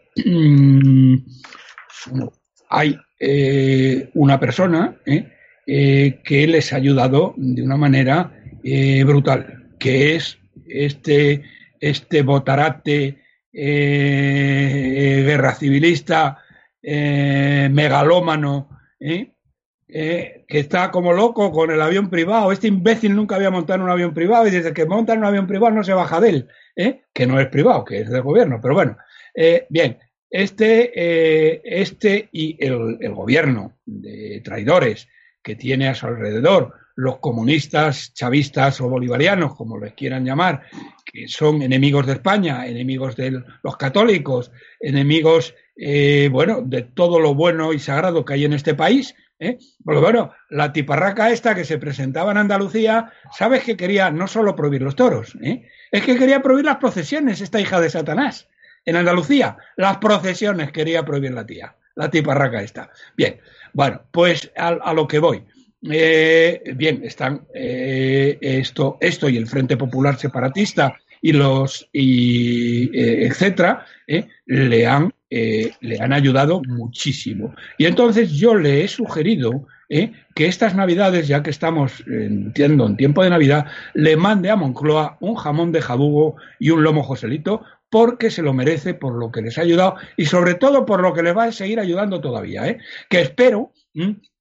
hay 2.69 3.01
eh, 3.23 4.09
una 4.15 4.41
persona 4.41 4.97
eh, 5.05 5.31
eh, 5.67 6.21
que 6.25 6.47
les 6.47 6.73
ha 6.73 6.77
ayudado 6.77 7.35
de 7.37 7.63
una 7.63 7.77
manera 7.77 8.33
brutal, 9.05 9.75
que 9.79 10.17
es 10.17 10.39
este, 10.67 11.43
este 11.81 12.23
botarate 12.23 13.19
guerra 13.53 15.55
civilista, 15.55 16.39
megalómano, 16.83 18.69
que 18.99 20.45
está 20.49 20.91
como 20.91 21.15
loco 21.15 21.51
con 21.53 21.71
el 21.71 21.81
avión 21.81 22.11
privado. 22.11 22.53
Este 22.53 22.69
imbécil 22.69 23.17
nunca 23.17 23.37
había 23.37 23.51
montado 23.51 23.83
un 23.83 23.91
avión 23.91 24.13
privado 24.13 24.47
y 24.47 24.51
desde 24.51 24.75
que 24.75 24.85
monta 24.85 25.15
un 25.15 25.25
avión 25.25 25.47
privado 25.47 25.75
no 25.75 25.85
se 25.85 25.95
baja 25.95 26.21
de 26.21 26.29
él, 26.29 26.49
que 27.15 27.27
no 27.27 27.41
es 27.41 27.49
privado, 27.49 27.85
que 27.85 28.01
es 28.01 28.11
del 28.11 28.23
gobierno. 28.23 28.59
Pero 28.61 28.75
bueno, 28.75 28.99
bien, 29.71 29.99
este, 30.31 30.93
eh, 30.95 31.61
este 31.65 32.29
y 32.31 32.57
el, 32.65 33.13
gobierno 33.13 33.75
de 33.85 34.41
traidores 34.45 35.09
que 35.43 35.57
tiene 35.57 35.89
a 35.89 35.95
su 35.95 36.07
alrededor, 36.07 36.75
los 36.95 37.19
comunistas, 37.19 38.15
chavistas 38.15 38.81
o 38.81 38.89
bolivarianos, 38.89 39.57
como 39.57 39.79
les 39.79 39.95
quieran 39.95 40.25
llamar, 40.25 40.63
que 41.05 41.27
son 41.27 41.63
enemigos 41.63 42.07
de 42.07 42.13
España, 42.13 42.67
enemigos 42.67 43.17
de 43.17 43.43
los 43.63 43.77
católicos, 43.77 44.53
enemigos, 44.79 45.55
eh, 45.77 46.29
bueno, 46.31 46.63
de 46.63 46.83
todo 46.83 47.19
lo 47.19 47.35
bueno 47.35 47.73
y 47.73 47.79
sagrado 47.79 48.25
que 48.25 48.35
hay 48.35 48.45
en 48.45 48.53
este 48.53 48.75
país. 48.75 49.17
¿eh? 49.39 49.59
Porque 49.83 50.01
bueno, 50.01 50.33
la 50.51 50.73
tiparraca 50.73 51.31
esta 51.31 51.55
que 51.55 51.65
se 51.65 51.79
presentaba 51.79 52.31
en 52.33 52.39
Andalucía, 52.39 53.13
¿sabes 53.37 53.65
que 53.65 53.77
quería 53.77 54.11
no 54.11 54.29
solo 54.29 54.55
prohibir 54.55 54.83
los 54.83 54.95
toros? 54.95 55.37
¿eh? 55.43 55.67
Es 55.91 56.03
que 56.03 56.17
quería 56.17 56.43
prohibir 56.43 56.67
las 56.67 56.77
procesiones, 56.77 57.41
esta 57.41 57.61
hija 57.61 57.81
de 57.81 57.91
Satanás 57.91 58.47
en 58.85 58.97
Andalucía. 58.97 59.57
Las 59.77 59.99
procesiones 59.99 60.73
quería 60.73 61.05
prohibir 61.05 61.33
la 61.33 61.47
tía, 61.47 61.75
la 61.95 62.11
tiparraca 62.11 62.63
esta. 62.63 62.91
Bien, 63.17 63.41
bueno, 63.73 64.03
pues 64.11 64.51
a, 64.57 64.93
lo 64.93 65.07
que 65.07 65.19
voy. 65.19 65.43
Eh, 65.91 66.63
bien, 66.77 67.01
están 67.05 67.47
eh, 67.55 68.37
esto, 68.41 68.99
esto 69.01 69.29
y 69.29 69.37
el 69.37 69.47
Frente 69.47 69.77
Popular 69.77 70.19
Separatista 70.19 70.95
y 71.23 71.33
los 71.33 71.89
y 71.93 72.97
eh, 72.99 73.27
etcétera 73.27 73.85
le 74.47 74.87
han 74.87 75.13
le 75.33 76.01
han 76.01 76.13
ayudado 76.13 76.61
muchísimo. 76.67 77.55
Y 77.79 77.87
entonces 77.87 78.33
yo 78.33 78.57
le 78.57 78.83
he 78.83 78.89
sugerido 78.89 79.69
que 79.89 80.47
estas 80.47 80.75
Navidades, 80.75 81.29
ya 81.29 81.43
que 81.45 81.51
estamos, 81.51 82.05
entiendo, 82.09 82.85
en 82.85 82.97
tiempo 82.97 83.23
de 83.23 83.31
Navidad, 83.31 83.67
le 83.95 84.17
mande 84.17 84.51
a 84.51 84.57
Moncloa 84.57 85.19
un 85.21 85.37
jamón 85.37 85.71
de 85.71 85.83
jabugo 85.83 86.35
y 86.59 86.71
un 86.71 86.83
lomo 86.83 87.05
Joselito, 87.05 87.63
porque 87.91 88.31
se 88.31 88.43
lo 88.43 88.55
merece 88.55 88.95
por 88.95 89.15
lo 89.15 89.31
que 89.31 89.43
les 89.43 89.59
ha 89.59 89.63
ayudado 89.63 89.97
y 90.17 90.27
sobre 90.27 90.55
todo 90.55 90.87
por 90.87 91.03
lo 91.03 91.13
que 91.13 91.23
les 91.23 91.37
va 91.37 91.45
a 91.45 91.53
seguir 91.53 91.81
ayudando 91.81 92.21
todavía. 92.21 92.67
¿eh? 92.67 92.79
Que 93.09 93.21
espero, 93.21 93.73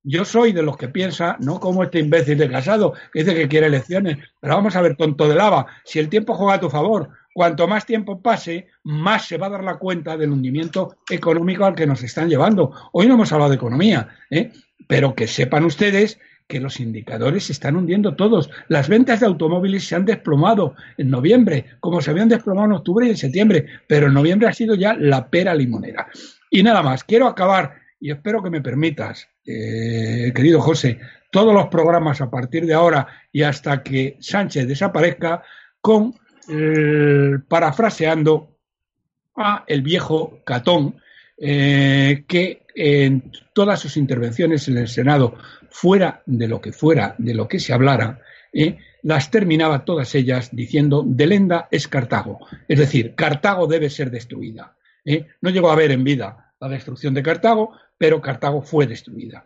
yo 0.04 0.24
soy 0.24 0.54
de 0.54 0.64
los 0.64 0.78
que 0.78 0.88
piensa, 0.88 1.36
no 1.40 1.60
como 1.60 1.84
este 1.84 2.00
imbécil 2.00 2.38
de 2.38 2.50
casado 2.50 2.94
que 3.12 3.24
dice 3.24 3.36
que 3.36 3.48
quiere 3.48 3.68
elecciones, 3.68 4.18
pero 4.40 4.56
vamos 4.56 4.76
a 4.76 4.82
ver, 4.82 4.96
tonto 4.96 5.28
de 5.28 5.36
lava, 5.36 5.66
si 5.84 6.00
el 6.00 6.10
tiempo 6.10 6.36
juega 6.36 6.54
a 6.54 6.60
tu 6.60 6.70
favor, 6.70 7.10
cuanto 7.34 7.68
más 7.68 7.86
tiempo 7.86 8.22
pase, 8.22 8.68
más 8.84 9.26
se 9.28 9.38
va 9.38 9.48
a 9.48 9.52
dar 9.52 9.64
la 9.64 9.78
cuenta 9.78 10.16
del 10.16 10.32
hundimiento 10.32 10.98
económico 11.10 11.66
al 11.66 11.76
que 11.76 11.88
nos 11.88 12.04
están 12.04 12.30
llevando. 12.30 12.72
Hoy 12.92 13.08
no 13.08 13.16
hemos 13.16 13.32
hablado 13.32 13.50
de 13.50 13.56
economía, 13.58 14.10
¿eh? 14.30 14.52
pero 14.88 15.16
que 15.16 15.28
sepan 15.28 15.66
ustedes 15.66 16.20
que 16.50 16.60
los 16.60 16.80
indicadores 16.80 17.44
se 17.46 17.52
están 17.54 17.76
hundiendo 17.76 18.16
todos. 18.16 18.50
Las 18.70 18.90
ventas 18.90 19.20
de 19.20 19.28
automóviles 19.28 19.88
se 19.88 19.96
han 19.96 20.04
desplomado 20.04 20.74
en 20.98 21.12
noviembre, 21.12 21.66
como 21.80 22.02
se 22.02 22.10
habían 22.10 22.28
desplomado 22.28 22.66
en 22.66 22.74
octubre 22.74 23.06
y 23.06 23.12
en 23.12 23.18
septiembre, 23.18 23.68
pero 23.88 24.08
en 24.08 24.16
noviembre 24.16 24.48
ha 24.48 24.54
sido 24.54 24.74
ya 24.74 24.96
la 24.96 25.30
pera 25.30 25.54
limonera. 25.54 26.08
Y 26.50 26.64
nada 26.64 26.82
más, 26.82 27.04
quiero 27.04 27.28
acabar, 27.28 27.76
y 28.00 28.10
espero 28.10 28.42
que 28.42 28.50
me 28.50 28.62
permitas, 28.62 29.30
eh, 29.46 30.32
querido 30.34 30.60
José, 30.60 31.00
todos 31.32 31.54
los 31.54 31.68
programas 31.68 32.20
a 32.20 32.32
partir 32.32 32.66
de 32.66 32.74
ahora 32.74 33.08
y 33.32 33.44
hasta 33.44 33.84
que 33.84 34.18
Sánchez 34.20 34.68
desaparezca, 34.68 35.44
con 35.80 36.16
eh, 36.50 37.38
parafraseando 37.48 38.58
a 39.36 39.66
el 39.68 39.84
viejo 39.84 40.40
Catón, 40.44 40.96
eh, 41.38 42.26
que 42.28 42.64
en 42.74 43.32
todas 43.54 43.80
sus 43.80 43.98
intervenciones 43.98 44.68
en 44.68 44.80
el 44.80 44.88
Senado 44.88 45.36
fuera 45.72 46.22
de 46.26 46.48
lo 46.48 46.62
que 46.62 46.72
fuera, 46.72 47.16
de 47.18 47.34
lo 47.34 47.48
que 47.48 47.60
se 47.60 47.74
hablara, 47.74 48.20
¿eh? 48.54 48.78
las 49.04 49.32
terminaba 49.32 49.86
todas 49.86 50.14
ellas 50.16 50.50
diciendo 50.52 51.04
Delenda 51.06 51.68
es 51.72 51.88
Cartago. 51.88 52.40
Es 52.68 52.80
decir, 52.80 53.16
Cartago 53.16 53.68
debe 53.68 53.90
ser 53.90 54.12
destruida. 54.12 54.76
¿eh? 55.06 55.28
No 55.42 55.50
llegó 55.50 55.70
a 55.70 55.74
haber 55.74 55.92
en 55.92 56.04
vida 56.04 56.54
la 56.60 56.68
destrucción 56.68 57.14
de 57.14 57.24
Cartago, 57.24 57.72
pero 57.98 58.22
Cartago 58.22 58.62
fue 58.62 58.86
destruida. 58.88 59.46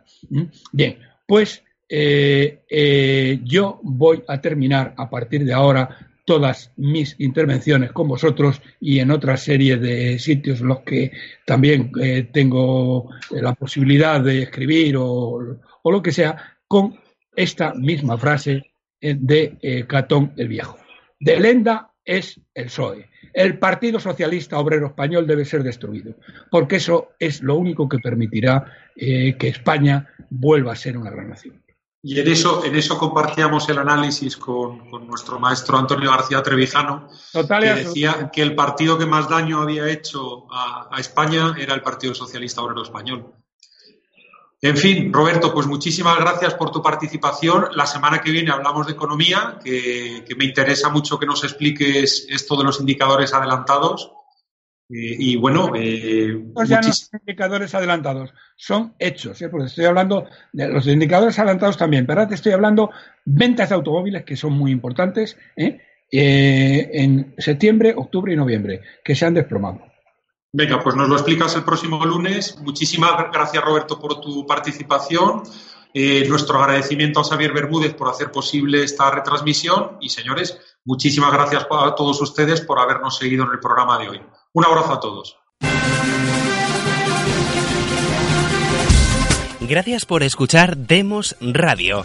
Bien, 0.72 0.98
pues 1.26 1.62
eh, 1.88 3.40
yo 3.44 3.80
voy 3.82 4.22
a 4.26 4.40
terminar 4.40 4.94
a 4.96 5.08
partir 5.08 5.44
de 5.44 5.52
ahora 5.52 6.10
todas 6.24 6.72
mis 6.76 7.16
intervenciones 7.20 7.92
con 7.92 8.08
vosotros 8.08 8.62
y 8.80 8.98
en 8.98 9.10
otra 9.10 9.36
serie 9.36 9.76
de 9.76 10.18
sitios 10.18 10.60
en 10.62 10.68
los 10.68 10.80
que 10.80 11.12
también 11.44 11.92
tengo 12.32 13.10
la 13.30 13.52
posibilidad 13.52 14.20
de 14.22 14.42
escribir 14.42 14.96
o, 14.96 15.58
o 15.84 15.92
lo 15.92 16.02
que 16.02 16.12
sea, 16.12 16.58
con 16.66 16.98
esta 17.36 17.74
misma 17.74 18.16
frase 18.16 18.72
eh, 19.00 19.16
de 19.18 19.58
eh, 19.60 19.86
Catón 19.86 20.32
el 20.36 20.48
Viejo. 20.48 20.78
De 21.20 21.38
Lenda 21.38 21.92
es 22.04 22.40
el 22.54 22.66
PSOE. 22.66 23.10
El 23.32 23.58
Partido 23.58 24.00
Socialista 24.00 24.58
Obrero 24.58 24.86
Español 24.86 25.26
debe 25.26 25.44
ser 25.44 25.62
destruido, 25.62 26.14
porque 26.50 26.76
eso 26.76 27.10
es 27.18 27.42
lo 27.42 27.56
único 27.56 27.88
que 27.88 27.98
permitirá 27.98 28.64
eh, 28.96 29.36
que 29.38 29.48
España 29.48 30.08
vuelva 30.30 30.72
a 30.72 30.76
ser 30.76 30.96
una 30.96 31.10
gran 31.10 31.28
nación. 31.28 31.62
Y 32.02 32.20
en 32.20 32.28
eso, 32.28 32.64
en 32.64 32.76
eso 32.76 32.98
compartíamos 32.98 33.68
el 33.68 33.78
análisis 33.78 34.36
con, 34.36 34.90
nuestro 35.06 35.38
maestro 35.38 35.78
Antonio 35.78 36.10
García 36.10 36.42
Trevijano, 36.42 37.08
que 37.32 37.74
decía 37.74 38.30
que 38.30 38.42
el 38.42 38.54
partido 38.54 38.98
que 38.98 39.06
más 39.06 39.28
daño 39.28 39.60
había 39.62 39.88
hecho 39.88 40.46
a 40.50 40.96
España 40.98 41.54
era 41.58 41.74
el 41.74 41.80
Partido 41.80 42.14
Socialista 42.14 42.62
Obrero 42.62 42.82
Español. 42.82 43.34
En 44.64 44.78
fin, 44.78 45.12
Roberto, 45.12 45.52
pues 45.52 45.66
muchísimas 45.66 46.18
gracias 46.18 46.54
por 46.54 46.70
tu 46.70 46.82
participación. 46.82 47.66
La 47.74 47.84
semana 47.84 48.22
que 48.22 48.30
viene 48.30 48.50
hablamos 48.50 48.86
de 48.86 48.94
economía, 48.94 49.58
que, 49.62 50.24
me 50.38 50.46
interesa 50.46 50.88
mucho 50.88 51.18
que 51.18 51.26
nos 51.26 51.44
expliques 51.44 52.26
esto 52.30 52.56
de 52.56 52.64
los 52.64 52.80
indicadores 52.80 53.34
adelantados. 53.34 54.10
Eh, 54.88 55.16
y 55.18 55.36
bueno, 55.36 55.70
eh, 55.76 56.46
ya 56.64 56.80
no 56.80 56.92
son 56.94 57.20
indicadores 57.20 57.74
adelantados, 57.74 58.32
son 58.56 58.94
hechos, 58.98 59.42
¿eh? 59.42 59.50
porque 59.50 59.66
estoy 59.66 59.84
hablando 59.84 60.28
de 60.54 60.68
los 60.68 60.86
indicadores 60.86 61.38
adelantados 61.38 61.76
también, 61.76 62.06
pero 62.06 62.20
ahora 62.20 62.30
te 62.30 62.36
estoy 62.36 62.52
hablando 62.52 62.90
ventas 63.26 63.68
de 63.68 63.74
automóviles 63.74 64.24
que 64.24 64.36
son 64.36 64.54
muy 64.54 64.70
importantes 64.70 65.36
¿eh? 65.56 65.78
en 66.10 67.34
septiembre, 67.36 67.92
octubre 67.94 68.32
y 68.32 68.36
noviembre, 68.36 68.80
que 69.04 69.14
se 69.14 69.26
han 69.26 69.34
desplomado. 69.34 69.93
Venga, 70.56 70.78
pues 70.78 70.94
nos 70.94 71.08
lo 71.08 71.16
explicas 71.16 71.56
el 71.56 71.64
próximo 71.64 72.04
lunes. 72.06 72.56
Muchísimas 72.60 73.10
gracias, 73.32 73.64
Roberto, 73.64 73.98
por 73.98 74.20
tu 74.20 74.46
participación. 74.46 75.42
nuestro 76.28 76.60
agradecimiento 76.60 77.18
a 77.18 77.24
Xavier 77.24 77.52
Bermúdez 77.52 77.92
por 77.94 78.08
hacer 78.08 78.30
posible 78.30 78.84
esta 78.84 79.10
retransmisión 79.10 79.98
y, 80.00 80.10
señores, 80.10 80.56
muchísimas 80.84 81.32
gracias 81.32 81.66
a 81.68 81.94
todos 81.96 82.22
ustedes 82.22 82.60
por 82.60 82.78
habernos 82.78 83.18
seguido 83.18 83.44
en 83.44 83.50
el 83.50 83.58
programa 83.58 83.98
de 83.98 84.10
hoy. 84.10 84.22
Un 84.52 84.64
abrazo 84.64 84.92
a 84.92 85.00
todos. 85.00 85.36
Gracias 89.60 90.06
por 90.06 90.22
escuchar 90.22 90.76
Demos 90.76 91.34
Radio. 91.40 92.04